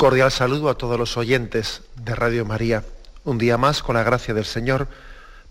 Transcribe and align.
Cordial 0.00 0.32
saludo 0.32 0.70
a 0.70 0.78
todos 0.78 0.98
los 0.98 1.18
oyentes 1.18 1.82
de 1.94 2.14
Radio 2.14 2.46
María. 2.46 2.82
Un 3.24 3.36
día 3.36 3.58
más, 3.58 3.82
con 3.82 3.96
la 3.96 4.02
gracia 4.02 4.32
del 4.32 4.46
Señor, 4.46 4.88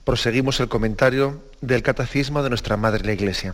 proseguimos 0.03 0.59
el 0.59 0.67
comentario 0.67 1.43
del 1.61 1.83
Catecismo 1.83 2.41
de 2.41 2.49
nuestra 2.49 2.75
Madre 2.75 3.05
la 3.05 3.13
Iglesia. 3.13 3.53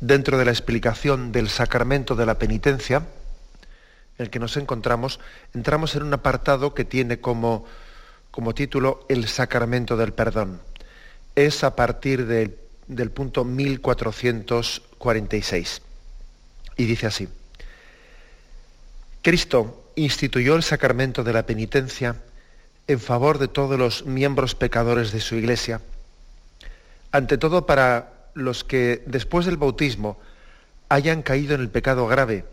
Dentro 0.00 0.38
de 0.38 0.46
la 0.46 0.50
explicación 0.50 1.30
del 1.30 1.50
sacramento 1.50 2.14
de 2.14 2.24
la 2.24 2.38
penitencia, 2.38 3.02
en 4.16 4.24
el 4.24 4.30
que 4.30 4.38
nos 4.38 4.56
encontramos, 4.56 5.20
entramos 5.52 5.94
en 5.94 6.04
un 6.04 6.14
apartado 6.14 6.72
que 6.72 6.86
tiene 6.86 7.20
como, 7.20 7.66
como 8.30 8.54
título 8.54 9.04
el 9.10 9.28
sacramento 9.28 9.98
del 9.98 10.14
perdón. 10.14 10.62
Es 11.34 11.64
a 11.64 11.76
partir 11.76 12.24
de, 12.24 12.58
del 12.86 13.10
punto 13.10 13.44
1446. 13.44 15.82
Y 16.78 16.86
dice 16.86 17.08
así. 17.08 17.28
Cristo 19.26 19.90
instituyó 19.96 20.54
el 20.54 20.62
sacramento 20.62 21.24
de 21.24 21.32
la 21.32 21.46
penitencia 21.46 22.14
en 22.86 23.00
favor 23.00 23.38
de 23.38 23.48
todos 23.48 23.76
los 23.76 24.06
miembros 24.06 24.54
pecadores 24.54 25.10
de 25.10 25.18
su 25.18 25.34
iglesia, 25.34 25.80
ante 27.10 27.36
todo 27.36 27.66
para 27.66 28.30
los 28.34 28.62
que 28.62 29.02
después 29.06 29.44
del 29.44 29.56
bautismo 29.56 30.16
hayan 30.88 31.22
caído 31.22 31.56
en 31.56 31.60
el 31.60 31.70
pecado 31.70 32.06
grave 32.06 32.44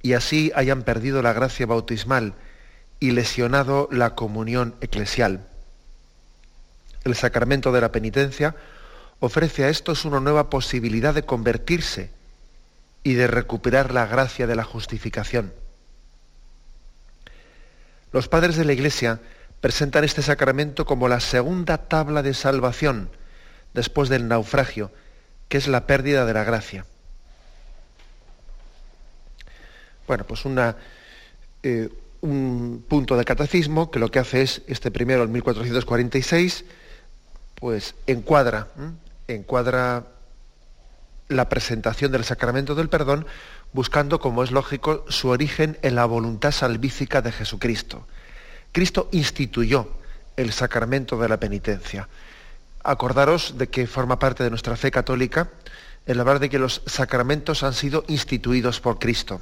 y 0.00 0.14
así 0.14 0.50
hayan 0.54 0.84
perdido 0.84 1.20
la 1.20 1.34
gracia 1.34 1.66
bautismal 1.66 2.32
y 2.98 3.10
lesionado 3.10 3.90
la 3.92 4.14
comunión 4.14 4.76
eclesial. 4.80 5.46
El 7.04 7.14
sacramento 7.14 7.72
de 7.72 7.82
la 7.82 7.92
penitencia 7.92 8.56
ofrece 9.20 9.64
a 9.64 9.68
estos 9.68 10.06
una 10.06 10.20
nueva 10.20 10.48
posibilidad 10.48 11.12
de 11.12 11.26
convertirse 11.26 12.08
y 13.02 13.12
de 13.12 13.26
recuperar 13.26 13.92
la 13.92 14.06
gracia 14.06 14.46
de 14.46 14.56
la 14.56 14.64
justificación. 14.64 15.52
Los 18.14 18.28
padres 18.28 18.54
de 18.54 18.64
la 18.64 18.72
Iglesia 18.72 19.18
presentan 19.60 20.04
este 20.04 20.22
sacramento 20.22 20.86
como 20.86 21.08
la 21.08 21.18
segunda 21.18 21.78
tabla 21.78 22.22
de 22.22 22.32
salvación 22.32 23.10
después 23.72 24.08
del 24.08 24.28
naufragio, 24.28 24.92
que 25.48 25.56
es 25.58 25.66
la 25.66 25.88
pérdida 25.88 26.24
de 26.24 26.32
la 26.32 26.44
gracia. 26.44 26.86
Bueno, 30.06 30.22
pues 30.28 30.44
una, 30.44 30.76
eh, 31.64 31.88
un 32.20 32.84
punto 32.88 33.16
de 33.16 33.24
catecismo 33.24 33.90
que 33.90 33.98
lo 33.98 34.12
que 34.12 34.20
hace 34.20 34.42
es, 34.42 34.62
este 34.68 34.92
primero, 34.92 35.24
el 35.24 35.28
1446, 35.30 36.66
pues 37.56 37.96
encuadra, 38.06 38.68
encuadra 39.26 40.04
la 41.26 41.48
presentación 41.48 42.12
del 42.12 42.22
sacramento 42.22 42.76
del 42.76 42.88
perdón 42.88 43.26
buscando, 43.74 44.20
como 44.20 44.42
es 44.44 44.52
lógico, 44.52 45.04
su 45.08 45.28
origen 45.28 45.76
en 45.82 45.96
la 45.96 46.06
voluntad 46.06 46.52
salvífica 46.52 47.20
de 47.20 47.32
Jesucristo. 47.32 48.06
Cristo 48.72 49.08
instituyó 49.12 49.88
el 50.36 50.52
sacramento 50.52 51.18
de 51.18 51.28
la 51.28 51.38
penitencia. 51.38 52.08
Acordaros 52.84 53.58
de 53.58 53.68
que 53.68 53.86
forma 53.86 54.18
parte 54.18 54.44
de 54.44 54.50
nuestra 54.50 54.76
fe 54.76 54.90
católica 54.90 55.50
el 56.06 56.20
hablar 56.20 56.38
de 56.38 56.50
que 56.50 56.58
los 56.58 56.82
sacramentos 56.86 57.62
han 57.62 57.74
sido 57.74 58.04
instituidos 58.08 58.80
por 58.80 58.98
Cristo. 58.98 59.40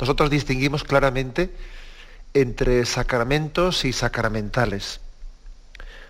Nosotros 0.00 0.30
distinguimos 0.30 0.84
claramente 0.84 1.54
entre 2.34 2.84
sacramentos 2.84 3.84
y 3.84 3.92
sacramentales. 3.92 5.00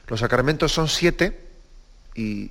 Los 0.09 0.21
sacramentos 0.21 0.73
son 0.73 0.89
siete 0.89 1.47
y, 2.15 2.51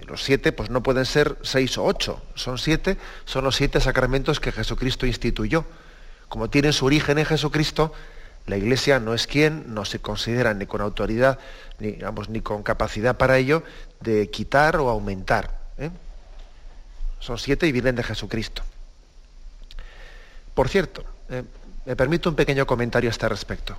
los 0.00 0.22
siete, 0.22 0.52
pues 0.52 0.70
no 0.70 0.82
pueden 0.82 1.06
ser 1.06 1.36
seis 1.42 1.78
o 1.78 1.84
ocho, 1.84 2.22
son 2.34 2.58
siete, 2.58 2.96
son 3.24 3.44
los 3.44 3.56
siete 3.56 3.80
sacramentos 3.80 4.40
que 4.40 4.52
Jesucristo 4.52 5.06
instituyó. 5.06 5.64
Como 6.28 6.50
tienen 6.50 6.72
su 6.72 6.86
origen 6.86 7.18
en 7.18 7.26
Jesucristo, 7.26 7.92
la 8.46 8.56
Iglesia 8.56 8.98
no 8.98 9.14
es 9.14 9.26
quien, 9.26 9.74
no 9.74 9.84
se 9.84 10.00
considera 10.00 10.54
ni 10.54 10.66
con 10.66 10.80
autoridad, 10.80 11.38
ni, 11.78 11.98
ni 12.28 12.40
con 12.40 12.62
capacidad 12.62 13.16
para 13.16 13.38
ello, 13.38 13.62
de 14.00 14.30
quitar 14.30 14.76
o 14.76 14.88
aumentar. 14.88 15.58
¿eh? 15.78 15.90
Son 17.20 17.38
siete 17.38 17.66
y 17.66 17.72
vienen 17.72 17.94
de 17.94 18.02
Jesucristo. 18.02 18.62
Por 20.54 20.68
cierto, 20.68 21.04
eh, 21.30 21.44
me 21.86 21.96
permito 21.96 22.28
un 22.28 22.36
pequeño 22.36 22.66
comentario 22.66 23.10
a 23.10 23.12
este 23.12 23.28
respecto. 23.28 23.78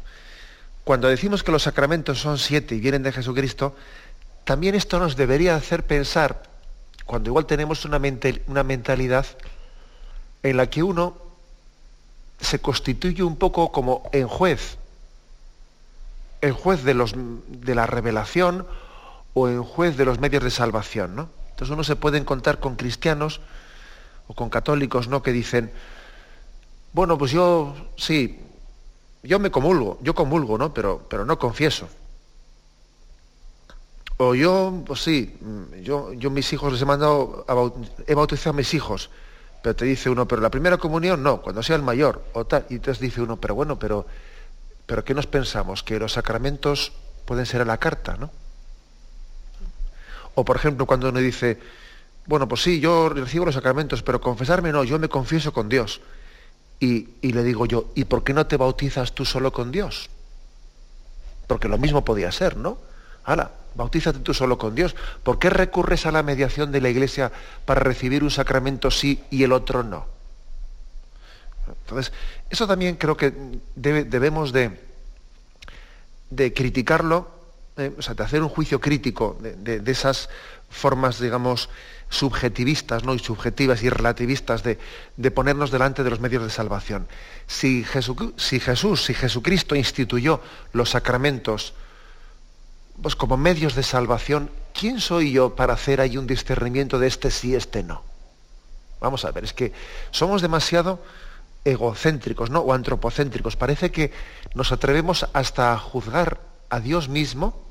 Cuando 0.84 1.08
decimos 1.08 1.44
que 1.44 1.52
los 1.52 1.64
sacramentos 1.64 2.20
son 2.20 2.38
siete 2.38 2.76
y 2.76 2.80
vienen 2.80 3.04
de 3.04 3.12
Jesucristo, 3.12 3.76
también 4.44 4.76
esto 4.76 5.00
nos 5.00 5.16
debería 5.16 5.56
hacer 5.56 5.86
pensar, 5.86 6.44
cuando 7.06 7.30
igual 7.30 7.46
tenemos 7.46 7.86
una, 7.86 8.02
una 8.48 8.64
mentalidad 8.64 9.26
en 10.44 10.58
la 10.58 10.70
que 10.70 10.84
uno 10.84 11.18
se 12.40 12.60
constituye 12.60 13.24
un 13.24 13.38
poco 13.38 13.72
como 13.72 14.10
en 14.12 14.28
juez, 14.28 14.78
en 16.42 16.54
juez 16.54 16.84
de, 16.84 16.94
los, 16.94 17.14
de 17.16 17.76
la 17.76 17.86
revelación 17.86 18.68
o 19.34 19.48
en 19.48 19.64
juez 19.64 19.96
de 19.96 20.06
los 20.06 20.20
medios 20.20 20.44
de 20.44 20.52
salvación. 20.52 21.16
¿no? 21.16 21.30
Entonces 21.52 21.74
uno 21.74 21.84
se 21.84 21.96
puede 21.96 22.18
encontrar 22.18 22.60
con 22.60 22.76
cristianos 22.76 23.40
o 24.28 24.34
con 24.34 24.50
católicos 24.50 25.08
¿no? 25.08 25.24
que 25.24 25.32
dicen, 25.32 25.72
bueno, 26.92 27.18
pues 27.18 27.32
yo 27.32 27.76
sí, 27.96 28.40
yo 29.24 29.40
me 29.40 29.52
comulgo, 29.52 29.98
yo 30.02 30.14
comulgo, 30.14 30.58
¿no? 30.58 30.74
Pero, 30.74 31.02
pero 31.10 31.26
no 31.26 31.40
confieso. 31.40 31.88
O 34.18 34.36
yo, 34.36 34.84
pues 34.86 35.04
sí, 35.04 35.38
yo, 35.82 36.14
yo 36.14 36.30
mis 36.30 36.52
hijos 36.54 36.72
les 36.72 36.82
he 36.82 36.86
mandado, 36.86 37.46
he 38.06 38.14
bautizado 38.14 38.52
a 38.52 38.58
mis 38.58 38.74
hijos, 38.74 39.10
pero 39.62 39.76
te 39.76 39.86
dice 39.86 40.10
uno, 40.10 40.28
pero 40.28 40.42
la 40.42 40.52
primera 40.52 40.78
comunión 40.78 41.24
no, 41.24 41.42
cuando 41.42 41.64
sea 41.64 41.76
el 41.76 41.82
mayor, 41.82 42.24
o 42.34 42.46
tal. 42.46 42.66
Y 42.70 42.76
entonces 42.76 43.02
dice 43.02 43.22
uno, 43.22 43.38
pero 43.38 43.56
bueno, 43.56 43.80
pero, 43.80 44.06
pero 44.86 45.04
¿qué 45.04 45.14
nos 45.14 45.26
pensamos? 45.26 45.84
Que 45.84 45.98
los 46.00 46.14
sacramentos 46.14 46.94
pueden 47.26 47.46
ser 47.46 47.62
a 47.62 47.66
la 47.66 47.78
carta, 47.78 48.18
¿no? 48.18 48.30
O 50.36 50.46
por 50.46 50.56
ejemplo, 50.56 50.86
cuando 50.86 51.10
uno 51.10 51.20
dice, 51.20 51.60
bueno, 52.26 52.48
pues 52.48 52.62
sí, 52.62 52.80
yo 52.80 53.10
recibo 53.10 53.46
los 53.46 53.56
sacramentos, 53.56 54.04
pero 54.04 54.22
confesarme 54.22 54.72
no, 54.72 54.84
yo 54.84 55.00
me 55.00 55.10
confieso 55.10 55.54
con 55.54 55.70
Dios. 55.70 56.02
Y, 56.80 57.10
y 57.22 57.32
le 57.34 57.44
digo 57.44 57.66
yo, 57.66 57.92
¿y 57.96 58.06
por 58.06 58.24
qué 58.24 58.34
no 58.34 58.46
te 58.46 58.58
bautizas 58.58 59.14
tú 59.14 59.26
solo 59.26 59.54
con 59.54 59.72
Dios? 59.72 60.10
Porque 61.48 61.68
lo 61.68 61.78
mismo 61.78 62.04
podía 62.04 62.32
ser, 62.32 62.58
¿no? 62.58 62.78
Ahora, 63.24 63.52
bautízate 63.76 64.20
tú 64.20 64.34
solo 64.34 64.58
con 64.58 64.76
Dios. 64.76 64.96
¿Por 65.24 65.40
qué 65.40 65.50
recurres 65.50 66.06
a 66.06 66.12
la 66.12 66.24
mediación 66.24 66.72
de 66.72 66.82
la 66.82 66.90
Iglesia 66.90 67.32
para 67.66 67.82
recibir 67.82 68.24
un 68.24 68.32
sacramento 68.32 68.92
sí 68.92 69.24
y 69.30 69.44
el 69.44 69.52
otro 69.52 69.84
no? 69.84 70.06
Entonces, 71.68 72.14
eso 72.50 72.68
también 72.68 72.96
creo 72.96 73.16
que 73.16 73.34
debemos 73.76 74.52
de, 74.52 74.80
de 76.30 76.54
criticarlo, 76.54 77.30
eh, 77.78 77.92
o 77.98 78.02
sea, 78.02 78.14
de 78.14 78.24
hacer 78.24 78.42
un 78.42 78.50
juicio 78.50 78.80
crítico 78.80 79.38
de, 79.40 79.82
esas 79.92 80.30
formas, 80.70 81.20
digamos, 81.20 81.70
subjetivistas 82.10 83.04
¿no? 83.04 83.16
y 83.16 83.20
subjetivas 83.20 83.82
y 83.84 83.90
relativistas 83.90 84.64
de, 84.64 84.78
de, 85.18 85.32
ponernos 85.32 85.72
delante 85.72 86.04
de 86.04 86.10
los 86.10 86.20
medios 86.20 86.44
de 86.44 86.50
salvación. 86.50 87.08
Si, 87.48 87.86
si 88.38 88.60
Jesús, 88.60 89.06
si 89.06 89.14
Jesucristo 89.14 89.76
instituyó 89.76 90.42
los 90.74 90.92
sacramentos 90.92 91.74
pues 93.02 93.16
como 93.16 93.38
medios 93.38 93.76
de 93.76 93.84
salvación, 93.84 94.50
¿quién 94.74 95.00
soy 95.00 95.32
yo 95.32 95.56
para 95.56 95.74
hacer 95.74 96.02
ahí 96.02 96.18
un 96.18 96.28
discernimiento 96.28 97.00
de 97.00 97.08
este 97.08 97.32
sí, 97.32 97.56
este 97.56 97.84
no? 97.84 98.04
Vamos 99.00 99.26
a 99.26 99.32
ver, 99.32 99.44
es 99.44 99.54
que 99.54 99.74
somos 100.12 100.42
demasiado 100.42 101.00
egocéntricos, 101.66 102.50
¿no? 102.50 102.60
O 102.60 102.74
antropocéntricos. 102.74 103.56
Parece 103.56 103.92
que 103.92 104.12
nos 104.54 104.72
atrevemos 104.72 105.28
hasta 105.34 105.74
a 105.74 105.78
juzgar 105.78 106.40
a 106.70 106.80
Dios 106.80 107.10
mismo 107.10 107.62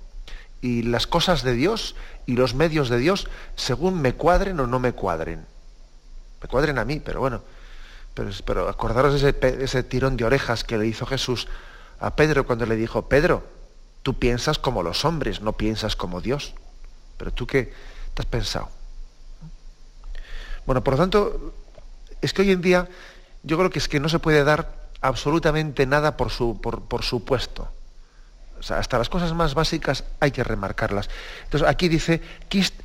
y 0.60 0.82
las 0.82 1.06
cosas 1.06 1.42
de 1.42 1.52
Dios 1.54 1.96
y 2.26 2.36
los 2.36 2.54
medios 2.54 2.88
de 2.88 2.98
Dios 2.98 3.28
según 3.56 4.00
me 4.00 4.14
cuadren 4.14 4.60
o 4.60 4.66
no 4.66 4.78
me 4.78 4.92
cuadren. 4.92 5.46
Me 6.40 6.48
cuadren 6.48 6.78
a 6.78 6.84
mí, 6.84 7.00
pero 7.00 7.20
bueno, 7.20 7.42
Pero, 8.14 8.68
acordaros 8.68 9.14
ese, 9.14 9.34
ese 9.62 9.82
tirón 9.82 10.16
de 10.16 10.24
orejas 10.24 10.64
que 10.64 10.76
le 10.76 10.86
hizo 10.86 11.06
Jesús 11.06 11.48
a 11.98 12.14
Pedro 12.14 12.46
cuando 12.46 12.66
le 12.66 12.76
dijo, 12.76 13.08
Pedro, 13.08 13.42
tú 14.02 14.18
piensas 14.18 14.58
como 14.58 14.82
los 14.82 15.04
hombres, 15.04 15.40
no 15.40 15.52
piensas 15.52 15.96
como 15.96 16.20
Dios. 16.20 16.54
Pero 17.16 17.32
tú 17.32 17.46
qué 17.46 17.72
te 18.14 18.22
has 18.22 18.26
pensado. 18.26 18.68
Bueno, 20.66 20.84
por 20.84 20.94
lo 20.94 21.00
tanto, 21.00 21.54
es 22.20 22.32
que 22.32 22.42
hoy 22.42 22.52
en 22.52 22.62
día 22.62 22.88
yo 23.42 23.58
creo 23.58 23.70
que 23.70 23.78
es 23.78 23.88
que 23.88 24.00
no 24.00 24.08
se 24.08 24.18
puede 24.18 24.44
dar 24.44 24.82
absolutamente 25.00 25.86
nada 25.86 26.16
por, 26.16 26.30
su, 26.30 26.60
por, 26.60 27.02
supuesto. 27.02 27.68
O 28.58 28.62
sea, 28.62 28.78
hasta 28.78 28.98
las 28.98 29.08
cosas 29.08 29.32
más 29.34 29.54
básicas 29.54 30.04
hay 30.20 30.30
que 30.30 30.44
remarcarlas. 30.44 31.10
Entonces, 31.44 31.68
aquí 31.68 31.88
dice, 31.88 32.22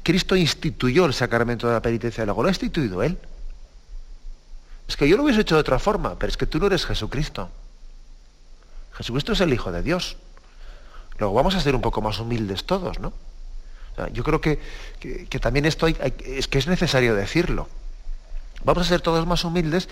Cristo 0.04 0.36
instituyó 0.36 1.06
el 1.06 1.14
sacramento 1.14 1.68
de 1.68 1.74
la 1.74 1.81
penitencia 1.81 2.25
luego 2.25 2.42
¿Lo 2.42 2.48
ha 2.48 2.52
instituido 2.52 3.04
Él? 3.04 3.18
Es 4.88 4.98
que 4.98 5.08
yo 5.08 5.18
lo 5.18 5.24
hubiese 5.24 5.42
hecho 5.42 5.56
de 5.56 5.62
otra 5.62 5.78
forma, 5.78 6.18
pero 6.18 6.31
es 6.31 6.38
que 6.38 6.48
tú 6.48 6.60
no 6.60 6.68
eres 6.68 6.86
Jesucristo. 6.86 7.50
Jesucristo 8.94 9.34
es 9.34 9.42
el 9.42 9.54
Hijo 9.54 9.72
de 9.72 9.84
Dios. 9.84 10.18
Luego 11.19 11.34
vamos 11.34 11.56
a 11.56 11.62
ser 11.62 11.75
un 11.75 11.81
poco 11.81 12.02
más 12.02 12.19
humildes 12.19 12.66
todos, 12.66 13.00
¿no? 13.00 13.14
yo 14.14 14.24
creo 14.24 14.40
que, 14.42 14.60
también 15.42 15.66
esto 15.66 15.88
es 15.88 16.48
que 16.48 16.58
es 16.60 16.68
necesario 16.68 17.16
decirlo. 17.16 17.68
Vamos 18.64 18.86
a 18.86 18.90
ser 18.90 19.02
todos 19.02 19.25
más 19.25 19.44
humildes 19.44 19.90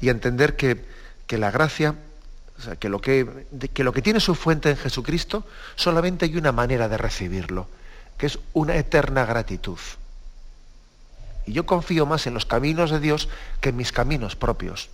y 0.00 0.08
a 0.08 0.12
entender 0.12 0.56
que, 0.56 0.82
la 1.36 1.50
gracia, 1.50 1.94
que, 2.78 2.88
lo 2.88 3.00
que, 3.00 3.46
que 3.72 3.84
lo 3.84 3.92
que 3.92 4.02
tiene 4.02 4.20
su 4.20 4.34
fuente 4.34 4.70
en 4.70 4.76
Jesucristo, 4.76 5.44
solamente 5.76 6.24
hay 6.24 6.36
una 6.36 6.52
manera 6.52 6.88
de 6.88 6.96
recibirlo, 6.96 7.68
que 8.16 8.26
es 8.26 8.38
una 8.52 8.76
eterna 8.76 9.26
gratitud. 9.26 9.78
Y 11.46 11.52
yo 11.52 11.66
confío 11.66 12.06
más 12.06 12.26
en 12.26 12.34
los 12.34 12.46
caminos 12.46 12.90
de 12.90 13.00
Dios 13.00 13.28
que 13.60 13.68
en 13.70 13.76
mis 13.76 13.92
caminos 13.92 14.36
propios. 14.36 14.88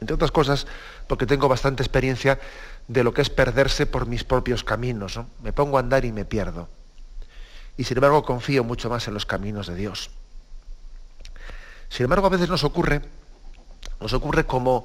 Entre 0.00 0.14
otras 0.14 0.32
cosas, 0.32 0.66
porque 1.06 1.26
tengo 1.26 1.48
bastante 1.48 1.82
experiencia 1.82 2.40
de 2.88 3.04
lo 3.04 3.12
que 3.12 3.22
es 3.22 3.30
perderse 3.30 3.86
por 3.86 4.06
mis 4.06 4.24
propios 4.24 4.64
caminos. 4.64 5.20
Me 5.42 5.52
pongo 5.52 5.76
a 5.76 5.80
andar 5.80 6.04
y 6.04 6.12
me 6.12 6.24
pierdo. 6.24 6.68
Y 7.76 7.84
sin 7.84 7.96
embargo 7.96 8.24
confío 8.24 8.64
mucho 8.64 8.88
más 8.88 9.06
en 9.08 9.14
los 9.14 9.26
caminos 9.26 9.66
de 9.66 9.74
Dios. 9.74 10.10
Sin 11.88 12.04
embargo, 12.04 12.26
a 12.26 12.30
veces 12.30 12.48
nos 12.48 12.64
ocurre, 12.64 13.02
nos 14.00 14.12
ocurre 14.12 14.44
como 14.44 14.84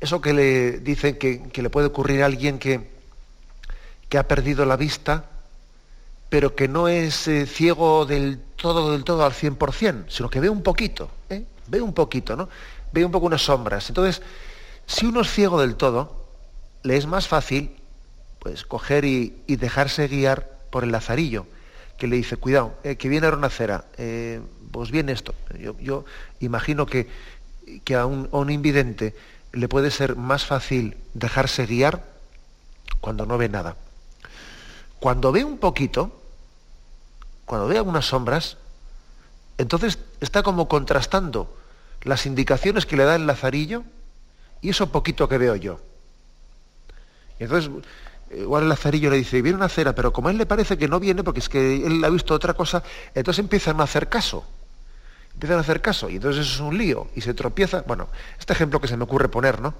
eso 0.00 0.20
que 0.20 0.32
le 0.32 0.78
dicen 0.78 1.16
que, 1.16 1.50
le 1.54 1.70
puede 1.70 1.86
ocurrir 1.86 2.22
a 2.22 2.26
alguien 2.26 2.58
que, 2.58 2.90
que 4.08 4.18
ha 4.18 4.28
perdido 4.28 4.66
la 4.66 4.76
vista 4.76 5.30
pero 6.34 6.56
que 6.56 6.66
no 6.66 6.88
es 6.88 7.28
eh, 7.28 7.46
ciego 7.46 8.06
del 8.06 8.40
todo, 8.56 8.90
del 8.90 9.04
todo 9.04 9.24
al 9.24 9.30
100%, 9.30 10.06
sino 10.08 10.28
que 10.28 10.40
ve 10.40 10.48
un 10.48 10.64
poquito, 10.64 11.08
¿eh? 11.30 11.44
ve 11.68 11.80
un 11.80 11.92
poquito, 11.92 12.34
¿no? 12.34 12.48
Ve 12.92 13.04
un 13.04 13.12
poco 13.12 13.26
unas 13.26 13.42
sombras. 13.42 13.88
Entonces, 13.88 14.20
si 14.84 15.06
uno 15.06 15.20
es 15.20 15.30
ciego 15.30 15.60
del 15.60 15.76
todo, 15.76 16.23
le 16.84 16.96
es 16.96 17.06
más 17.06 17.26
fácil 17.26 17.74
pues 18.38 18.64
coger 18.64 19.04
y, 19.06 19.42
dejarse 19.48 20.06
guiar 20.06 20.48
por 20.70 20.84
el 20.84 20.92
lazarillo, 20.92 21.46
que 21.96 22.06
le 22.06 22.16
dice, 22.16 22.36
cuidado, 22.36 22.74
eh, 22.84 22.96
que 22.96 23.08
viene 23.08 23.26
ahora 23.26 23.38
una 23.38 23.48
cera, 23.48 23.86
pues 24.70 24.90
viene 24.90 25.12
esto. 25.12 25.34
Yo, 25.80 26.04
imagino 26.40 26.84
que, 26.84 27.08
que 27.84 27.94
a, 27.94 28.04
un, 28.04 28.28
a 28.32 28.36
un 28.36 28.50
invidente 28.50 29.14
le 29.52 29.66
puede 29.66 29.90
ser 29.90 30.16
más 30.16 30.44
fácil 30.44 30.98
dejarse 31.14 31.64
guiar 31.64 32.04
cuando 33.00 33.24
no 33.24 33.38
ve 33.38 33.48
nada. 33.48 33.76
Cuando 35.00 35.32
ve 35.32 35.42
un 35.42 35.56
poquito, 35.56 36.20
cuando 37.46 37.66
ve 37.66 37.78
algunas 37.78 38.04
sombras, 38.04 38.58
entonces 39.56 39.98
está 40.20 40.42
como 40.42 40.68
contrastando 40.68 41.56
las 42.02 42.26
indicaciones 42.26 42.84
que 42.84 42.96
le 42.96 43.04
da 43.04 43.14
el 43.14 43.26
lazarillo 43.26 43.84
y 44.60 44.68
eso 44.70 44.92
poquito 44.92 45.30
que 45.30 45.38
veo 45.38 45.56
yo. 45.56 45.80
Entonces, 47.38 47.70
igual 48.36 48.64
el 48.64 48.68
lazarillo 48.68 49.10
le 49.10 49.16
dice, 49.16 49.42
viene 49.42 49.56
una 49.56 49.68
cera, 49.68 49.94
pero 49.94 50.12
como 50.12 50.28
a 50.28 50.30
él 50.30 50.38
le 50.38 50.46
parece 50.46 50.78
que 50.78 50.88
no 50.88 51.00
viene, 51.00 51.22
porque 51.22 51.40
es 51.40 51.48
que 51.48 51.86
él 51.86 52.02
ha 52.04 52.10
visto 52.10 52.34
otra 52.34 52.54
cosa, 52.54 52.82
entonces 53.14 53.40
empiezan 53.40 53.80
a 53.80 53.84
hacer 53.84 54.08
caso. 54.08 54.44
Empiezan 55.34 55.58
a 55.58 55.60
hacer 55.60 55.82
caso, 55.82 56.08
y 56.08 56.16
entonces 56.16 56.46
eso 56.46 56.54
es 56.54 56.60
un 56.60 56.78
lío, 56.78 57.08
y 57.16 57.20
se 57.20 57.34
tropieza. 57.34 57.82
Bueno, 57.86 58.08
este 58.38 58.52
ejemplo 58.52 58.80
que 58.80 58.88
se 58.88 58.96
me 58.96 59.04
ocurre 59.04 59.28
poner, 59.28 59.60
¿no? 59.60 59.74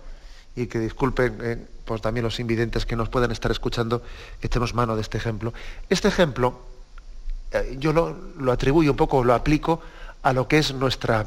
Y 0.57 0.67
que 0.67 0.79
disculpen 0.79 1.39
eh, 1.43 1.67
pues 1.85 2.01
también 2.01 2.25
los 2.25 2.39
invidentes 2.41 2.87
que 2.87 2.97
nos 2.97 3.09
puedan 3.09 3.31
estar 3.31 3.51
escuchando, 3.51 4.03
que 4.41 4.49
echemos 4.49 4.75
mano 4.75 4.97
de 4.97 5.03
este 5.03 5.19
ejemplo. 5.19 5.53
Este 5.89 6.09
ejemplo 6.09 6.75
eh, 7.55 7.77
yo 7.79 7.93
lo, 7.93 8.53
atribuyo 8.53 8.91
un 8.91 8.97
poco, 8.97 9.23
lo 9.23 9.33
aplico 9.33 9.81
a 10.23 10.33
lo 10.33 10.49
que 10.49 10.59
es 10.59 10.75
nuestra, 10.75 11.25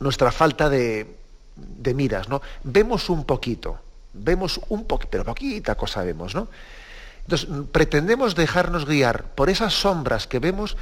nuestra 0.00 0.32
falta 0.32 0.70
de, 0.70 1.06
miras, 1.94 2.30
¿no? 2.30 2.40
Vemos 2.64 3.10
un 3.10 3.24
poquito, 3.24 3.78
vemos 4.18 4.60
un 4.68 4.84
poquito, 4.84 5.10
pero 5.10 5.24
poquita 5.24 5.74
cosa 5.74 6.02
vemos, 6.02 6.34
¿no? 6.34 6.48
Entonces, 7.22 7.48
pretendemos 7.72 8.34
dejarnos 8.34 8.86
guiar 8.86 9.24
por 9.34 9.50
esas 9.50 9.74
sombras 9.74 10.26
que 10.26 10.38
vemos 10.38 10.76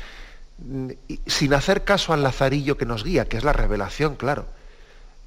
mm, 0.58 0.90
sin 1.26 1.54
hacer 1.54 1.84
caso 1.84 2.12
al 2.12 2.22
lazarillo 2.22 2.76
que 2.76 2.86
nos 2.86 3.02
guía, 3.02 3.28
que 3.28 3.36
es 3.36 3.44
la 3.44 3.52
revelación, 3.52 4.14
claro, 4.14 4.46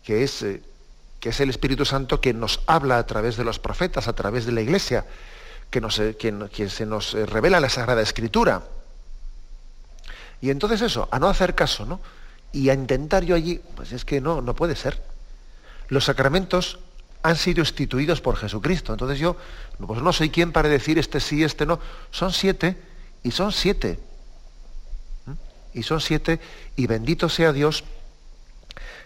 que 0.03 0.23
es, 0.23 0.41
eh, 0.43 0.61
que 1.19 1.29
es 1.29 1.39
el 1.41 1.49
Espíritu 1.49 1.83
Santo 1.83 2.21
que 2.21 2.33
nos 2.33 2.61
habla 2.67 2.97
a 2.97 3.05
través 3.05 3.35
de 3.35 3.43
los 3.43 3.59
profetas, 3.59 4.07
a 4.07 4.13
través 4.13 4.45
de 4.45 4.53
la 4.53 4.61
Iglesia, 4.61 5.05
que, 5.69 5.81
nos, 5.81 5.99
eh, 5.99 6.15
que 6.15 6.69
se 6.69 6.85
nos 6.85 7.13
revela 7.13 7.59
la 7.59 7.69
Sagrada 7.69 8.01
Escritura. 8.01 8.63
Y 10.41 10.51
entonces 10.51 10.81
eso, 10.81 11.09
a 11.11 11.19
no 11.19 11.27
hacer 11.27 11.53
caso, 11.53 11.85
¿no? 11.85 11.99
Y 12.53 12.69
a 12.69 12.73
intentar 12.73 13.23
yo 13.23 13.35
allí, 13.35 13.61
pues 13.75 13.91
es 13.91 14.05
que 14.05 14.21
no, 14.21 14.41
no 14.41 14.55
puede 14.55 14.75
ser. 14.75 15.01
Los 15.89 16.05
sacramentos 16.05 16.79
han 17.21 17.35
sido 17.35 17.61
instituidos 17.61 18.21
por 18.21 18.37
Jesucristo. 18.37 18.93
Entonces 18.93 19.19
yo, 19.19 19.35
pues 19.85 20.01
no 20.01 20.13
soy 20.13 20.29
quien 20.29 20.51
para 20.51 20.69
decir 20.69 20.97
este 20.97 21.19
sí, 21.19 21.43
este 21.43 21.65
no. 21.65 21.79
Son 22.11 22.31
siete 22.31 22.77
y 23.23 23.31
son 23.31 23.51
siete. 23.51 23.99
¿Mm? 25.25 25.31
Y 25.79 25.83
son 25.83 26.01
siete 26.01 26.39
y 26.75 26.87
bendito 26.87 27.29
sea 27.29 27.51
Dios 27.51 27.83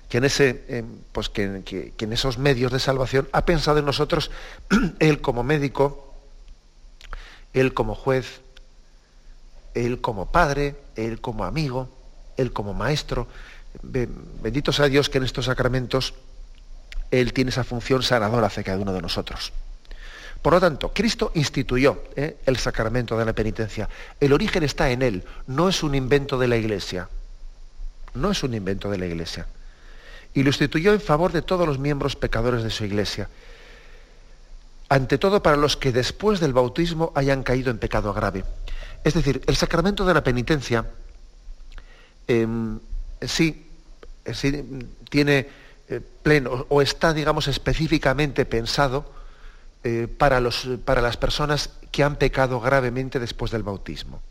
que 0.09 0.17
en, 0.19 0.25
ese, 0.25 0.63
eh, 0.67 0.83
pues 1.11 1.29
que, 1.29 1.63
que 1.63 2.05
en 2.05 2.13
esos 2.13 2.37
medios 2.37 2.71
de 2.71 2.79
salvación 2.79 3.27
ha 3.31 3.45
pensado 3.45 3.79
en 3.79 3.85
nosotros, 3.85 4.29
Él 4.99 5.21
como 5.21 5.43
médico, 5.43 6.13
Él 7.53 7.73
como 7.73 7.95
juez, 7.95 8.41
Él 9.73 10.01
como 10.01 10.31
padre, 10.31 10.75
Él 10.95 11.19
como 11.19 11.45
amigo, 11.45 11.89
Él 12.37 12.53
como 12.53 12.75
maestro. 12.75 13.27
Bendito 13.81 14.71
sea 14.71 14.87
Dios 14.87 15.09
que 15.09 15.17
en 15.17 15.23
estos 15.23 15.45
sacramentos 15.45 16.13
Él 17.13 17.31
tiene 17.31 17.51
esa 17.51 17.63
función 17.63 18.01
sanadora 18.01 18.47
hacia 18.47 18.63
cada 18.63 18.79
uno 18.79 18.91
de 18.91 18.99
nosotros. 18.99 19.53
Por 20.41 20.53
lo 20.53 20.59
tanto, 20.59 20.91
Cristo 20.91 21.31
instituyó 21.35 22.05
¿eh? 22.15 22.37
el 22.47 22.57
sacramento 22.57 23.15
de 23.15 23.23
la 23.23 23.33
penitencia. 23.33 23.87
El 24.19 24.33
origen 24.33 24.63
está 24.63 24.89
en 24.89 25.03
Él, 25.03 25.23
no 25.45 25.69
es 25.69 25.83
un 25.83 25.93
invento 25.93 26.39
de 26.39 26.47
la 26.47 26.57
Iglesia. 26.57 27.07
No 28.15 28.31
es 28.31 28.41
un 28.41 28.55
invento 28.55 28.89
de 28.89 28.97
la 28.97 29.05
Iglesia. 29.05 29.45
Y 30.33 30.41
lo 30.41 30.49
instituyó 30.49 30.91
en 30.91 30.99
favor 30.99 31.31
de 31.31 31.43
todos 31.43 31.67
los 31.67 31.77
miembros 31.77 32.15
pecadores 32.15 32.63
de 32.63 32.71
su 32.71 32.83
Iglesia. 32.83 33.29
Ante 34.89 35.19
todo 35.19 35.43
para 35.43 35.55
los 35.55 35.77
que 35.77 35.91
después 35.91 36.39
del 36.39 36.53
bautismo 36.53 37.11
hayan 37.13 37.43
caído 37.43 37.69
en 37.69 37.77
pecado 37.77 38.11
grave. 38.11 38.43
Es 39.03 39.13
decir, 39.13 39.43
el 39.45 39.55
sacramento 39.55 40.03
de 40.03 40.15
la 40.15 40.23
penitencia 40.23 40.83
em, 42.27 42.79
sí, 43.21 43.67
tiene 45.11 45.62
eh, 45.89 46.01
pleno 46.21 46.65
o 46.69 46.81
está, 46.81 47.13
digamos, 47.13 47.47
específicamente 47.47 48.45
pensado 48.45 49.05
eh, 49.83 50.07
para, 50.17 50.39
los, 50.39 50.67
para 50.85 51.01
las 51.01 51.17
personas 51.17 51.71
que 51.91 52.03
han 52.03 52.15
pecado 52.15 52.59
gravemente 52.59 53.19
después 53.19 53.51
del 53.51 53.63
bautismo. 53.63 54.21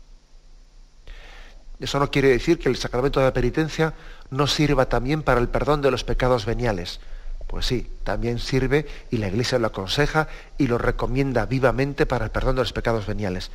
Eso 1.79 1.99
no 1.99 2.11
quiere 2.11 2.29
decir 2.29 2.59
que 2.59 2.69
el 2.69 2.77
sacramento 2.77 3.19
de 3.19 3.25
la 3.25 3.33
penitencia 3.33 3.93
no 4.29 4.47
sirva 4.47 4.87
también 4.87 5.21
para 5.21 5.41
el 5.41 5.49
perdón 5.49 5.81
de 5.81 5.91
los 5.91 6.03
pecados 6.03 6.45
veniales. 6.45 6.99
Pues 7.47 7.65
sí, 7.65 7.89
también 8.03 8.39
sirve 8.39 8.87
y 9.11 9.17
la 9.17 9.27
Iglesia 9.27 9.59
lo 9.59 9.67
aconseja 9.67 10.27
y 10.57 10.67
lo 10.67 10.77
recomienda 10.77 11.45
vivamente 11.45 12.05
para 12.05 12.25
el 12.25 12.31
perdón 12.31 12.55
de 12.55 12.61
los 12.61 12.73
pecados 12.73 13.05
veniales 13.05 13.51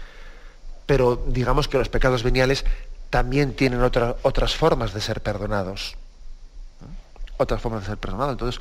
pero 0.89 1.23
digamos 1.27 1.69
que 1.69 1.77
los 1.77 1.91
pecados 1.91 2.23
veniales 2.23 2.65
también 3.11 3.53
tienen 3.53 3.83
otras 3.83 4.57
formas 4.57 4.95
de 4.95 5.03
ser 5.03 5.21
perdonados. 5.21 5.99
Otras 7.39 7.61
formas 7.63 7.83
de 7.83 7.87
ser 7.87 7.99
perdonados. 7.99 8.33
Entonces, 8.33 8.61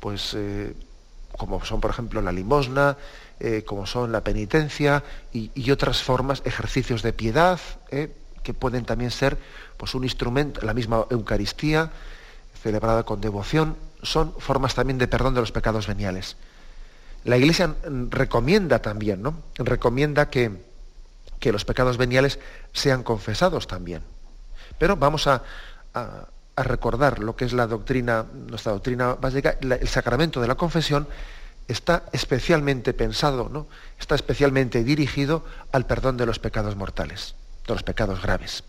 pues 0.00 0.32
eh, 0.34 0.74
como 1.36 1.64
son, 1.64 1.80
por 1.80 1.90
ejemplo, 1.90 2.22
la 2.22 2.32
limosna, 2.32 2.96
eh, 3.40 3.64
como 3.66 3.86
son 3.86 4.12
la 4.12 4.22
penitencia 4.22 5.02
y, 5.32 5.70
otras 5.70 6.02
formas, 6.02 6.42
ejercicios 6.44 7.02
de 7.02 7.12
piedad, 7.12 7.58
eh, 7.90 8.14
que 8.42 8.54
pueden 8.54 8.84
también 8.84 9.10
ser 9.10 9.36
pues, 9.76 9.94
un 9.94 10.04
instrumento, 10.04 10.60
la 10.62 10.74
misma 10.74 11.06
Eucaristía, 11.10 11.90
celebrada 12.62 13.02
con 13.02 13.20
devoción, 13.20 13.76
son 14.02 14.32
formas 14.38 14.74
también 14.74 14.98
de 14.98 15.08
perdón 15.08 15.34
de 15.34 15.40
los 15.40 15.52
pecados 15.52 15.86
veniales. 15.86 16.36
La 17.24 17.36
Iglesia 17.36 17.74
recomienda 18.10 18.80
también, 18.80 19.22
¿no? 19.22 19.34
Recomienda 19.56 20.28
que, 20.28 20.62
que 21.40 21.52
los 21.52 21.64
pecados 21.64 21.96
veniales 21.96 22.38
sean 22.72 23.02
confesados 23.02 23.66
también. 23.66 24.02
Pero 24.78 24.96
vamos 24.96 25.26
a 25.26 25.42
recordar 26.62 27.18
lo 27.18 27.34
que 27.34 27.44
es 27.44 27.52
la 27.52 27.66
doctrina, 27.66 28.26
nuestra 28.48 28.72
doctrina 28.72 29.14
básica, 29.14 29.56
el 29.60 29.88
sacramento 29.88 30.40
de 30.40 30.46
la 30.46 30.54
confesión 30.54 31.08
está 31.66 32.04
especialmente 32.12 32.92
pensado, 32.92 33.48
¿no? 33.48 33.66
está 33.98 34.14
especialmente 34.14 34.84
dirigido 34.84 35.44
al 35.72 35.86
perdón 35.86 36.16
de 36.16 36.26
los 36.26 36.38
pecados 36.38 36.76
mortales, 36.76 37.34
de 37.66 37.74
los 37.74 37.82
pecados 37.82 38.22
graves. 38.22 38.62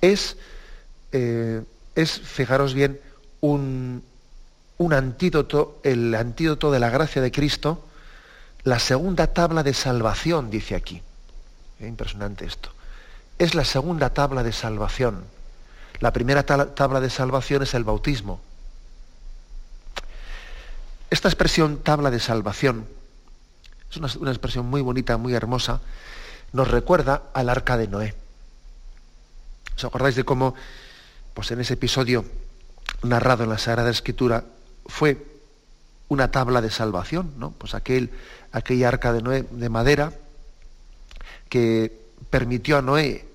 Es, 0.00 0.36
eh, 1.12 1.62
es 1.94 2.20
fijaros 2.20 2.74
bien, 2.74 3.00
un, 3.40 4.02
un 4.78 4.92
antídoto, 4.92 5.80
el 5.82 6.14
antídoto 6.14 6.70
de 6.70 6.80
la 6.80 6.90
gracia 6.90 7.22
de 7.22 7.32
Cristo, 7.32 7.84
la 8.62 8.78
segunda 8.78 9.28
tabla 9.28 9.62
de 9.62 9.74
salvación, 9.74 10.50
dice 10.50 10.74
aquí. 10.74 11.02
Es 11.80 11.88
impresionante 11.88 12.44
esto. 12.44 12.70
Es 13.38 13.54
la 13.54 13.64
segunda 13.64 14.10
tabla 14.10 14.42
de 14.42 14.52
salvación. 14.52 15.24
La 16.00 16.12
primera 16.12 16.44
tabla 16.44 17.00
de 17.00 17.10
salvación 17.10 17.62
es 17.62 17.74
el 17.74 17.84
bautismo. 17.84 18.40
Esta 21.08 21.28
expresión 21.28 21.78
tabla 21.78 22.10
de 22.10 22.20
salvación 22.20 22.86
es 23.90 24.16
una, 24.16 24.30
expresión 24.30 24.66
muy 24.66 24.82
bonita, 24.82 25.16
muy 25.16 25.34
hermosa, 25.34 25.80
nos 26.52 26.68
recuerda 26.68 27.22
al 27.32 27.48
arca 27.48 27.76
de 27.76 27.88
Noé. 27.88 28.14
¿Os 29.76 29.84
acordáis 29.84 30.16
de 30.16 30.24
cómo, 30.24 30.54
pues 31.34 31.50
en 31.50 31.60
ese 31.60 31.74
episodio 31.74 32.24
narrado 33.02 33.44
en 33.44 33.50
la 33.50 33.58
Sagrada 33.58 33.90
Escritura, 33.90 34.44
fue 34.86 35.24
una 36.08 36.30
tabla 36.30 36.60
de 36.60 36.70
salvación, 36.70 37.34
¿no? 37.38 37.52
Pues 37.52 37.74
aquel, 37.74 38.10
aquella 38.52 38.88
arca 38.88 39.12
de 39.12 39.22
Noé 39.22 39.46
de 39.50 39.68
madera 39.68 40.12
que 41.48 41.98
permitió 42.30 42.78
a 42.78 42.82
Noé, 42.82 43.26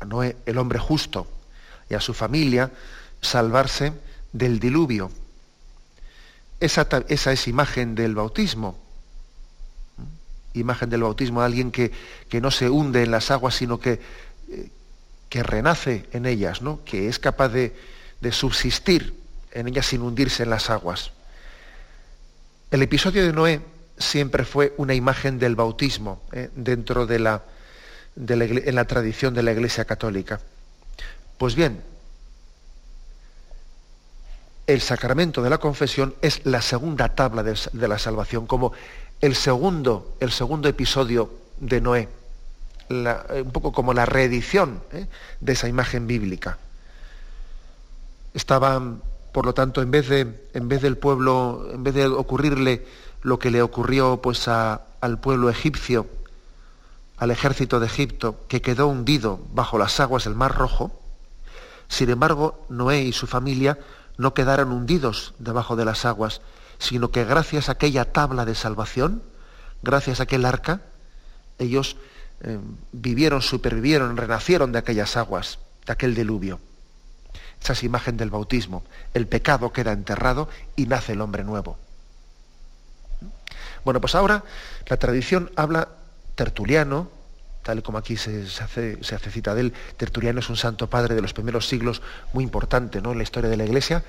a 0.00 0.04
Noé, 0.04 0.36
el 0.46 0.58
hombre 0.58 0.78
justo, 0.78 1.26
y 1.88 1.94
a 1.94 2.00
su 2.00 2.14
familia 2.14 2.70
salvarse 3.20 3.92
del 4.32 4.58
diluvio. 4.58 5.10
Esa, 6.60 6.86
esa 7.08 7.32
es 7.32 7.48
imagen 7.48 7.94
del 7.94 8.14
bautismo, 8.14 8.78
imagen 10.54 10.88
del 10.90 11.02
bautismo 11.02 11.40
de 11.40 11.46
alguien 11.46 11.70
que, 11.70 11.92
que, 12.28 12.40
no 12.40 12.50
se 12.50 12.70
hunde 12.70 13.02
en 13.02 13.10
las 13.10 13.30
aguas, 13.30 13.54
sino 13.54 13.78
que, 13.78 14.00
eh, 14.50 14.70
que 15.28 15.42
renace 15.42 16.06
en 16.12 16.24
ellas, 16.26 16.62
¿no? 16.62 16.82
que 16.84 17.08
es 17.08 17.18
capaz 17.18 17.48
de, 17.48 17.76
de 18.20 18.32
subsistir 18.32 19.14
en 19.52 19.68
ellas 19.68 19.86
sin 19.86 20.02
hundirse 20.02 20.44
en 20.44 20.50
las 20.50 20.70
aguas. 20.70 21.12
El 22.70 22.82
episodio 22.82 23.24
de 23.24 23.32
Noé 23.32 23.60
siempre 23.98 24.44
fue 24.44 24.74
una 24.76 24.94
imagen 24.94 25.38
del 25.38 25.56
bautismo 25.56 26.22
¿eh? 26.32 26.50
dentro 26.54 27.06
de 27.06 27.18
la, 27.18 27.42
en 28.16 28.74
la 28.74 28.84
tradición 28.86 29.34
de 29.34 29.42
la 29.42 29.52
Iglesia 29.52 29.84
Católica. 29.84 30.40
Pues 31.38 31.54
bien, 31.54 31.82
el 34.66 34.80
sacramento 34.80 35.42
de 35.42 35.50
la 35.50 35.58
confesión 35.58 36.14
es 36.22 36.44
la 36.44 36.62
segunda 36.62 37.14
tabla 37.14 37.42
de, 37.42 37.88
la 37.88 37.98
salvación, 37.98 38.46
como 38.46 38.72
el 39.20 39.34
segundo, 39.34 40.16
el 40.20 40.32
segundo 40.32 40.68
episodio 40.68 41.30
de 41.58 41.80
Noé, 41.80 42.08
un 42.88 43.50
poco 43.52 43.72
como 43.72 43.92
la 43.94 44.06
reedición 44.06 44.82
¿eh? 44.92 45.06
de 45.40 45.52
esa 45.52 45.68
imagen 45.68 46.06
bíblica. 46.06 46.58
Estaban, 48.34 49.02
por 49.32 49.46
lo 49.46 49.54
tanto, 49.54 49.82
en 49.82 49.90
vez, 49.90 50.08
de, 50.08 50.48
en 50.54 50.68
vez 50.68 50.82
del 50.82 50.96
pueblo, 50.96 51.68
en 51.72 51.84
vez 51.84 51.94
de 51.94 52.06
ocurrirle 52.06 52.86
lo 53.22 53.38
que 53.38 53.50
le 53.50 53.62
ocurrió 53.62 54.20
pues, 54.22 54.48
al 54.48 55.20
pueblo 55.20 55.48
egipcio, 55.48 56.06
al 57.18 57.30
ejército 57.30 57.80
de 57.80 57.86
Egipto, 57.86 58.40
que 58.48 58.60
quedó 58.60 58.88
hundido 58.88 59.40
bajo 59.52 59.78
las 59.78 60.00
aguas 60.00 60.24
del 60.24 60.34
Mar 60.34 60.54
Rojo, 60.54 60.92
sin 61.88 62.10
embargo, 62.10 62.66
Noé 62.68 63.02
y 63.02 63.12
su 63.12 63.26
familia 63.26 63.78
no 64.16 64.34
quedaron 64.34 64.72
hundidos 64.72 65.34
debajo 65.38 65.76
de 65.76 65.84
las 65.84 66.04
aguas, 66.04 66.40
sino 66.78 67.10
que 67.10 67.24
gracias 67.24 67.68
a 67.68 67.72
aquella 67.72 68.12
tabla 68.12 68.44
de 68.44 68.54
salvación, 68.54 69.22
gracias 69.82 70.20
a 70.20 70.24
aquel 70.24 70.44
arca, 70.44 70.82
ellos 71.58 71.96
eh, 72.42 72.58
vivieron, 72.92 73.42
supervivieron, 73.42 74.16
renacieron 74.16 74.72
de 74.72 74.78
aquellas 74.78 75.16
aguas, 75.16 75.58
de 75.86 75.92
aquel 75.92 76.14
diluvio. 76.14 76.60
Esa 77.62 77.72
es 77.72 77.82
imagen 77.82 78.16
del 78.16 78.30
bautismo. 78.30 78.84
El 79.14 79.26
pecado 79.26 79.72
queda 79.72 79.92
enterrado 79.92 80.48
y 80.76 80.86
nace 80.86 81.12
el 81.12 81.20
hombre 81.20 81.44
nuevo. 81.44 81.78
Bueno, 83.84 84.00
pues 84.00 84.14
ahora 84.14 84.44
la 84.86 84.96
tradición 84.98 85.50
habla 85.56 85.88
tertuliano, 86.34 87.08
tal 87.66 87.82
como 87.82 87.98
aquí 87.98 88.16
se, 88.16 88.44
hace, 88.62 88.96
cita 89.02 89.52
de 89.52 89.72
Tertuliano 89.96 90.38
es 90.38 90.48
un 90.48 90.56
santo 90.56 90.88
padre 90.88 91.16
de 91.16 91.20
los 91.20 91.32
primeros 91.32 91.66
siglos, 91.66 92.00
muy 92.32 92.44
importante 92.44 93.02
¿no? 93.02 93.10
en 93.10 93.18
la 93.18 93.24
historia 93.24 93.50
de 93.50 93.56
la 93.56 93.64
Iglesia. 93.64 94.04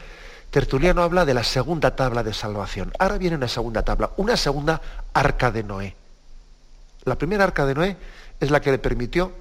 Tertuliano 0.52 1.02
habla 1.02 1.26
de 1.26 1.34
la 1.34 1.44
segunda 1.44 1.96
tabla 1.96 2.22
de 2.22 2.36
salvación. 2.36 2.94
Ahora 3.00 3.18
viene 3.18 3.36
una 3.36 3.48
segunda 3.48 3.82
tabla, 3.82 4.12
una 4.18 4.38
segunda 4.38 4.80
arca 5.12 5.50
de 5.50 5.64
Noé. 5.64 5.96
La 7.06 7.16
primera 7.16 7.46
arca 7.46 7.66
de 7.66 7.74
Noé 7.74 7.98
es 8.40 8.52
la 8.52 8.62
que 8.62 8.70
le 8.70 8.78
permitió 8.78 9.32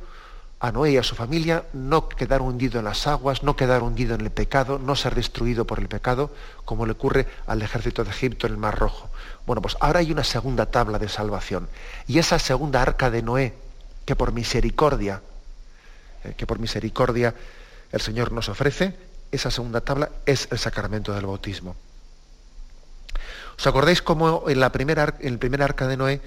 a 0.60 0.72
Noé 0.72 0.92
y 0.92 0.96
a 0.96 1.02
su 1.02 1.14
familia 1.14 1.64
no 1.74 2.08
quedar 2.08 2.40
hundido 2.40 2.78
en 2.78 2.86
las 2.86 3.06
aguas, 3.06 3.42
no 3.42 3.54
quedar 3.54 3.82
hundido 3.82 4.14
en 4.14 4.22
el 4.22 4.30
pecado, 4.30 4.78
no 4.78 4.96
ser 4.96 5.14
destruido 5.14 5.66
por 5.66 5.78
el 5.78 5.88
pecado, 5.88 6.30
como 6.64 6.86
le 6.86 6.92
ocurre 6.92 7.26
al 7.46 7.60
ejército 7.60 8.02
de 8.02 8.12
Egipto 8.12 8.46
en 8.46 8.54
el 8.54 8.58
Mar 8.58 8.78
Rojo. 8.78 9.10
Bueno, 9.46 9.60
pues 9.60 9.76
ahora 9.80 10.00
hay 10.00 10.10
una 10.10 10.24
segunda 10.24 10.64
tabla 10.64 10.98
de 10.98 11.10
salvación. 11.10 11.68
Y 12.06 12.18
esa 12.18 12.38
segunda 12.38 12.80
arca 12.80 13.10
de 13.10 13.20
Noé, 13.20 13.65
que 14.06 14.16
por 14.16 14.32
misericordia, 14.32 15.20
eh, 16.24 16.34
que 16.36 16.46
por 16.46 16.58
misericordia 16.58 17.34
el 17.92 18.00
Señor 18.00 18.32
nos 18.32 18.48
ofrece, 18.48 18.96
esa 19.32 19.50
segunda 19.50 19.82
tabla 19.82 20.10
es 20.24 20.48
el 20.50 20.58
sacramento 20.58 21.12
del 21.12 21.26
bautismo. 21.26 21.76
¿Os 23.58 23.66
acordáis 23.66 24.00
cómo 24.00 24.44
en, 24.48 24.60
la 24.60 24.70
primera, 24.70 25.16
en 25.18 25.34
el 25.34 25.38
primer 25.38 25.62
arca 25.62 25.88
de 25.88 25.96
Noé, 25.96 26.20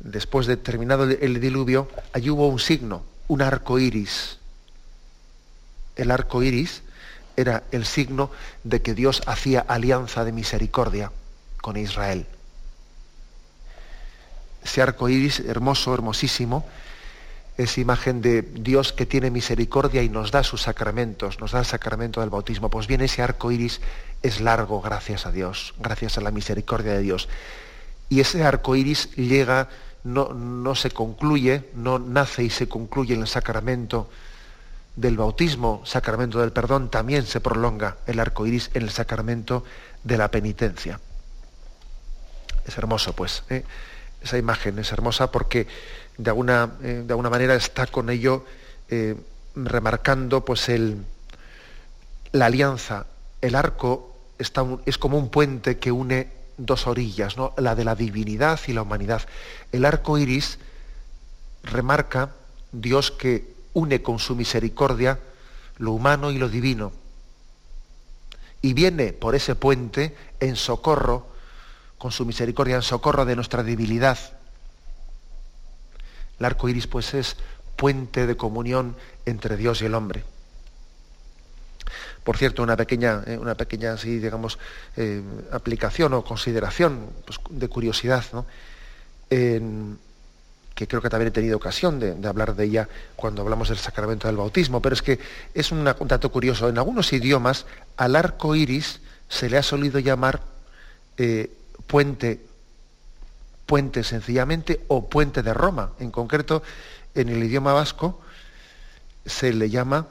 después 0.00 0.46
de 0.46 0.56
terminado 0.56 1.04
el 1.04 1.40
diluvio, 1.40 1.88
allí 2.12 2.30
hubo 2.30 2.46
un 2.48 2.58
signo, 2.58 3.04
un 3.28 3.42
arco 3.42 3.78
iris? 3.78 4.38
El 5.96 6.10
arco 6.10 6.42
iris 6.42 6.82
era 7.36 7.62
el 7.70 7.86
signo 7.86 8.30
de 8.64 8.82
que 8.82 8.94
Dios 8.94 9.22
hacía 9.26 9.60
alianza 9.60 10.24
de 10.24 10.32
misericordia 10.32 11.10
con 11.62 11.76
Israel. 11.76 12.26
Ese 14.64 14.82
arco 14.82 15.08
iris 15.08 15.40
hermoso, 15.40 15.94
hermosísimo, 15.94 16.66
es 17.56 17.78
imagen 17.78 18.20
de 18.20 18.42
Dios 18.42 18.92
que 18.92 19.06
tiene 19.06 19.30
misericordia 19.30 20.02
y 20.02 20.08
nos 20.08 20.32
da 20.32 20.42
sus 20.42 20.62
sacramentos, 20.62 21.40
nos 21.40 21.52
da 21.52 21.60
el 21.60 21.66
sacramento 21.66 22.20
del 22.20 22.30
bautismo. 22.30 22.68
Pues 22.68 22.86
bien, 22.86 23.00
ese 23.00 23.22
arco 23.22 23.52
iris 23.52 23.80
es 24.22 24.40
largo 24.40 24.80
gracias 24.80 25.26
a 25.26 25.32
Dios, 25.32 25.74
gracias 25.78 26.18
a 26.18 26.20
la 26.20 26.32
misericordia 26.32 26.92
de 26.92 27.00
Dios. 27.00 27.28
Y 28.08 28.20
ese 28.20 28.44
arco 28.44 28.74
iris 28.74 29.14
llega, 29.14 29.68
no, 30.02 30.34
no 30.34 30.74
se 30.74 30.90
concluye, 30.90 31.70
no 31.74 31.98
nace 31.98 32.42
y 32.42 32.50
se 32.50 32.68
concluye 32.68 33.14
en 33.14 33.20
el 33.20 33.28
sacramento 33.28 34.10
del 34.96 35.16
bautismo, 35.16 35.82
sacramento 35.84 36.40
del 36.40 36.52
perdón, 36.52 36.90
también 36.90 37.24
se 37.24 37.40
prolonga 37.40 37.98
el 38.06 38.20
arco 38.20 38.46
iris 38.46 38.70
en 38.74 38.82
el 38.82 38.90
sacramento 38.90 39.64
de 40.02 40.18
la 40.18 40.30
penitencia. 40.30 41.00
Es 42.66 42.76
hermoso, 42.78 43.12
pues. 43.14 43.44
¿eh? 43.50 43.64
Esa 44.22 44.38
imagen 44.38 44.78
es 44.78 44.90
hermosa 44.90 45.30
porque 45.30 45.66
de 46.16 46.30
alguna, 46.30 46.74
eh, 46.82 47.02
de 47.06 47.12
alguna 47.12 47.30
manera 47.30 47.54
está 47.54 47.86
con 47.86 48.10
ello 48.10 48.44
eh, 48.88 49.16
remarcando 49.54 50.44
pues 50.44 50.68
el, 50.68 51.04
la 52.32 52.46
alianza. 52.46 53.06
El 53.40 53.54
arco 53.54 54.16
está 54.38 54.64
es 54.86 54.98
como 54.98 55.18
un 55.18 55.28
puente 55.30 55.78
que 55.78 55.92
une 55.92 56.32
dos 56.56 56.86
orillas, 56.86 57.36
¿no? 57.36 57.52
la 57.56 57.74
de 57.74 57.84
la 57.84 57.94
divinidad 57.94 58.60
y 58.66 58.72
la 58.72 58.82
humanidad. 58.82 59.22
El 59.72 59.84
arco 59.84 60.18
iris 60.18 60.58
remarca 61.62 62.30
Dios 62.72 63.10
que 63.10 63.54
une 63.72 64.02
con 64.02 64.18
su 64.18 64.36
misericordia 64.36 65.18
lo 65.78 65.92
humano 65.92 66.30
y 66.30 66.38
lo 66.38 66.48
divino. 66.48 66.92
Y 68.62 68.72
viene 68.72 69.12
por 69.12 69.34
ese 69.34 69.54
puente 69.54 70.16
en 70.40 70.56
socorro, 70.56 71.26
con 71.98 72.12
su 72.12 72.24
misericordia 72.24 72.76
en 72.76 72.82
socorro 72.82 73.24
de 73.24 73.36
nuestra 73.36 73.62
debilidad, 73.62 74.18
el 76.38 76.44
arco 76.44 76.68
iris, 76.68 76.86
pues, 76.86 77.14
es 77.14 77.36
puente 77.76 78.26
de 78.26 78.36
comunión 78.36 78.96
entre 79.26 79.56
Dios 79.56 79.82
y 79.82 79.86
el 79.86 79.94
hombre. 79.94 80.24
Por 82.22 82.36
cierto, 82.38 82.62
una 82.62 82.76
pequeña, 82.76 83.22
eh, 83.26 83.36
una 83.36 83.54
pequeña 83.54 83.92
así, 83.92 84.18
digamos, 84.18 84.58
eh, 84.96 85.22
aplicación 85.52 86.14
o 86.14 86.24
consideración 86.24 87.10
pues, 87.26 87.38
de 87.50 87.68
curiosidad, 87.68 88.24
¿no? 88.32 88.46
que 90.74 90.88
creo 90.88 91.00
que 91.00 91.08
también 91.08 91.28
he 91.28 91.30
tenido 91.30 91.56
ocasión 91.56 92.00
de, 92.00 92.28
hablar 92.28 92.56
de 92.56 92.64
ella 92.64 92.88
cuando 93.16 93.42
hablamos 93.42 93.68
del 93.68 93.78
sacramento 93.78 94.26
del 94.26 94.36
bautismo, 94.36 94.82
pero 94.82 94.94
es 94.94 95.02
que 95.02 95.18
es 95.54 95.70
un 95.70 95.84
dato 95.84 96.30
curioso. 96.30 96.68
En 96.68 96.78
algunos 96.78 97.12
idiomas 97.12 97.66
al 97.96 98.16
arco 98.16 98.54
iris 98.54 99.00
se 99.28 99.48
le 99.48 99.56
ha 99.56 99.62
solido 99.62 100.00
llamar 100.00 100.42
eh, 101.16 101.50
puente 101.86 102.44
puente 103.66 104.04
sencillamente 104.04 104.84
o 104.88 105.08
puente 105.08 105.42
de 105.42 105.54
Roma. 105.54 105.92
En 105.98 106.10
concreto, 106.10 106.62
en 107.14 107.28
el 107.28 107.42
idioma 107.42 107.72
vasco 107.72 108.20
se 109.24 109.52
le 109.52 109.70
llama 109.70 110.08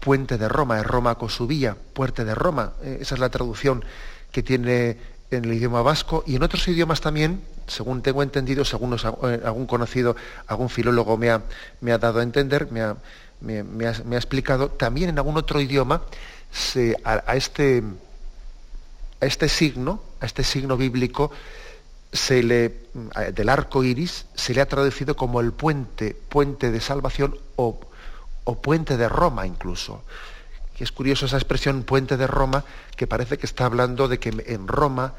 puente 0.00 0.38
de 0.38 0.48
Roma, 0.48 0.80
es 0.80 0.86
Roma 0.86 1.14
Cosubilla, 1.16 1.76
puente 1.92 2.24
de 2.24 2.34
Roma. 2.34 2.72
Eh, 2.82 2.98
esa 3.00 3.14
es 3.14 3.20
la 3.20 3.30
traducción 3.30 3.84
que 4.32 4.42
tiene 4.42 4.98
en 5.30 5.44
el 5.44 5.54
idioma 5.54 5.82
vasco 5.82 6.24
y 6.26 6.36
en 6.36 6.42
otros 6.42 6.66
idiomas 6.68 7.00
también, 7.00 7.42
según 7.66 8.02
tengo 8.02 8.22
entendido, 8.22 8.64
según 8.64 8.94
eh, 8.94 9.40
algún 9.44 9.66
conocido, 9.66 10.16
algún 10.46 10.68
filólogo 10.68 11.16
me 11.16 11.30
ha, 11.30 11.42
me 11.80 11.92
ha 11.92 11.98
dado 11.98 12.20
a 12.20 12.22
entender, 12.22 12.70
me 12.70 12.82
ha, 12.82 12.96
me, 13.40 13.86
ha, 13.86 14.16
explicado, 14.16 14.70
también 14.70 15.10
en 15.10 15.18
algún 15.18 15.36
otro 15.36 15.60
idioma 15.60 16.02
a, 17.04 17.36
este, 17.36 17.82
a 19.20 19.26
este 19.26 19.48
signo, 19.48 20.02
a 20.20 20.26
este 20.26 20.44
signo 20.44 20.76
bíblico, 20.76 21.30
le, 22.42 22.74
del 23.32 23.48
arco 23.48 23.84
iris, 23.84 24.26
se 24.34 24.54
le 24.54 24.60
ha 24.60 24.66
traducido 24.66 25.16
como 25.16 25.40
el 25.40 25.52
puente, 25.52 26.16
puente 26.28 26.70
de 26.70 26.80
salvación 26.80 27.36
o, 27.56 27.80
o 28.44 28.62
puente 28.62 28.96
de 28.96 29.08
Roma 29.08 29.46
incluso. 29.46 30.02
Y 30.78 30.82
es 30.82 30.92
curioso 30.92 31.26
esa 31.26 31.36
expresión 31.36 31.84
puente 31.84 32.16
de 32.16 32.26
Roma, 32.26 32.64
que 32.96 33.06
parece 33.06 33.38
que 33.38 33.46
está 33.46 33.66
hablando 33.66 34.08
de 34.08 34.18
que 34.18 34.30
en 34.46 34.66
Roma 34.66 35.14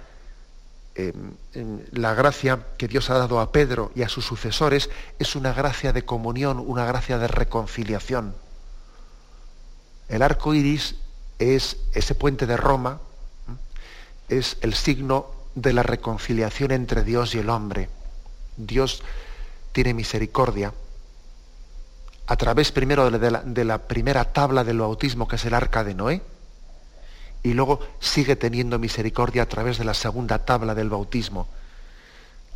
la 1.92 2.14
gracia 2.14 2.68
que 2.78 2.88
Dios 2.88 3.10
ha 3.10 3.18
dado 3.18 3.40
a 3.42 3.52
Pedro 3.52 3.92
y 3.96 4.04
a 4.04 4.10
sus 4.10 4.25
sucesores 4.25 4.90
es 5.20 5.36
una 5.36 5.52
gracia 5.54 5.92
de 5.92 6.06
comunión, 6.06 6.64
una 6.66 6.86
gracia 6.86 7.18
de 7.18 7.28
reconciliación. 7.28 8.34
El 10.08 10.22
arco 10.22 10.54
iris 10.54 10.96
es 11.38 11.78
ese 11.94 12.16
puente 12.16 12.46
de 12.46 12.56
Roma, 12.56 13.02
es 14.30 14.58
el 14.62 14.74
signo 14.74 15.35
de 15.55 15.74
la 15.74 15.83
reconciliación 15.83 16.71
entre 16.71 17.03
Dios 17.03 17.33
y 17.33 17.39
el 17.39 17.50
hombre. 17.50 17.89
Dios 18.57 19.01
tiene 19.71 19.93
misericordia 19.93 20.74
a 22.27 22.35
través 22.38 22.71
primero 22.71 23.09
de 23.12 23.65
la, 23.65 23.77
primera 23.88 24.33
tabla 24.33 24.63
del 24.63 24.79
bautismo, 24.79 25.27
que 25.27 25.35
es 25.35 25.45
el 25.45 25.53
arca 25.53 25.83
de 25.83 25.93
Noé, 25.93 26.21
y 27.43 27.53
luego 27.53 27.79
sigue 28.00 28.35
teniendo 28.35 28.79
misericordia 28.79 29.43
a 29.43 29.47
través 29.47 29.77
de 29.77 29.85
la 29.85 29.93
segunda 29.93 30.39
tabla 30.39 30.74
del 30.74 30.89
bautismo, 30.89 31.47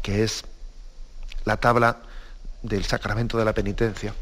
que 0.01 0.23
es 0.23 0.43
la 1.45 1.57
tabla 1.57 1.97
del 2.63 2.83
sacramento 2.83 3.37
de 3.37 3.45
la 3.45 3.53
penitencia. 3.53 4.15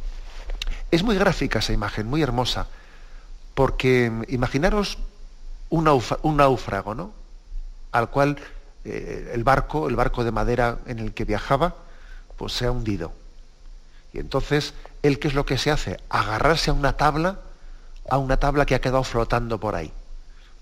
Es 0.91 1.03
muy 1.03 1.15
gráfica 1.15 1.59
esa 1.59 1.71
imagen, 1.71 2.07
muy 2.07 2.21
hermosa, 2.21 2.67
porque 3.53 4.11
imaginaros 4.27 4.97
un, 5.69 5.85
náufrago, 6.35 6.93
¿no? 6.93 7.13
Al 7.91 8.09
cual 8.09 8.37
eh, 8.87 9.31
el 9.33 9.43
barco, 9.43 9.87
el 9.87 9.95
barco 9.95 10.23
de 10.23 10.31
madera 10.31 10.79
en 10.85 10.99
el 10.99 11.13
que 11.13 11.25
viajaba, 11.25 11.75
pues 12.37 12.53
se 12.53 12.65
ha 12.65 12.71
hundido. 12.71 13.11
Y 14.13 14.19
entonces, 14.19 14.73
¿él 15.03 15.19
qué 15.19 15.27
es 15.27 15.33
lo 15.33 15.45
que 15.45 15.57
se 15.57 15.71
hace? 15.71 15.99
Agarrarse 16.09 16.69
a 16.69 16.73
una 16.73 16.93
tabla, 16.93 17.39
a 18.09 18.17
una 18.17 18.37
tabla 18.37 18.65
que 18.65 18.75
ha 18.75 18.81
quedado 18.81 19.03
flotando 19.03 19.59
por 19.59 19.75
ahí 19.75 19.91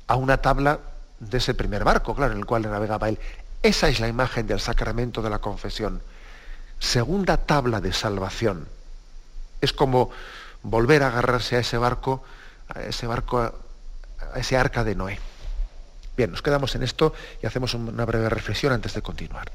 a 0.07 0.15
una 0.15 0.37
tabla 0.37 0.79
de 1.19 1.37
ese 1.37 1.53
primer 1.53 1.83
barco, 1.83 2.15
claro, 2.15 2.33
en 2.33 2.39
el 2.39 2.45
cual 2.45 2.63
navegaba 2.63 3.09
él. 3.09 3.19
Esa 3.61 3.87
es 3.87 3.99
la 3.99 4.07
imagen 4.07 4.47
del 4.47 4.59
sacramento 4.59 5.21
de 5.21 5.29
la 5.29 5.39
confesión. 5.39 6.01
Segunda 6.79 7.37
tabla 7.37 7.81
de 7.81 7.93
salvación. 7.93 8.67
Es 9.61 9.73
como 9.73 10.11
volver 10.61 11.03
a 11.03 11.07
agarrarse 11.07 11.55
a 11.55 11.59
ese 11.59 11.77
barco, 11.77 12.23
a 12.67 12.81
ese 12.81 13.07
barco, 13.07 13.39
a 13.39 14.39
ese 14.39 14.57
arca 14.57 14.83
de 14.83 14.95
Noé. 14.95 15.19
Bien, 16.15 16.31
nos 16.31 16.41
quedamos 16.41 16.75
en 16.75 16.83
esto 16.83 17.13
y 17.41 17.45
hacemos 17.45 17.73
una 17.73 18.05
breve 18.05 18.29
reflexión 18.29 18.71
antes 18.71 18.93
de 18.93 19.01
continuar. 19.01 19.51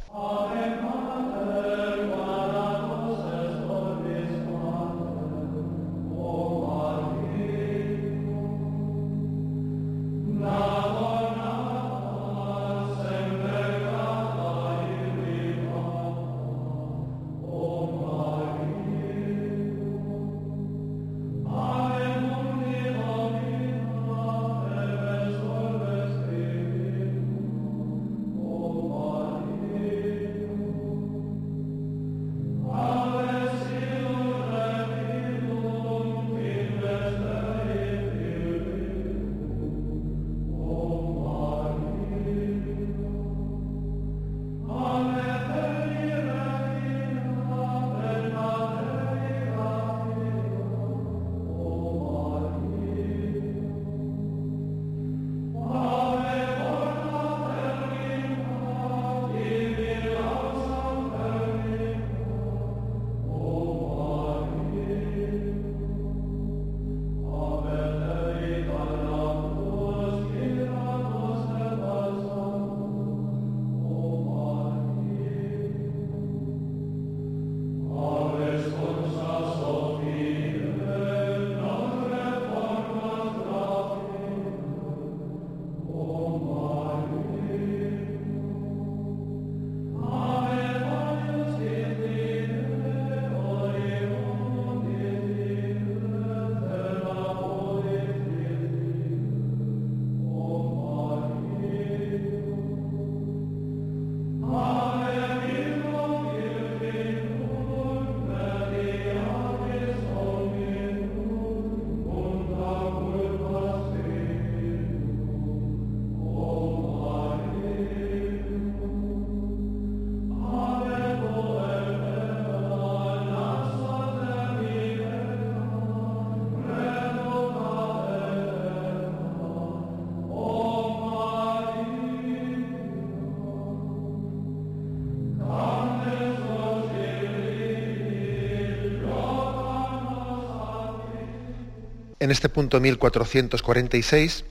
En 142.21 142.31
este 142.31 142.51
punto 142.51 142.79
1446 142.81 144.45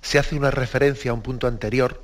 se 0.00 0.18
hace 0.18 0.34
una 0.34 0.50
referencia 0.50 1.10
a 1.10 1.14
un 1.14 1.22
punto 1.22 1.46
anterior 1.46 2.02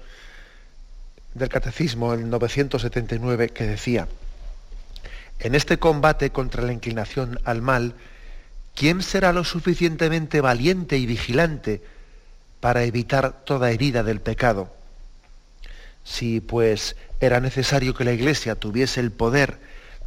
del 1.34 1.48
Catecismo, 1.48 2.14
el 2.14 2.28
979, 2.30 3.48
que 3.48 3.64
decía, 3.66 4.08
en 5.40 5.54
este 5.54 5.78
combate 5.78 6.30
contra 6.30 6.62
la 6.62 6.72
inclinación 6.72 7.40
al 7.44 7.62
mal, 7.62 7.94
¿quién 8.74 9.02
será 9.02 9.32
lo 9.32 9.44
suficientemente 9.44 10.40
valiente 10.40 10.98
y 10.98 11.06
vigilante 11.06 11.82
para 12.60 12.84
evitar 12.84 13.44
toda 13.44 13.70
herida 13.70 14.02
del 14.02 14.20
pecado? 14.20 14.72
Si 16.04 16.40
pues 16.40 16.96
era 17.20 17.40
necesario 17.40 17.94
que 17.94 18.04
la 18.04 18.12
Iglesia 18.12 18.54
tuviese 18.54 19.00
el 19.00 19.12
poder 19.12 19.58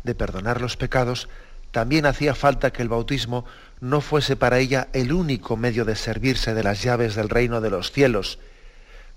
de 0.04 0.16
perdonar 0.16 0.62
los 0.62 0.78
pecados, 0.78 1.30
también 1.72 2.06
hacía 2.06 2.36
falta 2.36 2.72
que 2.72 2.82
el 2.82 2.90
bautismo 2.90 3.46
no 3.82 4.00
fuese 4.00 4.36
para 4.36 4.60
ella 4.60 4.88
el 4.94 5.12
único 5.12 5.58
medio 5.58 5.86
de 5.86 5.96
servirse 5.96 6.54
de 6.54 6.64
las 6.64 6.84
llaves 6.84 7.16
del 7.16 7.30
reino 7.30 7.62
de 7.62 7.72
los 7.72 7.92
cielos 7.92 8.40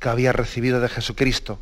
que 0.01 0.09
había 0.09 0.33
recibido 0.33 0.81
de 0.81 0.89
Jesucristo. 0.89 1.61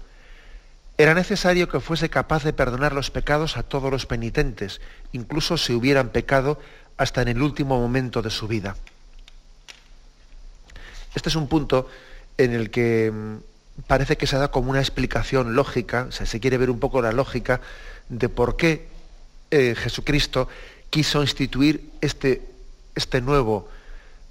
Era 0.96 1.12
necesario 1.12 1.68
que 1.68 1.80
fuese 1.80 2.08
capaz 2.10 2.44
de 2.44 2.52
perdonar 2.52 2.94
los 2.94 3.10
pecados 3.10 3.56
a 3.56 3.64
todos 3.64 3.90
los 3.90 4.06
penitentes, 4.06 4.80
incluso 5.10 5.58
si 5.58 5.72
hubieran 5.72 6.10
pecado 6.10 6.60
hasta 6.96 7.22
en 7.22 7.28
el 7.28 7.42
último 7.42 7.80
momento 7.80 8.22
de 8.22 8.30
su 8.30 8.46
vida. 8.46 8.76
Este 11.14 11.28
es 11.28 11.36
un 11.36 11.48
punto 11.48 11.88
en 12.38 12.52
el 12.52 12.70
que 12.70 13.10
mm, 13.12 13.82
parece 13.88 14.16
que 14.16 14.28
se 14.28 14.36
da 14.36 14.52
como 14.52 14.70
una 14.70 14.80
explicación 14.80 15.56
lógica, 15.56 16.06
o 16.08 16.12
sea, 16.12 16.24
se 16.24 16.38
quiere 16.38 16.56
ver 16.56 16.70
un 16.70 16.78
poco 16.78 17.02
la 17.02 17.10
lógica 17.10 17.60
de 18.08 18.28
por 18.28 18.56
qué 18.56 18.86
eh, 19.50 19.74
Jesucristo 19.76 20.48
quiso 20.88 21.22
instituir 21.22 21.90
este, 22.00 22.51
este 22.94 23.20
nuevo 23.20 23.68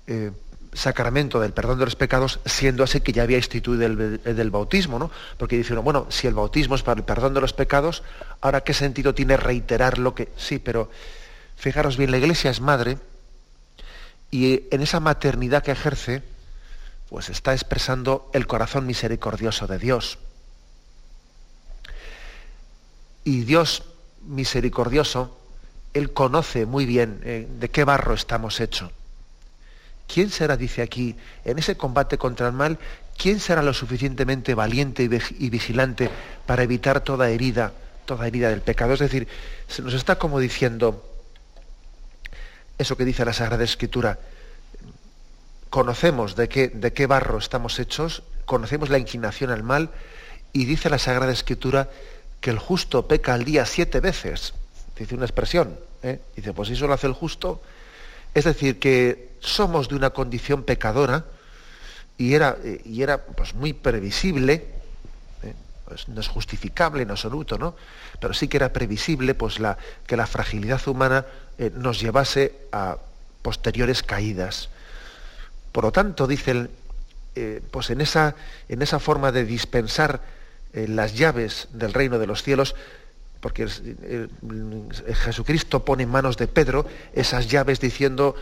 eh, 0.07 0.31
sacramento 0.73 1.39
del 1.39 1.53
perdón 1.53 1.79
de 1.79 1.85
los 1.85 1.95
pecados, 1.95 2.39
siendo 2.45 2.83
así 2.83 3.01
que 3.01 3.11
ya 3.11 3.23
había 3.23 3.37
instituido 3.37 3.85
el, 3.85 4.21
del 4.23 4.49
bautismo, 4.51 4.99
¿no? 4.99 5.11
Porque 5.37 5.57
dijeron, 5.57 5.83
bueno, 5.83 6.07
si 6.09 6.27
el 6.27 6.33
bautismo 6.33 6.75
es 6.75 6.83
para 6.83 6.99
el 6.99 7.05
perdón 7.05 7.33
de 7.33 7.41
los 7.41 7.53
pecados, 7.53 8.03
ahora 8.39 8.61
qué 8.61 8.73
sentido 8.73 9.13
tiene 9.13 9.37
reiterar 9.37 9.97
lo 9.97 10.15
que. 10.15 10.29
Sí, 10.37 10.59
pero 10.59 10.89
fijaros 11.57 11.97
bien, 11.97 12.11
la 12.11 12.17
iglesia 12.17 12.51
es 12.51 12.61
madre, 12.61 12.97
y 14.31 14.63
en 14.71 14.81
esa 14.81 15.01
maternidad 15.01 15.61
que 15.61 15.71
ejerce, 15.71 16.23
pues 17.09 17.29
está 17.29 17.53
expresando 17.53 18.29
el 18.33 18.47
corazón 18.47 18.87
misericordioso 18.87 19.67
de 19.67 19.77
Dios. 19.77 20.17
Y 23.25 23.41
Dios 23.41 23.83
misericordioso, 24.23 25.37
Él 25.93 26.13
conoce 26.13 26.65
muy 26.65 26.85
bien 26.85 27.21
eh, 27.23 27.47
de 27.59 27.69
qué 27.69 27.83
barro 27.83 28.13
estamos 28.13 28.59
hechos. 28.59 28.91
¿Quién 30.11 30.29
será, 30.29 30.57
dice 30.57 30.81
aquí, 30.81 31.15
en 31.45 31.57
ese 31.57 31.77
combate 31.77 32.17
contra 32.17 32.47
el 32.47 32.53
mal, 32.53 32.77
quién 33.17 33.39
será 33.39 33.61
lo 33.61 33.73
suficientemente 33.73 34.55
valiente 34.55 35.03
y 35.03 35.49
vigilante 35.49 36.09
para 36.45 36.63
evitar 36.63 37.01
toda 37.01 37.29
herida, 37.29 37.71
toda 38.05 38.27
herida 38.27 38.49
del 38.49 38.61
pecado? 38.61 38.93
Es 38.93 38.99
decir, 38.99 39.27
se 39.67 39.81
nos 39.81 39.93
está 39.93 40.17
como 40.17 40.39
diciendo 40.39 41.05
eso 42.77 42.97
que 42.97 43.05
dice 43.05 43.23
la 43.23 43.31
Sagrada 43.31 43.63
Escritura. 43.63 44.19
Conocemos 45.69 46.35
de 46.35 46.49
qué, 46.49 46.67
de 46.67 46.91
qué 46.91 47.05
barro 47.05 47.37
estamos 47.37 47.79
hechos, 47.79 48.23
conocemos 48.45 48.89
la 48.89 48.97
inclinación 48.97 49.49
al 49.49 49.63
mal, 49.63 49.91
y 50.51 50.65
dice 50.65 50.89
la 50.89 50.99
Sagrada 50.99 51.31
Escritura 51.31 51.89
que 52.41 52.49
el 52.49 52.59
justo 52.59 53.07
peca 53.07 53.33
al 53.33 53.45
día 53.45 53.65
siete 53.65 54.01
veces. 54.01 54.53
Dice 54.97 55.15
una 55.15 55.25
expresión. 55.25 55.77
¿eh? 56.03 56.19
Dice, 56.35 56.53
pues 56.53 56.69
eso 56.69 56.87
lo 56.87 56.93
hace 56.93 57.07
el 57.07 57.13
justo. 57.13 57.61
Es 58.33 58.45
decir, 58.45 58.79
que 58.79 59.31
somos 59.39 59.89
de 59.89 59.95
una 59.95 60.11
condición 60.11 60.63
pecadora 60.63 61.25
y 62.17 62.33
era, 62.33 62.57
y 62.85 63.01
era 63.01 63.21
pues, 63.21 63.53
muy 63.53 63.73
previsible, 63.73 64.65
¿eh? 65.43 65.53
pues, 65.85 66.07
no 66.07 66.21
es 66.21 66.27
justificable 66.27 67.03
en 67.03 67.11
absoluto, 67.11 67.57
¿no? 67.57 67.75
pero 68.19 68.33
sí 68.33 68.47
que 68.47 68.57
era 68.57 68.71
previsible 68.71 69.33
pues, 69.33 69.59
la, 69.59 69.77
que 70.05 70.15
la 70.15 70.27
fragilidad 70.27 70.87
humana 70.87 71.25
eh, 71.57 71.71
nos 71.73 71.99
llevase 71.99 72.53
a 72.71 72.97
posteriores 73.41 74.03
caídas. 74.03 74.69
Por 75.71 75.85
lo 75.85 75.91
tanto, 75.91 76.27
dice 76.27 76.69
pues 77.71 77.89
en 77.89 78.01
esa, 78.01 78.35
en 78.67 78.81
esa 78.81 78.99
forma 78.99 79.31
de 79.31 79.45
dispensar 79.45 80.19
las 80.73 81.15
llaves 81.15 81.69
del 81.71 81.93
reino 81.93 82.19
de 82.19 82.27
los 82.27 82.43
cielos, 82.43 82.75
porque 83.41 83.67
Jesucristo 83.67 85.83
pone 85.83 86.03
en 86.03 86.09
manos 86.09 86.37
de 86.37 86.47
Pedro 86.47 86.85
esas 87.13 87.47
llaves 87.47 87.81
diciendo, 87.81 88.35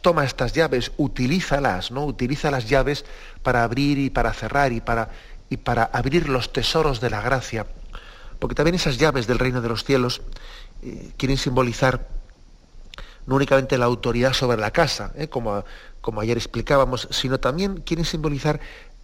toma 0.00 0.24
estas 0.24 0.54
llaves, 0.54 0.90
utilízalas, 0.96 1.90
¿no? 1.90 2.06
Utiliza 2.06 2.50
las 2.50 2.66
llaves 2.66 3.04
para 3.42 3.62
abrir 3.62 3.98
y 3.98 4.08
para 4.08 4.32
cerrar 4.32 4.72
y 4.72 4.80
para, 4.80 5.10
y 5.50 5.58
para 5.58 5.84
abrir 5.84 6.30
los 6.30 6.50
tesoros 6.50 7.00
de 7.00 7.10
la 7.10 7.20
gracia. 7.20 7.66
Porque 8.38 8.54
también 8.54 8.74
esas 8.74 8.96
llaves 8.96 9.26
del 9.26 9.38
reino 9.38 9.60
de 9.60 9.68
los 9.68 9.84
cielos 9.84 10.22
eh, 10.82 11.12
quieren 11.18 11.36
simbolizar 11.36 12.08
no 13.26 13.34
únicamente 13.34 13.76
la 13.76 13.84
autoridad 13.84 14.32
sobre 14.32 14.56
la 14.56 14.70
casa, 14.70 15.12
¿eh? 15.16 15.28
como, 15.28 15.62
como 16.00 16.22
ayer 16.22 16.38
explicábamos, 16.38 17.06
sino 17.10 17.38
también 17.38 17.82
quieren 17.82 18.06
simbolizar 18.06 18.60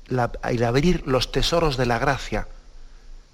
el 0.09 0.64
abrir 0.64 1.07
los 1.07 1.30
tesoros 1.30 1.76
de 1.76 1.85
la 1.85 1.98
gracia. 1.98 2.48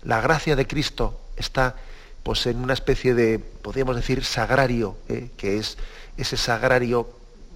La 0.03 0.20
gracia 0.20 0.57
de 0.57 0.66
Cristo 0.66 1.20
está 1.37 1.77
pues 2.23 2.47
en 2.47 2.59
una 2.59 2.75
especie 2.75 3.15
de, 3.15 3.39
podríamos 3.39 3.97
decir, 3.97 4.25
sagrario, 4.25 4.97
¿eh? 5.09 5.31
que 5.37 5.59
es 5.59 5.79
ese 6.17 6.37
sagrario 6.37 7.09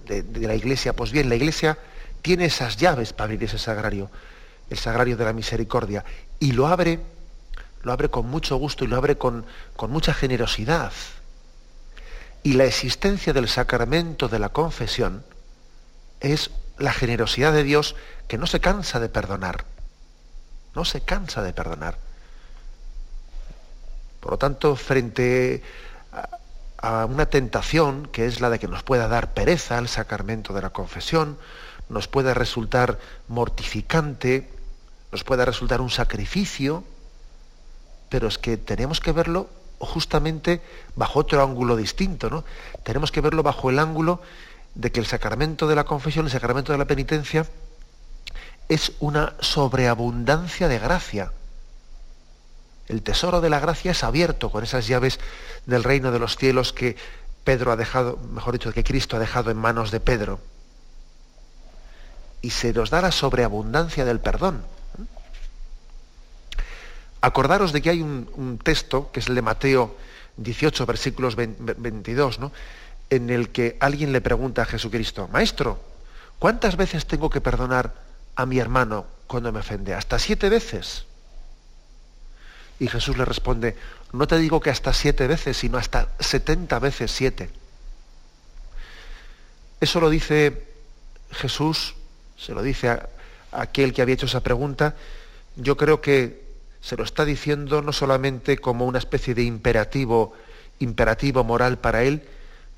de, 0.07 0.23
la 0.47 0.55
iglesia. 0.55 0.93
Pues 0.93 1.11
bien, 1.11 1.29
la 1.29 1.35
iglesia 1.35 1.77
tiene 2.21 2.45
esas 2.45 2.77
llaves 2.77 3.13
para 3.13 3.25
abrir 3.25 3.43
ese 3.43 3.57
sagrario, 3.57 4.09
el 4.69 4.77
sagrario 4.77 5.17
de 5.17 5.25
la 5.25 5.33
misericordia, 5.33 6.03
y 6.39 6.51
lo 6.51 6.67
abre, 6.67 6.99
lo 7.83 7.91
abre 7.91 8.09
con 8.09 8.27
mucho 8.27 8.57
gusto 8.57 8.83
y 8.83 8.87
lo 8.87 8.97
abre 8.97 9.17
con, 9.17 9.45
con 9.75 9.91
mucha 9.91 10.13
generosidad. 10.13 10.91
Y 12.43 12.53
la 12.53 12.65
existencia 12.65 13.33
del 13.33 13.47
sacramento 13.47 14.27
de 14.27 14.39
la 14.39 14.49
confesión 14.49 15.23
es 16.19 16.51
la 16.77 16.93
generosidad 16.93 17.53
de 17.53 17.63
Dios 17.63 17.95
que 18.27 18.37
no 18.37 18.47
se 18.47 18.59
cansa 18.59 18.99
de 18.99 19.09
perdonar. 19.09 19.65
No 20.75 20.85
se 20.85 21.01
cansa 21.01 21.41
de 21.41 21.53
perdonar. 21.53 21.97
Por 24.25 24.31
lo 24.31 24.37
tanto, 24.39 24.75
frente 24.75 25.61
a, 26.81 27.05
una 27.05 27.27
tentación 27.27 28.07
que 28.11 28.25
es 28.25 28.41
la 28.41 28.49
de 28.49 28.57
que 28.57 28.67
nos 28.67 28.81
pueda 28.81 29.07
dar 29.07 29.35
pereza 29.35 29.77
el 29.77 29.87
sacramento 29.87 30.51
de 30.51 30.63
la 30.63 30.71
confesión, 30.71 31.37
nos 31.89 32.07
pueda 32.07 32.33
resultar 32.33 32.97
mortificante, 33.27 34.49
nos 35.11 35.23
pueda 35.23 35.45
resultar 35.45 35.79
un 35.79 35.91
sacrificio, 35.91 36.83
pero 38.09 38.27
es 38.27 38.39
que 38.39 38.57
tenemos 38.57 38.99
que 38.99 39.11
verlo 39.11 39.47
justamente 39.77 40.59
bajo 40.95 41.19
otro 41.19 41.43
ángulo 41.43 41.75
distinto, 41.75 42.31
¿no? 42.31 42.43
Tenemos 42.81 43.11
que 43.11 43.21
verlo 43.21 43.43
bajo 43.43 43.69
el 43.69 43.77
ángulo 43.77 44.23
de 44.73 44.91
que 44.91 44.99
el 44.99 45.05
sacramento 45.05 45.67
de 45.67 45.75
la 45.75 45.83
confesión, 45.83 46.25
el 46.25 46.31
sacramento 46.31 46.71
de 46.71 46.79
la 46.79 46.85
penitencia, 46.85 47.45
es 48.69 48.93
una 48.99 49.35
sobreabundancia 49.39 50.67
de 50.67 50.79
gracia. 50.79 51.31
El 52.87 53.01
tesoro 53.01 53.41
de 53.41 53.49
la 53.49 53.59
gracia 53.59 53.91
es 53.91 54.03
abierto 54.03 54.51
con 54.51 54.63
esas 54.63 54.87
llaves 54.87 55.19
del 55.65 55.83
reino 55.83 56.11
de 56.11 56.19
los 56.19 56.37
cielos 56.37 56.71
que 56.71 56.95
Pedro 57.43 57.71
ha 57.71 57.75
dejado, 57.75 58.17
mejor 58.33 58.53
dicho, 58.53 58.71
que 58.71 58.83
Cristo 58.83 59.17
ha 59.17 59.19
dejado 59.19 59.51
en 59.51 59.57
manos 59.57 59.91
de 59.91 59.99
Pedro. 59.99 60.39
Y 62.41 62.51
se 62.51 62.73
nos 62.73 62.89
da 62.89 63.01
la 63.01 63.11
sobreabundancia 63.11 64.05
del 64.05 64.19
perdón. 64.19 64.63
Acordaros 67.21 67.71
de 67.71 67.81
que 67.81 67.89
hay 67.89 68.01
un, 68.01 68.59
texto, 68.63 69.11
que 69.11 69.19
es 69.19 69.27
el 69.27 69.35
de 69.35 69.41
Mateo 69.41 69.95
18, 70.37 70.85
versículos 70.85 71.35
22, 71.35 72.39
¿no? 72.39 72.51
en 73.09 73.29
el 73.29 73.49
que 73.49 73.77
alguien 73.79 74.11
le 74.11 74.21
pregunta 74.21 74.63
a 74.63 74.65
Jesucristo, 74.65 75.27
Maestro, 75.31 75.79
¿cuántas 76.39 76.75
veces 76.75 77.05
tengo 77.05 77.29
que 77.29 77.41
perdonar 77.41 77.93
a 78.35 78.45
mi 78.45 78.59
hermano 78.59 79.05
cuando 79.27 79.51
me 79.51 79.59
ofende? 79.59 79.93
¿Hasta 79.93 80.19
siete 80.19 80.49
veces? 80.49 81.05
Y 82.79 82.87
Jesús 82.87 83.17
le 83.17 83.25
responde, 83.25 83.75
no 84.11 84.27
te 84.27 84.37
digo 84.37 84.59
que 84.59 84.69
hasta 84.69 84.93
siete 84.93 85.27
veces, 85.27 85.57
sino 85.57 85.77
hasta 85.77 86.09
setenta 86.19 86.79
veces 86.79 87.11
siete. 87.11 87.49
Eso 89.79 89.99
lo 89.99 90.09
dice 90.09 90.63
Jesús, 91.31 91.95
se 92.37 92.53
lo 92.53 92.61
dice 92.61 92.89
a, 92.89 93.09
aquel 93.51 93.93
que 93.93 94.01
había 94.01 94.15
hecho 94.15 94.25
esa 94.25 94.41
pregunta. 94.41 94.95
Yo 95.55 95.77
creo 95.77 96.01
que 96.01 96.43
se 96.81 96.97
lo 96.97 97.03
está 97.03 97.25
diciendo 97.25 97.81
no 97.81 97.91
solamente 97.93 98.57
como 98.57 98.85
una 98.85 98.99
especie 98.99 99.33
de 99.33 99.43
imperativo, 99.43 100.33
imperativo 100.79 101.43
moral 101.43 101.77
para 101.77 102.03
él, 102.03 102.23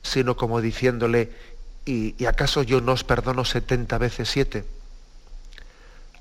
sino 0.01 0.37
como 0.37 0.61
diciéndole, 0.61 1.31
¿y, 1.85 2.23
acaso 2.25 2.63
yo 2.63 2.81
no 2.81 2.93
os 2.93 3.03
perdono 3.03 3.45
setenta 3.45 3.97
veces 3.97 4.29
siete? 4.29 4.63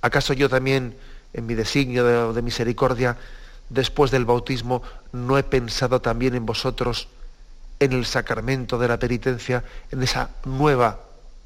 ¿Acaso 0.00 0.32
yo 0.32 0.48
también, 0.48 0.96
en 1.32 1.46
mi 1.46 1.54
designio 1.54 2.32
de 2.32 2.42
misericordia, 2.42 3.16
después 3.68 4.10
del 4.10 4.24
bautismo, 4.24 4.82
no 5.12 5.38
he 5.38 5.42
pensado 5.42 6.00
también 6.00 6.34
en 6.34 6.46
vosotros, 6.46 7.08
en 7.80 7.92
el 7.92 8.06
sacramento 8.06 8.78
de 8.78 8.88
la 8.88 8.98
penitencia, 8.98 9.64
en 9.90 10.02
esa 10.02 10.30
nueva 10.44 11.00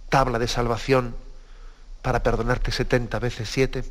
tabla 0.08 0.38
de 0.38 0.48
salvación 0.48 1.14
para 2.02 2.22
perdonarte 2.22 2.72
70 2.72 3.18
veces 3.18 3.48
7. 3.50 3.84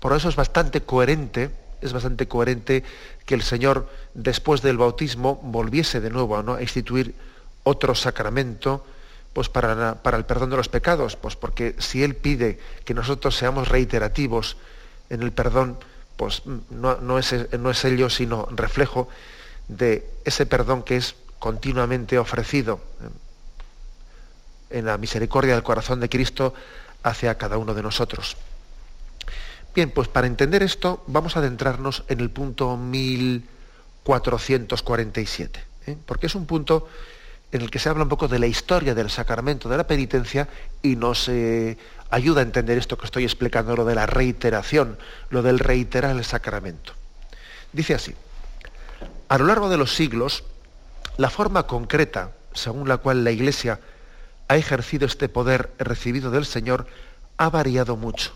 Por 0.00 0.12
eso 0.12 0.28
es 0.28 0.36
bastante 0.36 0.82
coherente, 0.82 1.50
es 1.80 1.92
bastante 1.92 2.28
coherente 2.28 2.84
que 3.26 3.34
el 3.34 3.42
Señor, 3.42 3.88
después 4.14 4.62
del 4.62 4.78
bautismo, 4.78 5.40
volviese 5.42 6.00
de 6.00 6.10
nuevo 6.10 6.36
a 6.36 6.62
instituir 6.62 7.14
otro 7.64 7.94
sacramento 7.94 8.84
pues 9.32 9.48
para, 9.48 10.02
para 10.02 10.16
el 10.16 10.24
perdón 10.24 10.50
de 10.50 10.56
los 10.56 10.68
pecados, 10.68 11.16
pues 11.16 11.36
porque 11.36 11.76
si 11.78 12.02
Él 12.02 12.16
pide 12.16 12.58
que 12.84 12.94
nosotros 12.94 13.36
seamos 13.36 13.68
reiterativos 13.68 14.56
en 15.10 15.22
el 15.22 15.32
perdón, 15.32 15.78
pues 16.16 16.42
no, 16.70 17.18
es, 17.18 17.32
ello 17.84 18.10
sino 18.10 18.46
reflejo 18.50 19.08
de 19.68 20.10
ese 20.24 20.46
perdón 20.46 20.82
que 20.82 20.96
es 20.96 21.14
continuamente 21.38 22.18
ofrecido 22.18 22.80
en 24.70 24.86
la 24.86 24.98
misericordia 24.98 25.54
del 25.54 25.62
corazón 25.62 26.00
de 26.00 26.08
Cristo 26.08 26.52
hacia 27.02 27.38
cada 27.38 27.58
uno 27.58 27.74
de 27.74 27.82
nosotros. 27.82 28.36
Bien, 29.74 29.90
pues 29.90 30.08
para 30.08 30.26
entender 30.26 30.62
esto 30.62 31.04
vamos 31.06 31.36
a 31.36 31.38
adentrarnos 31.38 32.04
en 32.08 32.20
el 32.20 32.30
punto 32.30 32.76
1447, 32.76 35.64
¿eh? 35.86 35.96
porque 36.04 36.26
es 36.26 36.34
un 36.34 36.46
punto 36.46 36.88
en 37.52 37.62
el 37.62 37.70
que 37.70 37.78
se 37.78 37.88
habla 37.88 38.02
un 38.02 38.08
poco 38.08 38.28
de 38.28 38.38
la 38.38 38.46
historia 38.46 38.94
del 38.94 39.10
sacramento 39.10 39.68
de 39.68 39.76
la 39.76 39.86
penitencia 39.86 40.48
y 40.82 40.96
nos 40.96 41.28
eh, 41.28 41.78
ayuda 42.10 42.40
a 42.40 42.44
entender 42.44 42.78
esto 42.78 42.96
que 42.98 43.06
estoy 43.06 43.24
explicando, 43.24 43.76
lo 43.76 43.84
de 43.84 43.94
la 43.94 44.06
reiteración, 44.06 44.98
lo 45.30 45.42
del 45.42 45.58
reiterar 45.58 46.16
el 46.16 46.24
sacramento. 46.24 46.92
Dice 47.72 47.94
así, 47.94 48.14
a 49.28 49.38
lo 49.38 49.46
largo 49.46 49.68
de 49.68 49.76
los 49.76 49.94
siglos, 49.94 50.44
la 51.16 51.30
forma 51.30 51.66
concreta 51.66 52.32
según 52.54 52.88
la 52.88 52.98
cual 52.98 53.24
la 53.24 53.30
Iglesia 53.30 53.80
ha 54.48 54.56
ejercido 54.56 55.06
este 55.06 55.28
poder 55.28 55.70
recibido 55.78 56.30
del 56.30 56.44
Señor 56.44 56.86
ha 57.36 57.50
variado 57.50 57.96
mucho. 57.96 58.32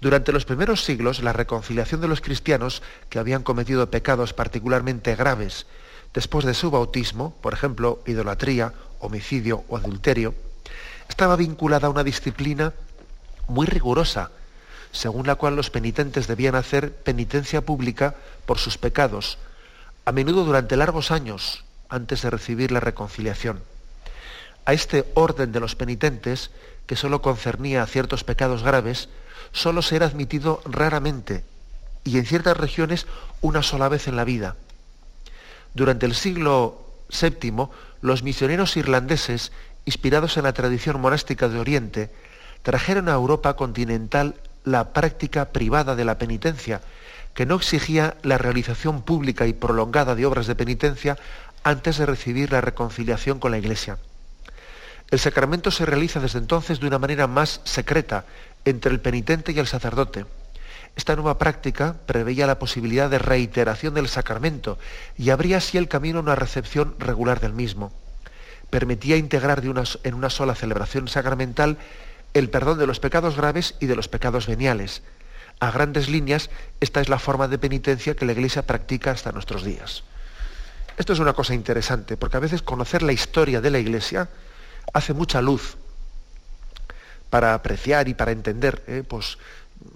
Durante 0.00 0.32
los 0.32 0.44
primeros 0.44 0.84
siglos, 0.84 1.22
la 1.22 1.32
reconciliación 1.32 2.00
de 2.00 2.08
los 2.08 2.20
cristianos 2.20 2.82
que 3.08 3.18
habían 3.18 3.42
cometido 3.42 3.90
pecados 3.90 4.32
particularmente 4.32 5.16
graves 5.16 5.66
después 6.14 6.44
de 6.44 6.54
su 6.54 6.70
bautismo, 6.70 7.34
por 7.40 7.52
ejemplo, 7.52 8.02
idolatría, 8.06 8.72
homicidio 9.00 9.64
o 9.68 9.76
adulterio, 9.76 10.34
estaba 11.08 11.36
vinculada 11.36 11.86
a 11.86 11.90
una 11.90 12.04
disciplina 12.04 12.72
muy 13.48 13.66
rigurosa, 13.66 14.30
según 14.92 15.26
la 15.26 15.34
cual 15.34 15.56
los 15.56 15.70
penitentes 15.70 16.26
debían 16.26 16.54
hacer 16.54 16.92
penitencia 16.92 17.60
pública 17.60 18.14
por 18.46 18.58
sus 18.58 18.78
pecados, 18.78 19.38
a 20.04 20.12
menudo 20.12 20.44
durante 20.44 20.76
largos 20.76 21.10
años 21.10 21.64
antes 21.88 22.22
de 22.22 22.30
recibir 22.30 22.72
la 22.72 22.80
reconciliación. 22.80 23.62
A 24.64 24.72
este 24.72 25.06
orden 25.14 25.52
de 25.52 25.60
los 25.60 25.74
penitentes, 25.74 26.50
que 26.86 26.96
sólo 26.96 27.22
concernía 27.22 27.82
a 27.82 27.86
ciertos 27.86 28.24
pecados 28.24 28.62
graves, 28.62 29.08
sólo 29.52 29.82
se 29.82 29.96
era 29.96 30.06
admitido 30.06 30.60
raramente 30.64 31.44
y 32.04 32.18
en 32.18 32.26
ciertas 32.26 32.56
regiones 32.56 33.06
una 33.40 33.62
sola 33.62 33.88
vez 33.88 34.08
en 34.08 34.16
la 34.16 34.24
vida. 34.24 34.56
Durante 35.74 36.06
el 36.06 36.14
siglo 36.14 36.82
VII, 37.10 37.68
los 38.00 38.22
misioneros 38.22 38.76
irlandeses, 38.76 39.52
inspirados 39.88 40.36
en 40.36 40.44
la 40.44 40.52
tradición 40.52 41.00
monástica 41.00 41.48
de 41.48 41.58
Oriente, 41.58 42.10
trajeron 42.60 43.08
a 43.08 43.14
Europa 43.14 43.56
continental 43.56 44.34
la 44.62 44.92
práctica 44.92 45.46
privada 45.46 45.96
de 45.96 46.04
la 46.04 46.18
penitencia, 46.18 46.82
que 47.32 47.46
no 47.46 47.56
exigía 47.56 48.14
la 48.22 48.36
realización 48.36 49.00
pública 49.00 49.46
y 49.46 49.54
prolongada 49.54 50.14
de 50.14 50.26
obras 50.26 50.46
de 50.46 50.54
penitencia 50.54 51.16
antes 51.64 51.96
de 51.96 52.04
recibir 52.04 52.52
la 52.52 52.60
reconciliación 52.60 53.38
con 53.38 53.50
la 53.50 53.56
Iglesia. 53.56 53.96
El 55.10 55.18
sacramento 55.18 55.70
se 55.70 55.86
realiza 55.86 56.20
desde 56.20 56.38
entonces 56.38 56.80
de 56.80 56.86
una 56.86 56.98
manera 56.98 57.26
más 57.26 57.62
secreta 57.64 58.26
entre 58.66 58.92
el 58.92 59.00
penitente 59.00 59.52
y 59.52 59.58
el 59.58 59.66
sacerdote. 59.66 60.26
Esta 60.96 61.16
nueva 61.16 61.38
práctica 61.38 61.96
preveía 62.04 62.46
la 62.46 62.58
posibilidad 62.58 63.08
de 63.08 63.18
reiteración 63.18 63.94
del 63.94 64.08
sacramento 64.08 64.78
y 65.16 65.30
abría 65.30 65.56
así 65.56 65.78
el 65.78 65.88
camino 65.88 66.18
a 66.18 66.22
una 66.22 66.34
recepción 66.34 66.94
regular 66.98 67.40
del 67.40 67.54
mismo. 67.54 67.90
Permitía 68.70 69.16
integrar 69.16 69.62
en 69.64 70.14
una 70.14 70.30
sola 70.30 70.54
celebración 70.54 71.08
sacramental 71.08 71.78
el 72.34 72.50
perdón 72.50 72.78
de 72.78 72.86
los 72.86 73.00
pecados 73.00 73.36
graves 73.36 73.74
y 73.80 73.86
de 73.86 73.96
los 73.96 74.08
pecados 74.08 74.46
veniales. 74.46 75.02
A 75.60 75.70
grandes 75.70 76.08
líneas, 76.08 76.50
esta 76.80 77.00
es 77.00 77.08
la 77.08 77.18
forma 77.18 77.48
de 77.48 77.58
penitencia 77.58 78.14
que 78.14 78.26
la 78.26 78.32
Iglesia 78.32 78.66
practica 78.66 79.10
hasta 79.10 79.32
nuestros 79.32 79.64
días. 79.64 80.04
Esto 80.96 81.12
es 81.12 81.18
una 81.18 81.32
cosa 81.32 81.54
interesante, 81.54 82.16
porque 82.16 82.36
a 82.36 82.40
veces 82.40 82.62
conocer 82.62 83.02
la 83.02 83.12
historia 83.12 83.60
de 83.60 83.70
la 83.70 83.78
Iglesia 83.78 84.28
hace 84.92 85.14
mucha 85.14 85.40
luz 85.40 85.76
para 87.30 87.54
apreciar 87.54 88.08
y 88.08 88.14
para 88.14 88.32
entender 88.32 88.82
eh, 88.86 89.02
pues, 89.06 89.38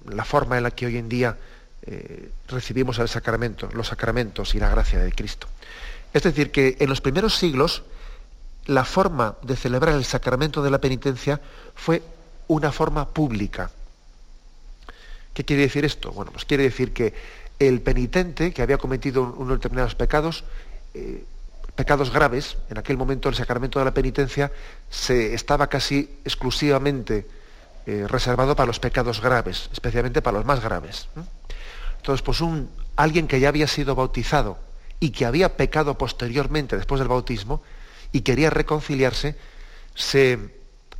la 0.08 0.24
forma 0.24 0.56
en 0.56 0.64
la 0.64 0.70
que 0.70 0.86
hoy 0.86 0.98
en 0.98 1.08
día 1.08 1.36
eh, 1.84 2.30
recibimos 2.48 2.98
el 2.98 3.08
sacramento, 3.08 3.68
los 3.72 3.88
sacramentos 3.88 4.54
y 4.54 4.60
la 4.60 4.68
gracia 4.68 4.98
de 5.00 5.12
Cristo. 5.12 5.48
Es 6.12 6.22
decir, 6.22 6.50
que 6.50 6.76
en 6.78 6.88
los 6.88 7.00
primeros 7.00 7.36
siglos 7.36 7.82
la 8.66 8.84
forma 8.84 9.36
de 9.42 9.56
celebrar 9.56 9.94
el 9.94 10.04
sacramento 10.04 10.62
de 10.62 10.70
la 10.70 10.80
penitencia 10.80 11.40
fue 11.74 12.02
una 12.48 12.72
forma 12.72 13.08
pública. 13.08 13.70
¿Qué 15.34 15.44
quiere 15.44 15.62
decir 15.62 15.84
esto? 15.84 16.12
Bueno, 16.12 16.30
pues 16.30 16.44
quiere 16.44 16.64
decir 16.64 16.92
que 16.92 17.14
el 17.58 17.80
penitente 17.80 18.52
que 18.52 18.62
había 18.62 18.78
cometido 18.78 19.22
unos 19.22 19.58
determinados 19.58 19.94
pecados 19.94 20.44
eh, 20.94 21.24
pecados 21.74 22.12
graves, 22.12 22.58
en 22.68 22.78
aquel 22.78 22.96
momento 22.96 23.28
el 23.28 23.34
sacramento 23.34 23.78
de 23.78 23.84
la 23.84 23.94
penitencia 23.94 24.52
se 24.90 25.34
estaba 25.34 25.68
casi 25.68 26.18
exclusivamente 26.24 27.26
eh, 27.86 28.06
reservado 28.08 28.54
para 28.54 28.66
los 28.66 28.78
pecados 28.78 29.20
graves, 29.20 29.70
especialmente 29.72 30.22
para 30.22 30.38
los 30.38 30.46
más 30.46 30.60
graves. 30.60 31.08
Entonces, 31.96 32.22
pues 32.22 32.40
un, 32.40 32.68
alguien 32.96 33.26
que 33.26 33.40
ya 33.40 33.48
había 33.48 33.66
sido 33.66 33.94
bautizado 33.94 34.58
y 35.00 35.10
que 35.10 35.24
había 35.24 35.56
pecado 35.56 35.96
posteriormente, 35.96 36.76
después 36.76 36.98
del 36.98 37.08
bautismo, 37.08 37.62
y 38.12 38.20
quería 38.20 38.50
reconciliarse, 38.50 39.36
se 39.94 40.38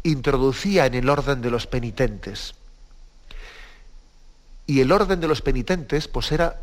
introducía 0.02 0.86
en 0.86 0.94
el 0.94 1.08
orden 1.08 1.42
de 1.42 1.50
los 1.50 1.66
penitentes. 1.66 2.54
Y 4.66 4.80
el 4.80 4.90
orden 4.90 5.20
de 5.20 5.28
los 5.28 5.42
penitentes, 5.42 6.08
pues 6.08 6.32
era, 6.32 6.60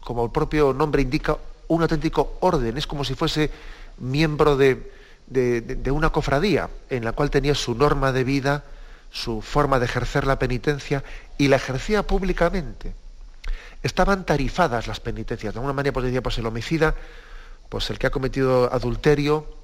como 0.00 0.24
el 0.24 0.30
propio 0.30 0.72
nombre 0.72 1.02
indica, 1.02 1.36
un 1.68 1.82
auténtico 1.82 2.36
orden, 2.40 2.76
es 2.78 2.86
como 2.86 3.04
si 3.04 3.14
fuese 3.14 3.50
miembro 3.98 4.56
de, 4.56 4.90
una 5.90 6.10
cofradía 6.10 6.68
en 6.88 7.04
la 7.04 7.12
cual 7.12 7.30
tenía 7.30 7.54
su 7.54 7.74
norma 7.74 8.12
de 8.12 8.24
vida, 8.24 8.64
su 9.10 9.42
forma 9.42 9.78
de 9.78 9.86
ejercer 9.86 10.26
la 10.26 10.38
penitencia 10.38 11.04
y 11.38 11.48
la 11.48 11.56
ejercía 11.56 12.02
públicamente. 12.02 12.92
Estaban 13.82 14.26
tarifadas 14.26 14.86
las 14.86 15.00
penitencias. 15.00 15.54
De 15.54 15.58
alguna 15.58 15.72
manera, 15.72 15.92
pues 15.92 16.04
decía, 16.04 16.22
pues 16.22 16.36
el 16.38 16.46
homicida, 16.46 16.94
pues 17.68 17.88
el 17.90 17.98
que 17.98 18.08
ha 18.08 18.10
cometido 18.10 18.72
adulterio 18.72 19.59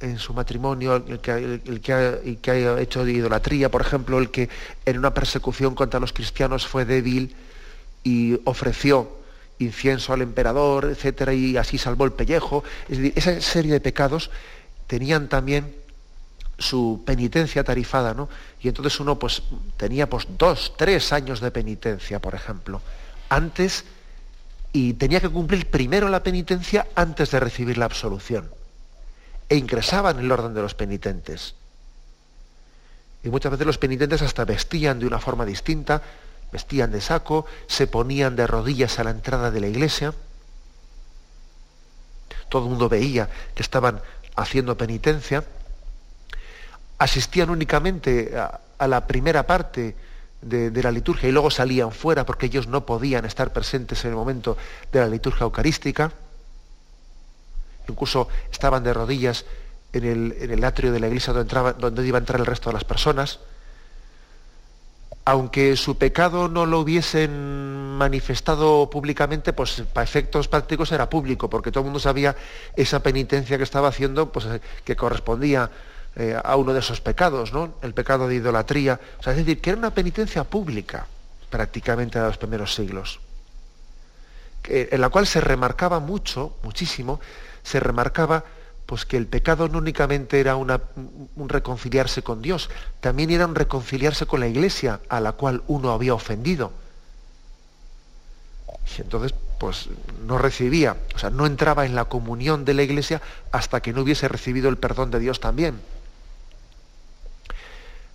en 0.00 0.18
su 0.18 0.34
matrimonio, 0.34 0.96
el 0.96 1.20
que, 1.20 1.92
ha, 1.92 2.80
hecho 2.80 3.06
idolatría, 3.06 3.70
por 3.70 3.80
ejemplo, 3.80 4.18
el 4.18 4.30
que 4.30 4.48
en 4.84 4.98
una 4.98 5.14
persecución 5.14 5.74
contra 5.74 6.00
los 6.00 6.12
cristianos 6.12 6.66
fue 6.66 6.84
débil 6.84 7.34
y 8.04 8.38
ofreció 8.44 9.10
incienso 9.58 10.12
al 10.12 10.20
emperador, 10.20 10.84
etcétera, 10.84 11.32
y 11.32 11.56
así 11.56 11.78
salvó 11.78 12.04
el 12.04 12.12
pellejo. 12.12 12.62
Es 12.88 12.98
decir, 12.98 13.12
esa 13.16 13.40
serie 13.40 13.72
de 13.72 13.80
pecados 13.80 14.30
tenían 14.86 15.28
también 15.28 15.74
su 16.58 17.02
penitencia 17.06 17.64
tarifada, 17.64 18.14
¿no? 18.14 18.28
Y 18.60 18.68
entonces 18.68 18.98
uno 19.00 19.18
pues 19.18 19.42
tenía 19.76 20.08
pues 20.08 20.26
dos, 20.38 20.74
tres 20.76 21.12
años 21.12 21.40
de 21.40 21.50
penitencia, 21.50 22.20
por 22.20 22.34
ejemplo, 22.34 22.80
antes 23.28 23.84
y 24.72 24.94
tenía 24.94 25.20
que 25.20 25.28
cumplir 25.28 25.70
primero 25.70 26.08
la 26.08 26.22
penitencia 26.22 26.86
antes 26.94 27.30
de 27.30 27.40
recibir 27.40 27.78
la 27.78 27.86
absolución. 27.86 28.50
E 29.48 29.56
ingresaba 29.56 30.10
en 30.10 30.18
el 30.18 30.32
orden 30.32 30.54
de 30.54 30.62
los 30.62 30.74
penitentes. 30.74 31.54
Y 33.22 33.28
muchas 33.28 33.50
veces 33.50 33.66
los 33.66 33.78
penitentes 33.78 34.22
hasta 34.22 34.44
vestían 34.44 35.00
de 35.00 35.06
una 35.06 35.18
forma 35.18 35.44
distinta, 35.44 36.00
vestían 36.52 36.92
de 36.92 37.00
saco, 37.00 37.44
se 37.66 37.86
ponían 37.88 38.36
de 38.36 38.46
rodillas 38.46 38.98
a 38.98 39.04
la 39.04 39.10
entrada 39.10 39.50
de 39.50 39.60
la 39.60 39.66
iglesia. 39.66 40.14
Todo 42.48 42.62
el 42.62 42.70
mundo 42.70 42.88
veía 42.88 43.28
que 43.54 43.62
estaban 43.62 44.00
haciendo 44.36 44.76
penitencia. 44.76 45.42
Asistían 46.98 47.50
únicamente 47.50 48.32
a, 48.38 48.86
la 48.86 49.06
primera 49.06 49.44
parte 49.44 49.96
de, 50.40 50.82
la 50.82 50.92
liturgia 50.92 51.28
y 51.28 51.32
luego 51.32 51.50
salían 51.50 51.90
fuera 51.90 52.24
porque 52.24 52.46
ellos 52.46 52.68
no 52.68 52.86
podían 52.86 53.24
estar 53.24 53.52
presentes 53.52 54.04
en 54.04 54.10
el 54.10 54.16
momento 54.16 54.56
de 54.92 55.00
la 55.00 55.08
liturgia 55.08 55.44
eucarística. 55.44 56.12
Incluso 57.88 58.28
estaban 58.50 58.82
de 58.84 58.92
rodillas 58.92 59.44
en 59.92 60.04
el, 60.04 60.36
en 60.40 60.50
el 60.50 60.64
atrio 60.64 60.92
de 60.92 61.00
la 61.00 61.08
iglesia 61.08 61.32
donde, 61.32 61.42
entraba, 61.42 61.74
iba 62.02 62.18
a 62.18 62.20
entrar 62.20 62.40
el 62.40 62.46
resto 62.46 62.70
de 62.70 62.74
las 62.74 62.84
personas 62.84 63.40
aunque 65.26 65.74
su 65.74 65.98
pecado 65.98 66.46
no 66.46 66.66
lo 66.66 66.78
hubiesen 66.78 67.96
manifestado 67.98 68.88
públicamente, 68.88 69.52
pues 69.52 69.82
para 69.92 70.04
efectos 70.04 70.46
prácticos 70.46 70.92
era 70.92 71.10
público, 71.10 71.50
porque 71.50 71.72
todo 71.72 71.80
el 71.80 71.86
mundo 71.86 71.98
sabía 71.98 72.36
esa 72.76 73.02
penitencia 73.02 73.56
que 73.56 73.64
estaba 73.64 73.88
haciendo, 73.88 74.30
pues 74.30 74.46
eh, 74.46 74.60
que 74.84 74.94
correspondía 74.94 75.68
eh, 76.14 76.40
a 76.42 76.54
uno 76.54 76.72
de 76.72 76.78
esos 76.78 77.00
pecados, 77.00 77.52
¿no? 77.52 77.74
El 77.82 77.92
pecado 77.92 78.28
de 78.28 78.36
idolatría. 78.36 79.00
Es 79.18 79.36
decir, 79.36 79.60
que 79.60 79.70
era 79.70 79.78
una 79.80 79.90
penitencia 79.90 80.44
pública, 80.44 81.08
prácticamente 81.50 82.18
en 82.18 82.24
los 82.26 82.38
primeros 82.38 82.72
siglos, 82.72 83.18
en 84.68 85.00
la 85.00 85.08
cual 85.08 85.26
se 85.26 85.40
remarcaba 85.40 85.98
mucho, 85.98 86.56
muchísimo, 86.62 87.20
se 87.66 87.80
remarcaba 87.80 88.44
pues 88.86 89.04
que 89.04 89.16
el 89.16 89.26
pecado 89.26 89.68
no 89.68 89.78
únicamente 89.78 90.38
era 90.38 90.54
un 90.54 91.48
reconciliarse 91.48 92.22
con 92.22 92.40
Dios, 92.40 92.70
también 93.00 93.32
era 93.32 93.44
un 93.44 93.56
reconciliarse 93.56 94.26
con 94.26 94.38
la 94.38 94.46
iglesia 94.46 95.00
a 95.08 95.18
la 95.18 95.32
cual 95.32 95.64
uno 95.66 95.90
había 95.90 96.14
ofendido. 96.14 96.72
Y 98.96 99.00
entonces, 99.00 99.34
pues 99.58 99.88
no 100.24 100.38
recibía, 100.38 100.96
o 101.16 101.18
sea, 101.18 101.30
no 101.30 101.44
entraba 101.44 101.84
en 101.84 101.96
la 101.96 102.04
comunión 102.04 102.64
de 102.64 102.74
la 102.74 102.84
iglesia 102.84 103.20
hasta 103.50 103.82
que 103.82 103.92
no 103.92 104.02
hubiese 104.02 104.28
recibido 104.28 104.68
el 104.68 104.78
perdón 104.78 105.10
de 105.10 105.18
Dios 105.18 105.40
también. 105.40 105.80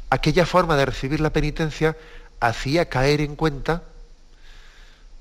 Aquella 0.10 0.46
forma 0.46 0.78
de 0.78 0.86
recibir 0.86 1.20
la 1.20 1.32
penitencia 1.32 1.98
hacía 2.40 2.88
caer 2.88 3.20
en 3.20 3.36
cuenta 3.36 3.84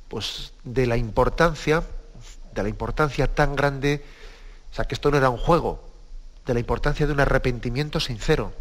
pues, 0.07 0.53
de 0.63 0.87
la 0.87 0.97
importancia, 0.97 1.83
de 2.55 2.63
la 2.63 2.69
importancia 2.69 3.27
tan 3.27 3.57
grande 3.57 4.05
o 4.71 4.75
sea, 4.75 4.85
que 4.85 4.95
esto 4.95 5.11
no 5.11 5.17
era 5.17 5.31
un 5.31 5.39
juego, 5.39 5.83
de 6.47 6.55
la 6.55 6.61
importancia 6.61 7.07
de 7.07 7.13
un 7.13 7.21
arrepentimiento 7.21 8.01
sincero, 8.01 8.53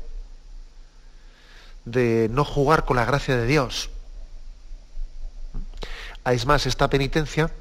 de 1.85 2.27
no 2.31 2.43
jugar 2.45 2.85
con 2.85 2.97
la 2.97 3.05
gracia 3.05 3.37
de 3.37 3.45
Dios. 3.45 3.89
Es 6.25 6.45
más, 6.45 6.65
esta 6.65 6.89
penitencia, 6.89 7.51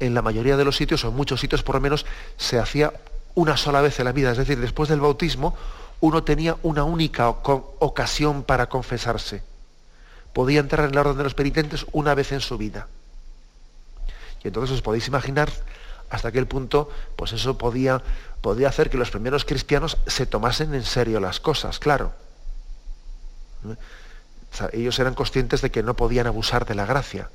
en 0.00 0.14
la 0.14 0.22
mayoría 0.22 0.56
de 0.56 0.64
los 0.64 0.76
sitios, 0.76 1.04
o 1.04 1.08
en 1.08 1.14
muchos 1.14 1.40
sitios 1.40 1.62
por 1.62 1.76
lo 1.76 1.80
menos, 1.80 2.04
se 2.36 2.58
hacía 2.58 2.92
una 3.34 3.56
sola 3.56 3.80
vez 3.80 3.98
en 3.98 4.06
la 4.06 4.12
vida. 4.12 4.32
Es 4.32 4.38
decir, 4.38 4.58
después 4.58 4.88
del 4.88 5.00
bautismo, 5.00 5.56
uno 6.00 6.24
tenía 6.24 6.56
una 6.62 6.84
única 6.84 7.28
ocasión 7.28 8.42
para 8.42 8.68
confesarse. 8.68 9.42
Podía 10.32 10.60
entrar 10.60 10.88
en 10.88 10.94
la 10.94 11.02
orden 11.02 11.18
de 11.18 11.24
los 11.24 11.34
penitentes 11.34 11.86
una 11.92 12.14
vez 12.14 12.32
en 12.32 12.40
su 12.40 12.56
vida. 12.58 12.88
Y 14.42 14.48
entonces 14.48 14.76
os 14.76 14.82
podéis 14.82 15.08
imaginar 15.08 15.50
hasta 16.10 16.28
aquel 16.28 16.46
punto, 16.46 16.90
pues 17.16 17.32
eso 17.32 17.56
podía, 17.56 18.02
podía 18.40 18.68
hacer 18.68 18.90
que 18.90 18.98
los 18.98 19.10
primeros 19.10 19.44
cristianos 19.44 19.96
se 20.06 20.26
tomasen 20.26 20.74
en 20.74 20.84
serio 20.84 21.20
las 21.20 21.40
cosas, 21.40 21.78
claro. 21.78 22.12
ellos 24.72 24.98
eran 24.98 25.14
conscientes 25.14 25.62
de 25.62 25.70
que 25.70 25.82
no 25.82 25.94
podían 25.94 26.26
abusar 26.26 26.66
de 26.66 26.74
la 26.74 26.84
gracia. 26.84 27.30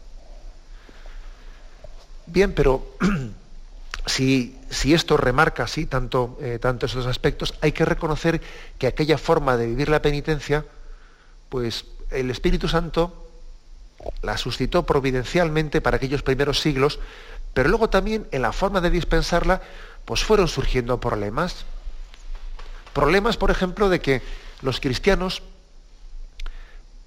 Bien, 2.28 2.54
pero 2.54 2.86
si, 4.06 4.60
si, 4.70 4.94
esto 4.94 5.16
remarca 5.16 5.64
así 5.64 5.86
tanto, 5.86 6.38
eh, 6.42 6.60
tanto 6.60 6.86
esos 6.86 7.06
aspectos, 7.06 7.54
hay 7.62 7.72
que 7.72 7.86
reconocer 7.86 8.42
que 8.78 8.88
aquella 8.88 9.18
forma 9.18 9.56
de 9.58 9.68
vivir 9.68 9.90
la 9.90 10.02
penitencia, 10.02 10.66
pues 11.50 11.86
el 12.12 12.30
Espíritu 12.30 12.68
Santo 12.68 13.26
la 14.22 14.38
suscitó 14.38 14.86
providencialmente 14.86 15.82
para 15.82 15.98
aquellos 15.98 16.24
primeros 16.24 16.60
siglos, 16.60 17.00
pero 17.56 17.70
luego 17.70 17.90
también 17.90 18.28
en 18.32 18.42
la 18.42 18.52
forma 18.52 18.82
de 18.82 18.90
dispensarla, 18.90 19.62
pues 20.04 20.26
fueron 20.26 20.50
surgiendo 20.50 21.00
problemas. 21.00 21.64
Problemas, 22.92 23.38
por 23.38 23.50
ejemplo, 23.50 23.88
de 23.88 24.02
que 24.02 24.22
los 24.62 24.82
cristianos 24.82 25.42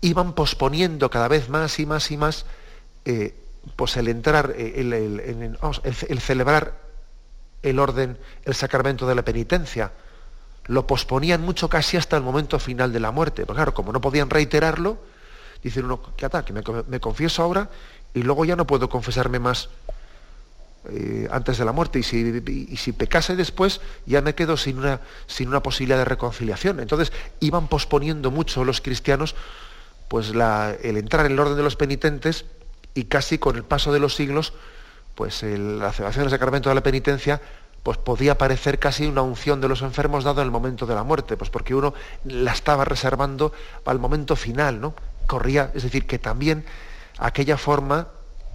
iban 0.00 0.32
posponiendo 0.32 1.10
cada 1.10 1.28
vez 1.28 1.50
más 1.50 1.78
y 1.78 1.84
más 1.84 2.10
y 2.10 2.16
más 2.16 2.46
eh, 3.04 3.36
pues 3.76 3.98
el 3.98 4.08
entrar, 4.08 4.54
eh, 4.56 4.80
el, 4.80 6.20
celebrar 6.20 6.78
el 7.62 7.78
orden, 7.78 8.16
el 8.44 8.54
sacramento 8.54 9.06
de 9.06 9.14
la 9.14 9.22
penitencia. 9.22 9.92
Lo 10.64 10.86
posponían 10.86 11.42
mucho 11.42 11.68
casi 11.68 11.98
hasta 11.98 12.16
el 12.16 12.22
momento 12.22 12.58
final 12.58 12.90
de 12.90 13.00
la 13.00 13.10
muerte. 13.10 13.44
Pues 13.44 13.54
claro, 13.54 13.74
como 13.74 13.92
no 13.92 14.00
podían 14.00 14.30
reiterarlo, 14.30 14.96
dicen 15.62 15.84
uno, 15.84 16.00
¿qué 16.16 16.24
ata? 16.24 16.42
Que 16.42 16.54
me, 16.54 17.00
confieso 17.00 17.42
ahora 17.42 17.68
y 18.14 18.22
luego 18.22 18.46
ya 18.46 18.56
no 18.56 18.66
puedo 18.66 18.88
confesarme 18.88 19.38
más 19.38 19.68
eh, 20.88 21.28
antes 21.30 21.58
de 21.58 21.64
la 21.64 21.72
muerte. 21.72 21.98
Y 21.98 22.02
si, 22.02 22.18
y 22.46 22.76
si, 22.76 22.92
pecase 22.92 23.36
después, 23.36 23.80
ya 24.06 24.22
me 24.22 24.34
quedo 24.34 24.56
sin 24.56 24.78
una, 24.78 25.00
sin 25.26 25.48
una 25.48 25.62
posibilidad 25.62 25.98
de 25.98 26.04
reconciliación. 26.04 26.80
Entonces 26.80 27.12
iban 27.40 27.68
posponiendo 27.68 28.30
mucho 28.30 28.64
los 28.64 28.80
cristianos 28.80 29.34
pues 30.08 30.30
el 30.30 30.96
entrar 30.96 31.26
en 31.26 31.32
el 31.32 31.38
orden 31.38 31.56
de 31.56 31.62
los 31.62 31.76
penitentes 31.76 32.46
y 32.94 33.04
casi 33.04 33.38
con 33.38 33.56
el 33.56 33.64
paso 33.64 33.92
de 33.92 34.00
los 34.00 34.14
siglos, 34.14 34.54
pues 35.14 35.42
la 35.42 35.92
celebración 35.92 36.24
del 36.24 36.30
sacramento 36.30 36.70
de 36.70 36.74
la 36.74 36.82
penitencia 36.82 37.42
pues 37.82 37.98
podía 37.98 38.38
parecer 38.38 38.78
casi 38.78 39.06
una 39.06 39.22
unción 39.22 39.60
de 39.60 39.68
los 39.68 39.82
enfermos 39.82 40.24
dado 40.24 40.40
en 40.40 40.46
el 40.46 40.50
momento 40.50 40.86
de 40.86 40.94
la 40.94 41.04
muerte, 41.04 41.36
pues 41.36 41.50
porque 41.50 41.74
uno 41.74 41.94
la 42.24 42.52
estaba 42.52 42.84
reservando 42.84 43.52
el 43.86 43.98
momento 43.98 44.34
final, 44.34 44.80
¿no? 44.80 44.94
corría, 45.28 45.70
es 45.74 45.84
decir, 45.84 46.06
que 46.06 46.18
también 46.18 46.64
aquella 47.18 47.56
forma 47.56 48.08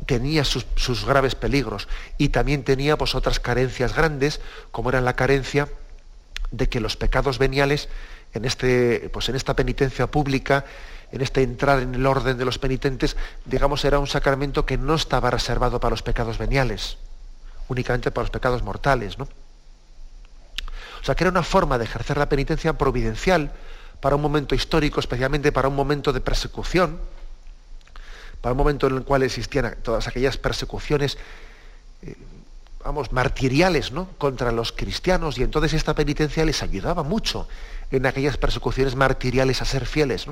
tenía 0.05 0.43
sus, 0.45 1.05
graves 1.05 1.35
peligros 1.35 1.87
y 2.17 2.29
también 2.29 2.63
tenía 2.63 2.97
pues, 2.97 3.15
otras 3.15 3.39
carencias 3.39 3.95
grandes, 3.95 4.41
como 4.71 4.89
era 4.89 5.01
la 5.01 5.15
carencia 5.15 5.69
de 6.51 6.69
que 6.69 6.79
los 6.79 6.97
pecados 6.97 7.37
veniales 7.37 7.89
en, 8.33 8.45
este, 8.45 9.09
pues, 9.11 9.29
en 9.29 9.35
esta 9.35 9.55
penitencia 9.55 10.07
pública, 10.07 10.65
en 11.11 11.21
este 11.21 11.43
entrar 11.43 11.79
en 11.79 11.95
el 11.95 12.05
orden 12.05 12.37
de 12.37 12.45
los 12.45 12.57
penitentes, 12.59 13.15
digamos, 13.45 13.85
era 13.85 13.99
un 13.99 14.07
sacramento 14.07 14.65
que 14.65 14.77
no 14.77 14.95
estaba 14.95 15.29
reservado 15.29 15.79
para 15.79 15.91
los 15.91 16.03
pecados 16.03 16.37
veniales, 16.37 16.97
únicamente 17.67 18.11
para 18.11 18.23
los 18.23 18.31
pecados 18.31 18.63
mortales. 18.63 19.17
¿no? 19.17 19.25
O 21.01 21.05
sea, 21.05 21.15
que 21.15 21.23
era 21.23 21.31
una 21.31 21.43
forma 21.43 21.77
de 21.77 21.85
ejercer 21.85 22.17
la 22.17 22.29
penitencia 22.29 22.73
providencial, 22.77 23.51
para 24.03 24.17
un 24.17 24.21
momento 24.21 24.53
histórico, 24.53 24.99
especialmente 24.99 25.53
para 25.53 25.69
un 25.69 25.75
momento 25.75 26.11
de 26.11 26.19
persecución, 26.19 26.99
para 28.43 28.51
un 28.51 28.57
momento 28.57 28.87
en 28.87 28.97
el 28.97 29.03
cual 29.03 29.23
existían 29.23 29.77
todas 29.83 30.05
aquellas 30.09 30.35
persecuciones, 30.35 31.17
eh, 32.01 32.13
vamos, 32.83 33.13
martiriales, 33.13 33.93
¿no? 33.93 34.09
contra 34.17 34.51
los 34.51 34.73
cristianos, 34.73 35.37
y 35.37 35.43
entonces 35.43 35.71
esta 35.71 35.95
penitencia 35.95 36.43
les 36.43 36.61
ayudaba 36.61 37.03
mucho 37.03 37.47
en 37.89 38.05
aquellas 38.05 38.35
persecuciones 38.35 38.97
martiriales 38.97 39.61
a 39.61 39.65
ser 39.65 39.85
fieles. 39.85 40.25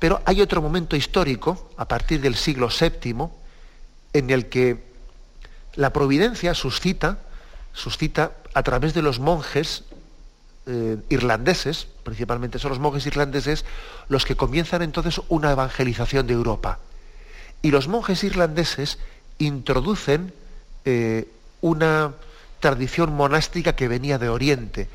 Pero 0.00 0.20
hay 0.24 0.40
otro 0.40 0.60
momento 0.60 0.96
histórico, 0.96 1.70
a 1.76 1.86
partir 1.86 2.20
del 2.20 2.34
siglo 2.34 2.68
VII, 2.68 3.28
en 4.12 4.30
el 4.30 4.48
que 4.48 4.82
la 5.76 5.92
providencia 5.92 6.52
suscita, 6.52 7.20
suscita 7.74 8.32
a 8.54 8.64
través 8.64 8.92
de 8.92 9.02
los 9.02 9.20
monjes 9.20 9.84
eh, 10.66 10.96
irlandeses, 11.10 11.86
principalmente 12.02 12.58
son 12.58 12.70
los 12.70 12.80
monjes 12.80 13.06
irlandeses, 13.06 13.64
los 14.08 14.24
que 14.24 14.34
comienzan 14.34 14.82
entonces 14.82 15.20
una 15.28 15.52
evangelización 15.52 16.26
de 16.26 16.34
Europa. 16.34 16.80
Y 17.62 17.70
los 17.70 17.88
monjes 17.88 18.24
irlandeses 18.24 18.98
introducen 19.38 20.32
eh, 20.84 21.28
una 21.60 22.14
tradición 22.60 23.12
monástica 23.12 23.74
que 23.74 23.88
venía 23.88 24.18
de 24.18 24.28
Oriente. 24.28 24.88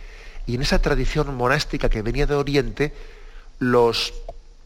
Y 0.45 0.55
en 0.55 0.61
esa 0.61 0.81
tradición 0.81 1.35
monástica 1.35 1.89
que 1.89 2.01
venía 2.01 2.25
de 2.25 2.35
Oriente, 2.35 2.93
los, 3.59 4.13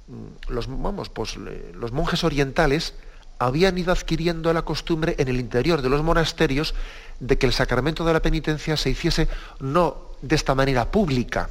mm, 0.07 0.51
los, 0.51 0.67
vamos, 0.67 1.09
pues, 1.09 1.35
los 1.35 1.91
monjes 1.91 2.23
orientales 2.23 2.93
habían 3.39 3.77
ido 3.77 3.91
adquiriendo 3.91 4.51
la 4.51 4.63
costumbre 4.63 5.15
en 5.19 5.27
el 5.27 5.39
interior 5.39 5.81
de 5.81 5.89
los 5.89 6.03
monasterios 6.03 6.73
de 7.19 7.37
que 7.37 7.45
el 7.45 7.53
sacramento 7.53 8.03
de 8.05 8.13
la 8.13 8.21
penitencia 8.21 8.77
se 8.77 8.89
hiciese 8.89 9.27
no 9.59 10.07
de 10.21 10.35
esta 10.35 10.55
manera 10.55 10.91
pública, 10.91 11.49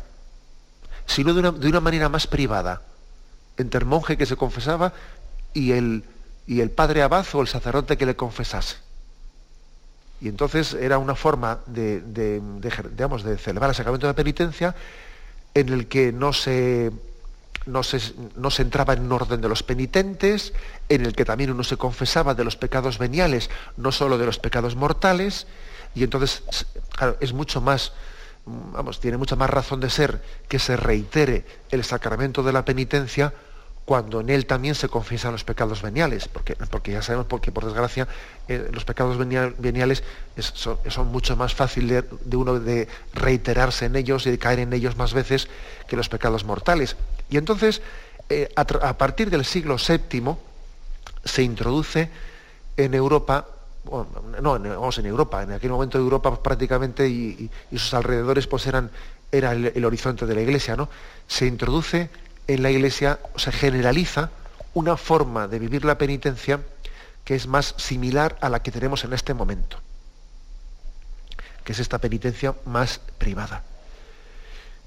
sino 1.07 1.33
de 1.35 1.69
una, 1.69 1.81
manera 1.81 2.09
más 2.09 2.27
privada, 2.27 2.83
entre 3.57 3.81
el 3.81 3.87
monje 3.87 4.17
que 4.17 4.27
se 4.27 4.37
confesaba 4.37 4.93
y 5.55 5.73
el, 5.73 6.03
y 6.47 6.61
el 6.61 6.71
padre 6.71 7.03
abad 7.03 7.27
o 7.33 7.41
el 7.41 7.49
sacerdote 7.49 7.97
que 7.97 8.07
le 8.07 8.17
confesase. 8.17 8.77
Y 10.21 10.29
entonces 10.29 10.75
era 10.75 10.99
una 10.99 11.15
forma 11.15 11.61
de, 11.67 12.01
digamos, 12.01 13.23
de 13.23 13.37
celebrar 13.37 13.71
el 13.71 13.77
sacramento 13.77 14.07
de 14.07 14.13
la 14.13 14.17
penitencia 14.17 14.75
en 15.55 15.69
el 15.69 15.89
que 15.89 16.13
no 16.13 16.33
se, 16.33 16.91
no 17.67 17.83
se, 17.83 18.01
no 18.37 18.51
se, 18.51 18.63
entraba 18.63 18.95
en 18.95 19.11
orden 19.11 19.41
de 19.41 19.49
los 19.49 19.63
penitentes, 19.63 20.53
en 20.89 21.05
el 21.05 21.15
que 21.15 21.25
también 21.25 21.51
uno 21.51 21.65
se 21.65 21.77
confesaba 21.77 22.35
de 22.35 22.45
los 22.45 22.57
pecados 22.57 22.99
veniales, 22.99 23.51
no 23.77 23.93
solo 23.93 24.17
de 24.17 24.27
los 24.27 24.39
pecados 24.39 24.77
mortales, 24.77 25.47
y 25.95 26.05
entonces 26.05 26.43
es 27.21 27.33
mucho 27.33 27.61
más 27.61 27.93
vamos, 28.47 29.01
tiene 29.01 29.17
mucha 29.17 29.37
más 29.37 29.51
razón 29.51 29.81
de 29.81 29.91
ser 29.91 30.23
que 30.49 30.59
se 30.59 30.77
reitere 30.77 31.45
el 31.71 31.85
sacramento 31.85 32.43
de 32.43 32.53
la 32.53 32.65
penitencia 32.65 33.35
cuando 33.87 34.21
en 34.21 34.31
él 34.31 34.47
también 34.47 34.75
se 34.75 34.89
confiesan 34.89 35.31
los 35.31 35.45
pecados 35.45 35.81
veniales, 35.81 36.27
porque, 36.27 36.57
porque 36.71 36.91
ya 36.91 37.03
sabemos 37.03 37.29
porque 37.29 37.53
por 37.53 37.65
desgracia 37.65 38.09
eh, 38.49 38.69
los 38.73 38.85
pecados 38.85 39.17
veniales 39.17 40.03
son, 40.39 41.07
mucho 41.07 41.37
más 41.37 41.55
fáciles 41.55 42.05
de, 42.25 42.37
uno 42.37 42.59
de 42.59 42.89
reiterarse 43.15 43.87
en 43.87 43.95
ellos 43.95 44.27
y 44.27 44.33
de 44.33 44.39
caer 44.39 44.59
en 44.59 44.73
ellos 44.73 44.97
más 44.97 45.15
veces 45.15 45.49
que 45.87 45.95
los 45.95 46.09
pecados 46.09 46.45
mortales. 46.45 46.97
Y 47.31 47.37
entonces, 47.37 47.81
eh, 48.29 48.53
a, 48.57 48.65
partir 48.99 49.31
del 49.31 49.45
siglo 49.45 49.77
VII, 49.77 50.35
se 51.25 51.43
introduce 51.45 52.11
en 52.77 52.93
Europa 52.93 53.47
no, 54.43 54.59
vamos 54.59 54.99
en 54.99 55.07
Europa, 55.07 55.45
en 55.45 55.53
aquel 55.53 55.71
momento 55.71 55.97
Europa 55.97 56.43
prácticamente 56.43 57.09
y, 57.09 57.49
sus 57.71 57.95
alrededores 57.95 58.49
pues 58.49 58.67
eran, 58.67 58.91
era 59.31 59.53
el, 59.53 59.85
horizonte 59.85 60.27
de 60.27 60.35
la 60.35 60.41
iglesia, 60.41 60.75
¿no? 60.75 60.89
Se 61.29 61.47
introduce 61.47 62.11
en 62.47 62.63
la 62.63 62.71
iglesia, 62.71 63.19
se 63.37 63.53
generaliza 63.53 64.31
una 64.75 64.97
forma 64.97 65.49
de 65.49 65.59
vivir 65.59 65.85
la 65.85 65.99
penitencia 65.99 66.61
que 67.25 67.35
es 67.35 67.47
más 67.47 67.75
similar 67.77 68.39
a 68.41 68.49
la 68.49 68.63
que 68.63 68.71
tenemos 68.71 69.05
en 69.05 69.13
este 69.13 69.35
momento, 69.35 69.79
que 71.65 71.73
es 71.73 71.79
esta 71.79 71.99
penitencia 71.99 72.55
más 72.65 73.01
privada. 73.19 73.65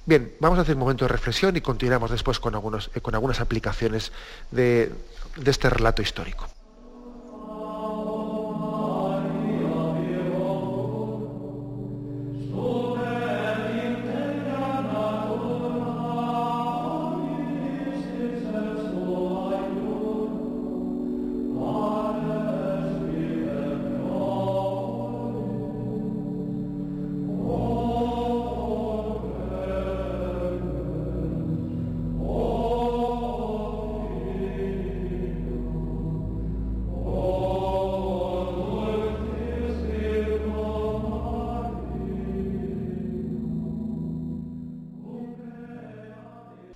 Bien, 0.05 0.33
vamos 0.39 0.57
a 0.57 0.61
hacer 0.61 0.75
un 0.75 0.79
momento 0.79 1.05
de 1.05 1.09
reflexión 1.09 1.55
y 1.57 1.61
continuamos 1.61 2.11
después 2.11 2.39
con, 2.39 2.55
algunos, 2.55 2.89
con 3.01 3.13
algunas 3.13 3.41
aplicaciones 3.41 4.11
de 4.51 4.91
este 5.45 5.69
relato 5.69 6.01
histórico. 6.01 6.47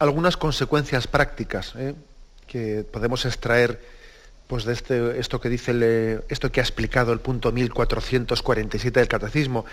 Algunas 0.04 0.36
consecuencias 0.36 1.08
prácticas 1.08 1.74
¿eh? 1.78 1.96
que 2.46 2.84
podemos 2.84 3.26
extraer 3.26 3.82
pues, 4.48 4.66
de 4.66 4.74
este, 4.74 5.20
esto 5.20 5.40
que 5.40 5.50
dice 5.50 6.22
esto 6.28 6.52
que 6.52 6.60
ha 6.60 6.64
explicado 6.64 7.14
el 7.14 7.20
punto 7.20 7.52
1447 7.52 9.00
del 9.00 9.08
catecismo 9.08 9.66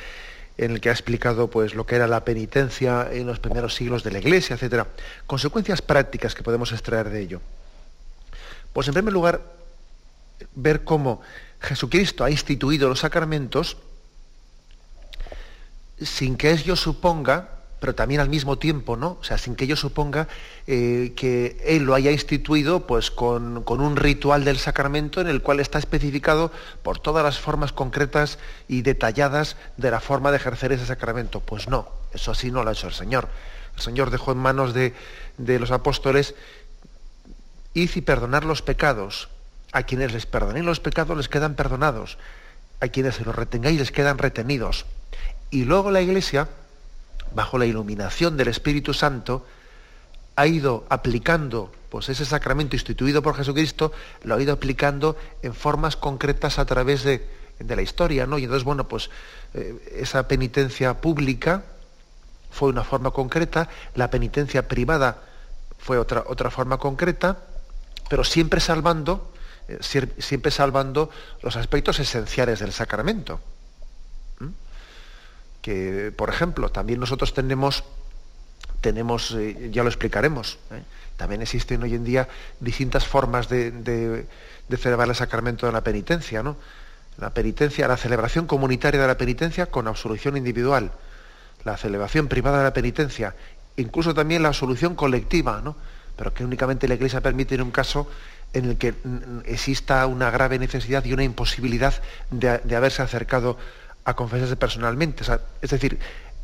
en 0.57 0.71
el 0.73 0.81
que 0.81 0.89
ha 0.89 0.93
explicado 0.93 1.49
pues 1.49 1.75
lo 1.75 1.85
que 1.85 1.97
era 1.97 2.07
la 2.07 2.25
penitencia 2.25 3.09
en 3.11 3.27
los 3.27 3.41
primeros 3.41 3.75
siglos 3.75 4.05
de 4.05 4.13
la 4.13 4.19
Iglesia, 4.19 4.55
etcétera. 4.55 4.87
Consecuencias 5.27 5.83
prácticas 5.83 6.35
que 6.35 6.43
podemos 6.43 6.71
extraer 6.73 7.11
de 7.11 7.21
ello. 7.21 7.41
Pues 8.73 8.87
en 8.87 8.95
primer 8.95 9.13
lugar, 9.13 9.41
ver 10.55 10.85
cómo 10.85 11.23
Jesucristo 11.61 12.25
ha 12.25 12.31
instituido 12.31 12.89
los 12.89 13.01
sacramentos 13.01 13.79
sin 16.01 16.37
que 16.37 16.53
ello 16.53 16.77
suponga, 16.77 17.60
pero 17.81 17.95
también 17.95 18.21
al 18.21 18.29
mismo 18.29 18.59
tiempo, 18.59 18.97
¿no? 18.97 19.17
O 19.21 19.25
sea, 19.25 19.39
sin 19.39 19.57
que 19.57 19.65
ello 19.65 19.75
suponga 19.75 20.29
eh, 20.67 21.15
que 21.17 21.57
Él 21.65 21.85
lo 21.85 21.95
haya 21.95 22.13
instituido 22.13 22.87
pues, 22.87 23.11
con, 23.11 23.65
un 23.67 23.97
ritual 23.97 24.45
del 24.45 24.59
sacramento 24.59 25.23
en 25.23 25.29
el 25.29 25.41
cual 25.41 25.61
está 25.61 25.79
especificado 25.79 26.53
por 26.83 26.99
todas 26.99 27.25
las 27.25 27.39
formas 27.39 27.73
concretas 27.73 28.39
y 28.69 28.83
detalladas 28.83 29.57
de 29.79 29.91
la 29.91 30.01
forma 30.01 30.31
de 30.31 30.37
ejercer 30.37 30.73
ese 30.73 30.85
sacramento. 30.85 31.41
Pues 31.41 31.69
no, 31.69 31.89
eso 32.13 32.31
así 32.31 32.51
no 32.51 32.63
lo 32.63 32.69
ha 32.69 32.75
hecho 32.75 32.87
el 32.87 32.93
Señor. 32.93 33.29
El 33.75 33.83
Señor 33.83 34.11
dejó 34.11 34.33
en 34.33 34.39
manos 34.39 34.75
de, 34.75 34.95
de 35.39 35.59
los 35.59 35.71
apóstoles 35.71 36.35
id 37.73 37.91
y 37.95 38.01
perdonar 38.03 38.45
los 38.45 38.61
pecados. 38.61 39.31
A 39.73 39.85
quienes 39.85 40.13
les 40.13 40.27
perdonéis 40.27 40.67
los 40.67 40.81
pecados 40.81 41.17
les 41.17 41.29
quedan 41.29 41.55
perdonados. 41.55 42.19
A 42.81 42.89
quienes 42.89 43.15
se 43.15 43.25
los 43.25 43.35
retengáis 43.35 43.79
les 43.79 43.91
quedan 43.91 44.19
retenidos. 44.19 44.85
Y 45.51 45.65
luego 45.65 45.91
la 45.91 46.01
Iglesia, 46.01 46.49
bajo 47.35 47.59
la 47.59 47.67
iluminación 47.67 48.37
del 48.37 48.49
Espíritu 48.49 48.95
Santo, 48.95 49.45
ha 50.37 50.47
ido 50.47 50.85
aplicando 50.89 51.71
pues, 51.91 52.09
ese 52.09 52.25
sacramento 52.25 52.77
instituido 52.77 53.23
por 53.23 53.37
Jesucristo, 53.37 53.93
lo 54.23 54.35
ha 54.35 54.43
ido 54.43 54.53
aplicando 54.53 55.17
en 55.43 55.55
formas 55.55 55.97
concretas 55.97 56.59
a 56.59 56.65
través 56.65 57.05
de, 57.05 57.27
la 57.59 57.83
historia. 57.83 58.27
¿no? 58.27 58.39
Y 58.39 58.45
entonces, 58.45 58.65
bueno, 58.65 58.89
pues 58.89 59.11
eh, 59.53 59.77
esa 59.97 60.27
penitencia 60.27 61.03
pública 61.03 61.65
fue 62.51 62.71
una 62.71 62.85
forma 62.85 63.11
concreta, 63.11 63.69
la 63.95 64.09
penitencia 64.09 64.67
privada 64.67 65.23
fue 65.79 65.99
otra, 65.99 66.25
otra 66.27 66.51
forma 66.51 66.79
concreta, 66.79 67.37
pero 68.09 68.25
siempre 68.25 68.61
salvando, 68.61 69.31
eh, 69.69 69.79
siempre 70.19 70.51
salvando 70.51 71.11
los 71.43 71.57
aspectos 71.57 71.99
esenciales 71.99 72.61
del 72.61 72.73
sacramento 72.73 73.41
que, 75.63 76.13
por 76.17 76.29
ejemplo, 76.29 76.71
también 76.71 77.01
nosotros 77.01 77.35
tenemos, 77.35 77.85
tenemos 78.81 79.33
eh, 79.33 79.71
ya 79.73 79.83
lo 79.83 79.89
explicaremos, 79.89 80.59
¿eh? 80.71 80.83
también 81.17 81.43
existen 81.43 81.83
hoy 81.83 81.95
en 81.95 82.05
día 82.05 82.29
distintas 82.61 83.07
formas 83.07 83.49
de, 83.49 84.27
celebrar 84.79 85.09
el 85.09 85.15
sacramento 85.15 85.67
de 85.67 85.73
la 85.73 85.83
penitencia, 85.83 86.43
¿no? 86.43 86.57
La 87.19 87.31
penitencia, 87.31 87.87
la 87.87 87.99
celebración 87.99 88.47
comunitaria 88.47 89.01
de 89.01 89.07
la 89.07 89.19
penitencia 89.19 89.67
con 89.67 89.87
absolución 89.87 90.39
individual, 90.39 90.93
la 91.65 91.77
celebración 91.77 92.29
privada 92.29 92.59
de 92.59 92.65
la 92.65 92.73
penitencia, 92.73 93.35
incluso 93.77 94.15
también 94.15 94.43
la 94.43 94.49
absolución 94.49 94.95
colectiva, 94.95 95.61
¿no? 95.63 95.77
Pero 96.17 96.33
que 96.33 96.43
únicamente 96.45 96.89
la 96.89 96.95
Iglesia 96.95 97.21
permite 97.21 97.57
en 97.57 97.63
un 97.63 97.71
caso 97.71 98.09
en 98.55 98.65
el 98.65 98.79
que 98.79 98.93
mm, 98.93 99.41
exista 99.45 100.07
una 100.07 100.31
grave 100.31 100.59
necesidad 100.59 101.05
y 101.05 101.13
una 101.13 101.25
imposibilidad 101.25 101.95
de, 102.31 102.59
de 102.59 102.77
haberse 102.77 103.03
acercado 103.03 103.59
a 104.05 104.15
confesarse 104.15 104.57
personalmente. 104.57 105.25
es 105.63 105.71
decir, 105.71 105.99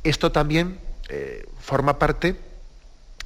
esto 0.05 0.33
también 0.33 0.79
eh, 1.09 1.47
forma 1.61 1.99
parte 1.99 2.37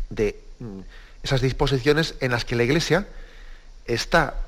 de 0.08 0.40
mm, 0.58 0.80
esas 1.22 1.40
disposiciones 1.40 2.14
en 2.20 2.30
las 2.30 2.44
que 2.44 2.56
la 2.56 2.62
Iglesia 2.62 3.06
está, 3.86 4.42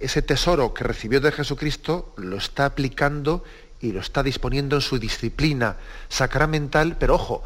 ese 0.00 0.22
tesoro 0.22 0.72
que 0.74 0.84
recibió 0.84 1.20
de 1.20 1.32
Jesucristo, 1.32 2.14
lo 2.16 2.36
está 2.36 2.64
aplicando 2.64 3.44
y 3.80 3.92
lo 3.92 4.00
está 4.00 4.22
disponiendo 4.22 4.76
en 4.76 4.82
su 4.82 4.98
disciplina 4.98 5.76
sacramental, 6.08 6.96
pero 6.98 7.14
ojo, 7.14 7.44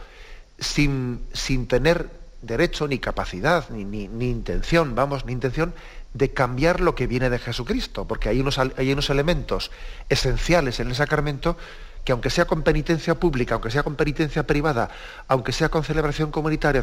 sin, 0.58 1.24
sin 1.32 1.66
tener 1.66 2.08
derecho 2.42 2.88
ni 2.88 2.98
capacidad, 2.98 3.68
ni, 3.70 3.84
ni, 3.84 4.30
intención, 4.30 4.94
vamos, 4.94 5.24
ni 5.24 5.32
intención 5.32 5.74
de 6.12 6.32
cambiar 6.32 6.80
lo 6.80 6.94
que 6.94 7.06
viene 7.06 7.30
de 7.30 7.38
Jesucristo, 7.38 8.06
porque 8.06 8.28
hay 8.28 8.40
unos, 8.40 8.58
hay 8.58 8.92
unos 8.92 9.10
elementos 9.10 9.70
esenciales 10.08 10.80
en 10.80 10.88
el 10.88 10.94
sacramento 10.94 11.56
que 12.04 12.12
aunque 12.12 12.30
sea 12.30 12.46
con 12.46 12.62
penitencia 12.62 13.14
pública, 13.14 13.54
aunque 13.54 13.70
sea 13.70 13.82
con 13.82 13.94
penitencia 13.94 14.46
privada, 14.46 14.90
aunque 15.28 15.52
sea 15.52 15.68
con 15.68 15.84
celebración 15.84 16.30
comunitaria, 16.30 16.82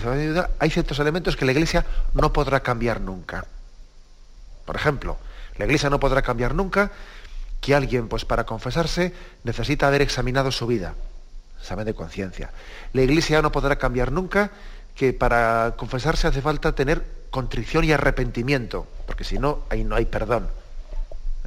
hay 0.59 0.69
ciertos 0.69 0.99
elementos 0.99 1.35
que 1.35 1.45
la 1.45 1.51
Iglesia 1.51 1.85
no 2.13 2.31
podrá 2.31 2.61
cambiar 2.61 3.01
nunca. 3.01 3.45
Por 4.65 4.75
ejemplo, 4.75 5.17
la 5.57 5.65
Iglesia 5.65 5.89
no 5.89 5.99
podrá 5.99 6.21
cambiar 6.21 6.53
nunca 6.53 6.91
que 7.61 7.73
alguien, 7.73 8.07
pues 8.07 8.25
para 8.25 8.45
confesarse, 8.45 9.13
necesita 9.43 9.87
haber 9.87 10.01
examinado 10.03 10.51
su 10.51 10.67
vida, 10.67 10.93
examen 11.59 11.85
de 11.85 11.95
conciencia. 11.95 12.51
La 12.93 13.01
Iglesia 13.01 13.41
no 13.41 13.51
podrá 13.51 13.77
cambiar 13.77 14.11
nunca 14.11 14.51
que 14.95 15.13
para 15.13 15.73
confesarse 15.77 16.27
hace 16.27 16.41
falta 16.41 16.73
tener 16.73 17.16
contrición 17.29 17.83
y 17.83 17.91
arrepentimiento, 17.91 18.87
porque 19.05 19.23
si 19.23 19.39
no, 19.39 19.59
ahí 19.69 19.83
no 19.83 19.95
hay 19.95 20.05
perdón. 20.05 20.49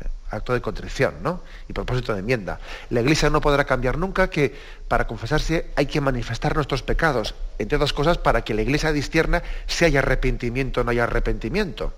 Eh, 0.01 0.07
acto 0.31 0.53
de 0.53 0.61
contrición, 0.61 1.17
¿no? 1.23 1.43
Y 1.69 1.73
propósito 1.73 2.13
de 2.13 2.21
enmienda. 2.21 2.61
La 2.91 3.01
Iglesia 3.01 3.31
no 3.31 3.41
podrá 3.41 3.65
cambiar 3.65 3.99
nunca 3.99 4.31
que 4.31 4.55
para 4.89 5.07
confesarse 5.07 5.71
hay 5.77 5.87
que 5.87 6.01
manifestar 6.01 6.55
nuestros 6.55 6.83
pecados, 6.83 7.35
entre 7.59 7.77
otras 7.77 7.93
cosas 7.93 8.19
para 8.19 8.43
que 8.43 8.55
la 8.55 8.63
Iglesia 8.63 8.93
distierna 8.93 9.43
si 9.67 9.85
hay 9.85 9.97
arrepentimiento 9.97 10.81
o 10.81 10.85
no 10.85 10.91
hay 10.91 10.99
arrepentimiento. 10.99 11.93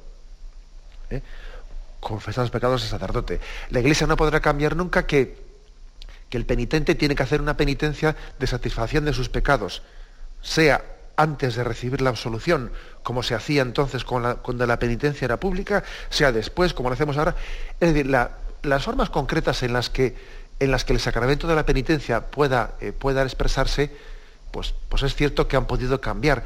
¿Eh? 1.10 1.22
Confesar 2.00 2.44
los 2.44 2.50
pecados 2.50 2.82
del 2.82 2.90
sacerdote. 2.90 3.40
La 3.70 3.80
Iglesia 3.80 4.06
no 4.06 4.16
podrá 4.16 4.40
cambiar 4.40 4.74
nunca 4.74 5.06
que, 5.06 5.38
que 6.28 6.36
el 6.36 6.46
penitente 6.46 6.94
tiene 6.94 7.14
que 7.14 7.22
hacer 7.22 7.40
una 7.40 7.56
penitencia 7.56 8.16
de 8.38 8.46
satisfacción 8.46 9.04
de 9.04 9.12
sus 9.12 9.28
pecados, 9.28 9.82
sea 10.40 10.82
antes 11.16 11.56
de 11.56 11.64
recibir 11.64 12.00
la 12.00 12.10
absolución, 12.10 12.72
como 13.02 13.22
se 13.22 13.34
hacía 13.34 13.62
entonces 13.62 14.04
cuando 14.04 14.66
la 14.66 14.78
penitencia 14.78 15.24
era 15.24 15.38
pública, 15.38 15.84
sea 16.10 16.32
después, 16.32 16.74
como 16.74 16.88
lo 16.88 16.94
hacemos 16.94 17.16
ahora. 17.16 17.36
Es 17.80 17.92
decir, 17.92 18.06
las 18.06 18.84
formas 18.84 19.10
concretas 19.10 19.62
en 19.62 19.72
las, 19.72 19.90
que, 19.90 20.16
en 20.60 20.70
las 20.70 20.84
que 20.84 20.92
el 20.92 21.00
sacramento 21.00 21.46
de 21.46 21.54
la 21.54 21.66
penitencia 21.66 22.30
pueda, 22.30 22.74
eh, 22.80 22.92
pueda 22.92 23.22
expresarse, 23.22 23.90
pues, 24.50 24.74
pues 24.88 25.02
es 25.02 25.14
cierto 25.14 25.48
que 25.48 25.56
han 25.56 25.66
podido 25.66 26.00
cambiar 26.00 26.44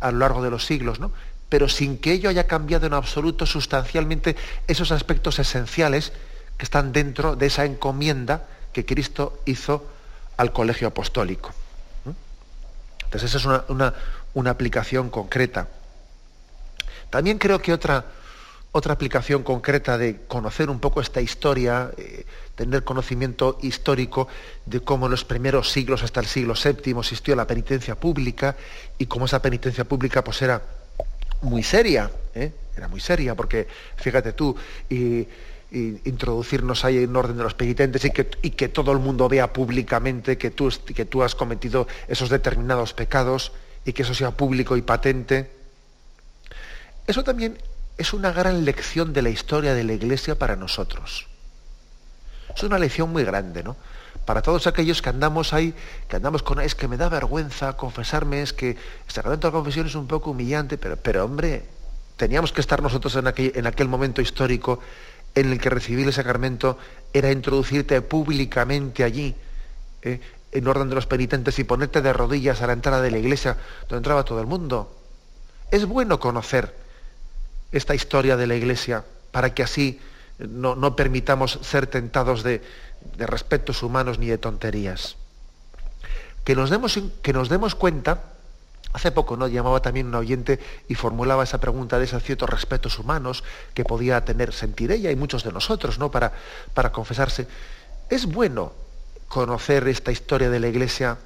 a 0.00 0.12
lo 0.12 0.18
largo 0.18 0.42
de 0.42 0.50
los 0.50 0.64
siglos, 0.64 1.00
¿no? 1.00 1.12
pero 1.48 1.68
sin 1.68 1.98
que 1.98 2.12
ello 2.12 2.28
haya 2.28 2.46
cambiado 2.46 2.86
en 2.86 2.94
absoluto 2.94 3.46
sustancialmente 3.46 4.36
esos 4.66 4.90
aspectos 4.90 5.38
esenciales 5.38 6.12
que 6.56 6.64
están 6.64 6.92
dentro 6.92 7.36
de 7.36 7.46
esa 7.46 7.64
encomienda 7.64 8.46
que 8.72 8.84
Cristo 8.84 9.40
hizo 9.44 9.86
al 10.36 10.52
colegio 10.52 10.88
apostólico. 10.88 11.52
Entonces 13.06 13.34
esa 13.34 13.64
es 13.66 13.68
una, 13.68 14.50
aplicación 14.50 15.10
concreta. 15.10 15.68
También 17.10 17.38
creo 17.38 17.62
que 17.62 17.72
otra, 17.72 18.04
otra 18.72 18.92
aplicación 18.92 19.42
concreta 19.42 19.96
de 19.96 20.26
conocer 20.26 20.68
un 20.68 20.80
poco 20.80 21.00
esta 21.00 21.20
historia, 21.20 21.90
eh, 21.96 22.26
tener 22.54 22.84
conocimiento 22.84 23.58
histórico 23.62 24.28
de 24.66 24.80
cómo 24.80 25.06
en 25.06 25.12
los 25.12 25.24
primeros 25.24 25.70
siglos 25.70 26.02
hasta 26.02 26.20
el 26.20 26.26
siglo 26.26 26.54
VII 26.54 26.98
existió 26.98 27.36
la 27.36 27.46
penitencia 27.46 27.94
pública 27.94 28.56
y 28.98 29.06
cómo 29.06 29.26
esa 29.26 29.40
penitencia 29.40 29.84
pública 29.84 30.22
pues 30.22 30.42
era 30.42 30.60
muy 31.42 31.62
seria, 31.62 32.10
¿eh? 32.34 32.52
era 32.76 32.88
muy 32.88 33.00
seria, 33.00 33.34
porque 33.34 33.66
fíjate 33.96 34.32
tú, 34.32 34.56
y 34.90 35.26
introducirnos 36.04 36.84
ahí 36.84 36.98
en 36.98 37.14
orden 37.14 37.36
de 37.36 37.42
los 37.42 37.54
penitentes 37.54 38.04
y 38.04 38.10
que, 38.10 38.28
y 38.42 38.50
que 38.50 38.68
todo 38.68 38.92
el 38.92 38.98
mundo 38.98 39.28
vea 39.28 39.52
públicamente 39.52 40.38
que 40.38 40.50
tú, 40.50 40.72
que 40.94 41.04
tú 41.04 41.22
has 41.22 41.34
cometido 41.34 41.86
esos 42.08 42.28
determinados 42.28 42.94
pecados 42.94 43.52
y 43.84 43.92
que 43.92 44.02
eso 44.02 44.14
sea 44.14 44.30
público 44.32 44.76
y 44.76 44.82
patente. 44.82 45.50
Eso 47.06 47.22
también 47.22 47.58
es 47.98 48.12
una 48.12 48.32
gran 48.32 48.64
lección 48.64 49.12
de 49.12 49.22
la 49.22 49.30
historia 49.30 49.74
de 49.74 49.84
la 49.84 49.92
Iglesia 49.92 50.38
para 50.38 50.56
nosotros. 50.56 51.26
Es 52.54 52.62
una 52.62 52.78
lección 52.78 53.10
muy 53.10 53.24
grande, 53.24 53.62
¿no? 53.62 53.76
Para 54.24 54.42
todos 54.42 54.66
aquellos 54.66 55.02
que 55.02 55.10
andamos 55.10 55.52
ahí, 55.52 55.74
que 56.08 56.16
andamos 56.16 56.42
con, 56.42 56.60
es 56.60 56.74
que 56.74 56.88
me 56.88 56.96
da 56.96 57.08
vergüenza 57.08 57.76
confesarme, 57.76 58.42
es 58.42 58.52
que 58.52 58.70
el 58.70 59.12
sacramento 59.12 59.46
de 59.46 59.52
la 59.52 59.58
confesión 59.58 59.86
es 59.86 59.94
un 59.94 60.08
poco 60.08 60.30
humillante, 60.32 60.78
pero, 60.78 60.96
pero 60.96 61.24
hombre, 61.24 61.62
teníamos 62.16 62.52
que 62.52 62.60
estar 62.60 62.82
nosotros 62.82 63.14
en 63.16 63.28
aquel, 63.28 63.52
en 63.54 63.66
aquel 63.66 63.88
momento 63.88 64.20
histórico 64.20 64.80
en 65.36 65.52
el 65.52 65.60
que 65.60 65.70
recibir 65.70 66.06
el 66.06 66.12
sacramento 66.12 66.78
era 67.12 67.30
introducirte 67.30 68.00
públicamente 68.02 69.04
allí, 69.04 69.36
eh, 70.02 70.20
en 70.50 70.66
orden 70.66 70.88
de 70.88 70.94
los 70.94 71.06
penitentes, 71.06 71.58
y 71.58 71.64
ponerte 71.64 72.00
de 72.00 72.12
rodillas 72.12 72.62
a 72.62 72.66
la 72.66 72.72
entrada 72.72 73.02
de 73.02 73.10
la 73.10 73.18
iglesia 73.18 73.58
donde 73.82 73.98
entraba 73.98 74.24
todo 74.24 74.40
el 74.40 74.46
mundo. 74.46 74.96
Es 75.70 75.84
bueno 75.84 76.18
conocer 76.18 76.74
esta 77.70 77.94
historia 77.94 78.36
de 78.36 78.46
la 78.46 78.54
iglesia 78.54 79.04
para 79.30 79.52
que 79.52 79.62
así 79.62 80.00
no, 80.38 80.96
permitamos 80.96 81.58
ser 81.62 81.86
tentados 81.86 82.42
de, 82.42 82.62
de, 83.16 83.26
respetos 83.26 83.82
humanos 83.82 84.18
ni 84.18 84.26
de 84.28 84.38
tonterías. 84.38 85.16
Que 86.44 86.54
nos, 86.54 86.70
demos, 86.70 86.98
que 87.22 87.32
nos 87.32 87.48
demos 87.50 87.74
cuenta 87.74 88.35
Hace 88.92 89.10
poco 89.12 89.36
no 89.36 89.46
llamaba 89.46 89.80
también 89.80 90.06
un 90.06 90.14
oyente 90.14 90.58
y 90.88 90.94
formulaba 90.94 91.44
esa 91.44 91.60
pregunta 91.60 91.98
de 91.98 92.04
esos 92.04 92.22
ciertos 92.22 92.48
respetos 92.48 92.98
humanos 92.98 93.44
que 93.74 93.84
podía 93.84 94.24
tener 94.24 94.52
sentir 94.52 94.90
ella 94.90 95.10
y 95.10 95.16
muchos 95.16 95.44
de 95.44 95.52
nosotros, 95.52 95.98
¿no? 95.98 96.10
Para, 96.10 96.32
para 96.72 96.92
confesarse. 96.92 97.46
Es 98.08 98.26
bueno 98.26 98.72
conocer 99.28 99.86
esta 99.88 100.12
historia 100.12 100.48
de 100.48 100.60
la 100.60 100.68
Iglesia 100.68 101.18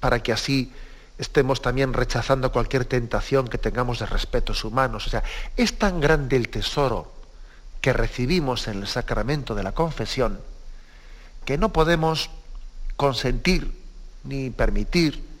para 0.00 0.20
que 0.20 0.32
así 0.32 0.72
estemos 1.18 1.62
también 1.62 1.92
rechazando 1.92 2.50
cualquier 2.50 2.86
tentación 2.86 3.46
que 3.46 3.58
tengamos 3.58 4.00
de 4.00 4.06
respetos 4.06 4.64
humanos. 4.64 5.06
O 5.06 5.10
sea, 5.10 5.22
es 5.56 5.78
tan 5.78 6.00
grande 6.00 6.36
el 6.36 6.48
tesoro 6.48 7.12
que 7.80 7.92
recibimos 7.92 8.66
en 8.68 8.80
el 8.80 8.88
sacramento 8.88 9.54
de 9.54 9.62
la 9.62 9.72
confesión 9.72 10.40
que 11.44 11.58
no 11.58 11.72
podemos 11.72 12.30
consentir 12.96 13.76
ni 14.24 14.50
permitir 14.50 15.31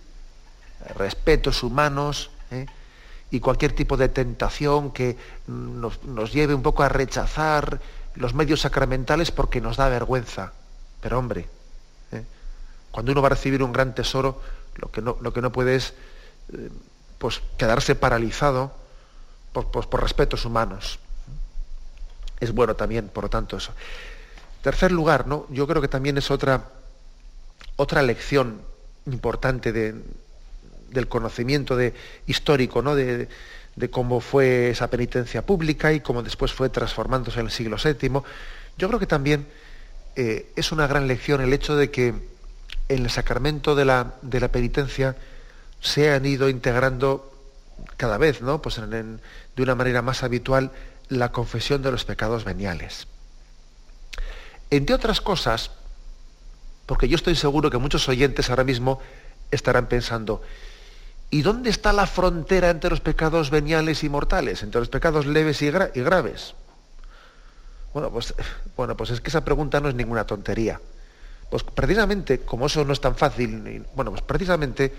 respetos 0.94 1.62
humanos 1.62 2.30
¿eh? 2.50 2.66
y 3.30 3.40
cualquier 3.40 3.72
tipo 3.72 3.96
de 3.96 4.08
tentación 4.08 4.90
que 4.92 5.16
nos, 5.46 6.32
lleve 6.32 6.54
un 6.54 6.62
poco 6.62 6.82
a 6.82 6.88
rechazar 6.88 7.80
los 8.14 8.34
medios 8.34 8.60
sacramentales 8.60 9.30
porque 9.30 9.60
nos 9.60 9.76
da 9.76 9.88
vergüenza. 9.88 10.52
Pero 11.00 11.18
hombre, 11.18 11.48
¿eh? 12.12 12.24
cuando 12.90 13.12
uno 13.12 13.22
va 13.22 13.28
a 13.28 13.30
recibir 13.30 13.62
un 13.62 13.72
gran 13.72 13.94
tesoro, 13.94 14.40
lo 14.76 14.90
que 14.90 15.00
no, 15.00 15.16
lo 15.20 15.32
que 15.32 15.40
no 15.40 15.50
puede 15.50 15.76
es 15.76 15.94
eh, 16.52 16.70
pues, 17.18 17.40
quedarse 17.56 17.94
paralizado 17.94 18.72
por, 19.52 19.70
por 19.70 20.02
respetos 20.02 20.44
humanos. 20.44 20.98
Es 22.38 22.52
bueno 22.52 22.74
también, 22.74 23.08
por 23.08 23.24
lo 23.24 23.30
tanto, 23.30 23.56
eso. 23.56 23.72
Tercer 24.62 24.92
lugar, 24.92 25.26
¿no? 25.26 25.46
Yo 25.48 25.66
creo 25.66 25.80
que 25.80 25.88
también 25.88 26.18
es 26.18 26.30
otra, 26.30 26.68
otra 27.76 28.02
lección 28.02 28.60
importante 29.06 29.72
de, 29.72 29.94
del 30.92 31.08
conocimiento 31.08 31.76
de, 31.76 31.94
histórico 32.26 32.82
¿no? 32.82 32.94
de, 32.94 33.28
cómo 33.90 34.20
fue 34.20 34.70
esa 34.70 34.88
penitencia 34.90 35.44
pública 35.44 35.92
y 35.92 36.00
cómo 36.00 36.22
después 36.22 36.52
fue 36.52 36.68
transformándose 36.68 37.40
en 37.40 37.46
el 37.46 37.52
siglo 37.52 37.76
VII. 37.82 38.22
Yo 38.78 38.88
creo 38.88 39.00
que 39.00 39.06
también 39.06 39.46
eh, 40.16 40.52
es 40.56 40.72
una 40.72 40.86
gran 40.86 41.06
lección 41.06 41.40
el 41.40 41.52
hecho 41.52 41.76
de 41.76 41.90
que 41.90 42.14
en 42.88 43.04
el 43.04 43.10
sacramento 43.10 43.74
de 43.74 43.84
la, 43.84 44.14
de 44.22 44.40
la 44.40 44.48
penitencia 44.48 45.16
se 45.80 46.12
han 46.12 46.24
ido 46.26 46.48
integrando 46.48 47.32
cada 47.96 48.18
vez, 48.18 48.42
¿no? 48.42 48.62
Pues 48.62 48.76
de 48.76 49.62
una 49.62 49.74
manera 49.74 50.02
más 50.02 50.22
habitual, 50.22 50.70
la 51.08 51.32
confesión 51.32 51.82
de 51.82 51.90
los 51.90 52.04
pecados 52.04 52.44
veniales. 52.44 53.06
Entre 54.70 54.94
otras 54.94 55.20
cosas, 55.20 55.70
porque 56.86 57.08
yo 57.08 57.16
estoy 57.16 57.34
seguro 57.34 57.70
que 57.70 57.78
muchos 57.78 58.08
oyentes 58.08 58.50
ahora 58.50 58.64
mismo 58.64 59.00
estarán 59.50 59.86
pensando, 59.86 60.42
¿Y 61.32 61.40
dónde 61.40 61.70
está 61.70 61.94
la 61.94 62.06
frontera 62.06 62.68
entre 62.68 62.90
los 62.90 63.00
pecados 63.00 63.48
veniales 63.48 64.04
y 64.04 64.10
mortales, 64.10 64.62
entre 64.62 64.82
los 64.82 64.90
pecados 64.90 65.24
leves 65.24 65.62
y, 65.62 65.70
graves? 65.70 66.54
Bueno 67.94 68.10
pues, 68.10 68.34
bueno, 68.76 68.98
pues 68.98 69.08
es 69.08 69.22
que 69.22 69.30
esa 69.30 69.42
pregunta 69.42 69.80
no 69.80 69.88
es 69.88 69.94
ninguna 69.94 70.26
tontería. 70.26 70.78
Pues 71.50 71.62
precisamente, 71.62 72.40
como 72.40 72.66
eso 72.66 72.84
no 72.84 72.92
es 72.92 73.00
tan 73.00 73.16
fácil, 73.16 73.82
bueno, 73.96 74.10
pues 74.10 74.20
precisamente 74.20 74.92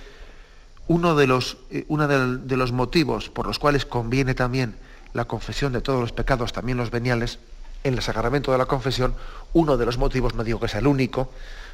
uno 0.87 1.15
de 1.15 1.27
los, 1.27 1.57
eh, 1.69 1.85
uno 1.87 2.07
de 2.07 2.57
los 2.57 2.71
motivos 2.71 3.29
por 3.29 3.45
los 3.45 3.59
cuales 3.59 3.85
conviene 3.85 4.33
también 4.33 4.75
la 5.13 5.25
confesión 5.25 5.71
de 5.71 5.81
todos 5.81 6.01
los 6.01 6.13
pecados, 6.13 6.51
también 6.51 6.79
los 6.79 6.89
veniales, 6.89 7.37
en 7.83 7.93
el 7.93 8.01
sacramento 8.01 8.51
de 8.51 8.57
la 8.57 8.65
confesión, 8.65 9.13
uno 9.53 9.77
de 9.77 9.85
los 9.85 9.99
motivos, 9.99 10.33
no 10.33 10.43
digo 10.43 10.59
que 10.59 10.67
sea 10.67 10.79
el 10.79 10.87
único, 10.87 11.29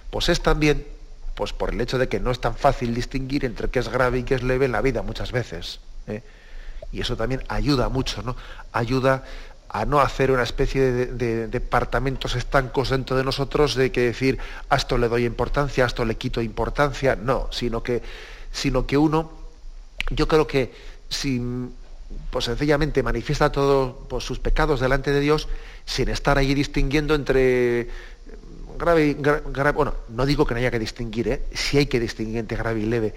pues 0.09 0.27
es 0.27 0.41
también 0.41 0.85
pues 1.39 1.53
por 1.53 1.73
el 1.73 1.79
hecho 1.79 1.97
de 1.97 2.09
que 2.09 2.19
no 2.19 2.31
es 2.31 2.41
tan 2.41 2.53
fácil 2.53 2.93
distinguir 2.93 3.45
entre 3.45 3.69
qué 3.69 3.79
es 3.79 3.87
grave 3.87 4.19
y 4.19 4.23
qué 4.23 4.35
es 4.35 4.43
leve 4.43 4.65
en 4.65 4.73
la 4.73 4.81
vida 4.81 5.03
muchas 5.03 5.31
veces. 5.31 5.79
¿eh? 6.05 6.21
Y 6.91 6.99
eso 6.99 7.15
también 7.15 7.43
ayuda 7.47 7.87
mucho, 7.87 8.21
¿no? 8.23 8.35
Ayuda 8.73 9.23
a 9.69 9.85
no 9.85 10.01
hacer 10.01 10.31
una 10.31 10.43
especie 10.43 10.91
de, 10.91 11.47
departamentos 11.47 12.35
estancos 12.35 12.89
dentro 12.89 13.15
de 13.15 13.23
nosotros 13.23 13.75
de 13.75 13.89
que 13.89 14.01
decir, 14.01 14.37
a 14.67 14.75
esto 14.75 14.97
le 14.97 15.07
doy 15.07 15.23
importancia, 15.23 15.85
a 15.85 15.87
esto 15.87 16.03
le 16.03 16.15
quito 16.15 16.41
importancia, 16.41 17.15
no, 17.15 17.47
sino 17.53 17.83
que, 17.83 18.03
sino 18.51 18.85
que 18.85 18.97
uno, 18.97 19.31
yo 20.09 20.27
creo 20.27 20.45
que 20.45 20.73
si 21.07 21.41
pues 22.31 22.45
sencillamente 22.45 23.01
manifiesta 23.01 23.49
todos 23.49 23.95
pues, 24.09 24.25
sus 24.25 24.39
pecados 24.39 24.81
delante 24.81 25.13
de 25.13 25.21
Dios 25.21 25.47
sin 25.85 26.09
estar 26.09 26.37
ahí 26.37 26.53
distinguiendo 26.53 27.15
entre 27.15 27.87
grave, 28.79 29.15
grave, 29.19 29.71
bueno, 29.71 29.93
no 30.09 30.25
digo 30.25 30.45
que 30.45 30.55
no 30.55 30.59
haya 30.59 30.71
que 30.71 30.79
distinguir, 30.79 31.27
¿eh? 31.27 31.43
si 31.53 31.77
hay 31.77 31.85
que 31.85 31.99
distinguir 31.99 32.37
entre 32.39 32.57
grave 32.57 32.79
y 32.79 32.85
leve, 32.85 33.13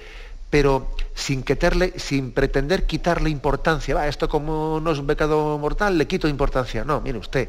pero 0.51 0.91
sin, 1.15 1.43
quitarle, 1.43 1.99
sin 1.99 2.33
pretender 2.33 2.85
quitarle 2.85 3.31
importancia. 3.31 3.95
Va, 3.95 4.07
esto 4.07 4.29
como 4.29 4.81
no 4.81 4.93
es 4.93 4.99
un 4.99 5.07
pecado 5.07 5.57
mortal, 5.57 5.97
le 5.97 6.07
quito 6.07 6.29
importancia. 6.29 6.85
No, 6.85 7.01
mire 7.01 7.17
usted, 7.17 7.49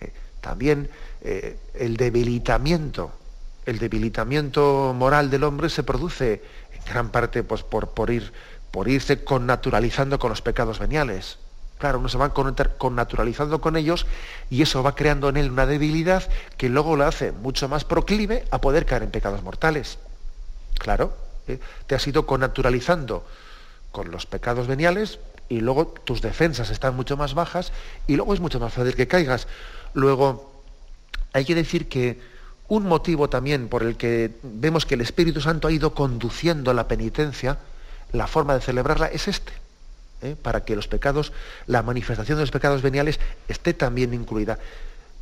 eh, 0.00 0.12
también 0.42 0.90
eh, 1.22 1.56
el 1.72 1.96
debilitamiento, 1.96 3.12
el 3.64 3.78
debilitamiento 3.78 4.94
moral 4.94 5.30
del 5.30 5.44
hombre 5.44 5.70
se 5.70 5.84
produce 5.84 6.42
en 6.74 6.84
gran 6.92 7.08
parte 7.08 7.42
pues, 7.42 7.62
por, 7.62 7.90
por, 7.90 8.10
ir, 8.10 8.30
por 8.70 8.88
irse 8.88 9.24
connaturalizando 9.24 10.18
con 10.18 10.28
los 10.28 10.42
pecados 10.42 10.78
veniales. 10.78 11.38
Claro, 11.78 11.98
uno 11.98 12.08
se 12.08 12.18
va 12.18 12.32
connaturalizando 12.32 13.60
con 13.60 13.76
ellos 13.76 14.06
y 14.48 14.62
eso 14.62 14.82
va 14.82 14.94
creando 14.94 15.28
en 15.28 15.36
él 15.36 15.50
una 15.50 15.66
debilidad 15.66 16.22
que 16.56 16.68
luego 16.68 16.96
lo 16.96 17.04
hace 17.04 17.32
mucho 17.32 17.68
más 17.68 17.84
proclive 17.84 18.44
a 18.50 18.60
poder 18.60 18.86
caer 18.86 19.02
en 19.02 19.10
pecados 19.10 19.42
mortales. 19.42 19.98
Claro, 20.78 21.16
¿eh? 21.48 21.58
te 21.86 21.94
has 21.94 22.06
ido 22.06 22.26
connaturalizando 22.26 23.26
con 23.90 24.10
los 24.10 24.26
pecados 24.26 24.66
veniales 24.66 25.18
y 25.48 25.60
luego 25.60 25.88
tus 25.88 26.22
defensas 26.22 26.70
están 26.70 26.96
mucho 26.96 27.16
más 27.16 27.34
bajas 27.34 27.72
y 28.06 28.16
luego 28.16 28.34
es 28.34 28.40
mucho 28.40 28.60
más 28.60 28.72
fácil 28.72 28.94
que 28.94 29.08
caigas. 29.08 29.46
Luego, 29.94 30.52
hay 31.32 31.44
que 31.44 31.54
decir 31.54 31.88
que 31.88 32.20
un 32.68 32.86
motivo 32.86 33.28
también 33.28 33.68
por 33.68 33.82
el 33.82 33.96
que 33.96 34.30
vemos 34.42 34.86
que 34.86 34.94
el 34.94 35.00
Espíritu 35.00 35.40
Santo 35.40 35.68
ha 35.68 35.72
ido 35.72 35.92
conduciendo 35.92 36.72
la 36.72 36.88
penitencia, 36.88 37.58
la 38.12 38.26
forma 38.26 38.54
de 38.54 38.60
celebrarla, 38.60 39.06
es 39.08 39.28
este 39.28 39.52
¿eh? 40.24 40.36
para 40.40 40.64
que 40.64 40.76
los 40.76 40.88
pecados, 40.88 41.32
la 41.66 41.82
manifestación 41.82 42.38
de 42.38 42.42
los 42.42 42.50
pecados 42.50 42.82
veniales 42.82 43.20
esté 43.48 43.74
también 43.74 44.14
incluida. 44.14 44.58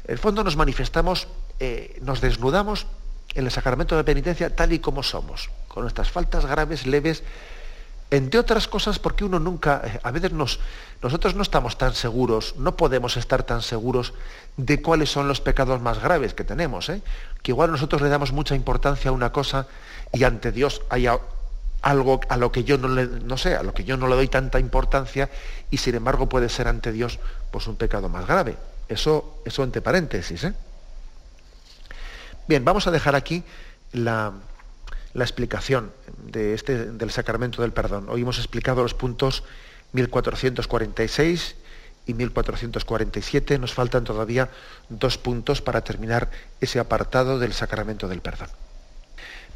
En 0.05 0.13
el 0.13 0.19
fondo 0.19 0.43
nos 0.45 0.57
manifestamos, 0.57 1.29
eh, 1.61 1.99
nos 2.03 2.21
desnudamos 2.21 2.87
en 3.35 3.45
el 3.45 3.51
sacramento 3.51 3.97
de 3.97 4.05
penitencia 4.05 4.55
tal 4.55 4.73
y 4.73 4.79
como 4.79 5.03
somos, 5.03 5.51
con 5.69 5.83
nuestras 5.83 6.11
faltas 6.11 6.47
graves, 6.47 6.87
leves, 6.87 7.23
entre 8.11 8.39
otras 8.39 8.69
cosas 8.69 8.99
porque 8.99 9.25
uno 9.25 9.39
nunca, 9.39 9.83
eh, 9.85 10.01
a 10.03 10.11
veces 10.11 10.33
nos, 10.33 10.61
nosotros 11.03 11.35
no 11.35 11.43
estamos 11.43 11.79
tan 11.79 11.95
seguros, 11.95 12.57
no 12.57 12.77
podemos 12.77 13.17
estar 13.17 13.43
tan 13.43 13.63
seguros 13.63 14.13
de 14.57 14.83
cuáles 14.83 15.11
son 15.11 15.29
los 15.29 15.41
pecados 15.41 15.81
más 15.81 16.01
graves 16.01 16.35
que 16.35 16.45
tenemos, 16.45 16.87
que 17.43 17.51
igual 17.51 17.71
nosotros 17.71 18.03
le 18.03 18.09
damos 18.09 18.33
mucha 18.33 18.55
importancia 18.55 19.11
a 19.11 19.15
una 19.15 19.33
cosa 19.33 19.67
y 20.13 20.25
ante 20.25 20.53
Dios 20.53 20.83
hay 20.91 21.07
algo 21.83 22.21
a 22.29 22.37
lo 22.37 22.53
que 22.53 22.65
yo 22.65 22.79
no 22.79 22.89
le, 22.89 23.07
no 23.07 23.37
sé, 23.37 23.57
a 23.57 23.63
lo 23.63 23.75
que 23.75 23.85
yo 23.85 23.97
no 23.97 24.09
le 24.09 24.15
doy 24.15 24.29
tanta 24.29 24.59
importancia 24.61 25.29
y 25.71 25.77
sin 25.79 25.97
embargo 25.97 26.29
puede 26.29 26.49
ser 26.49 26.69
ante 26.69 26.93
Dios 26.93 27.19
pues 27.51 27.67
un 27.67 27.77
pecado 27.77 28.09
más 28.09 28.27
grave. 28.27 28.57
Eso, 28.89 29.43
eso 29.45 29.65
entre 29.65 29.83
paréntesis. 29.83 30.45
¿eh? 30.45 30.55
Bien, 32.47 32.65
vamos 32.65 32.87
a 32.87 32.91
dejar 32.91 33.15
aquí 33.17 33.43
la, 33.93 34.33
la 35.13 35.25
explicación 35.25 35.93
de 36.25 36.55
este, 36.55 36.87
del 36.93 37.11
sacramento 37.11 37.63
del 37.63 37.73
perdón. 37.73 38.07
Hoy 38.09 38.23
hemos 38.23 38.39
explicado 38.39 38.83
los 38.83 38.95
puntos 38.95 39.43
1446 39.93 41.57
y 42.07 42.15
1447. 42.15 43.59
Nos 43.59 43.75
faltan 43.75 44.05
todavía 44.05 44.51
dos 44.89 45.19
puntos 45.19 45.61
para 45.63 45.83
terminar 45.83 46.31
ese 46.61 46.79
apartado 46.79 47.39
del 47.39 47.53
sacramento 47.53 48.09
del 48.09 48.21
perdón. 48.21 48.49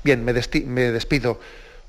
Bien, 0.02 0.24
me, 0.24 0.32
me 0.32 0.92
despido 0.92 1.40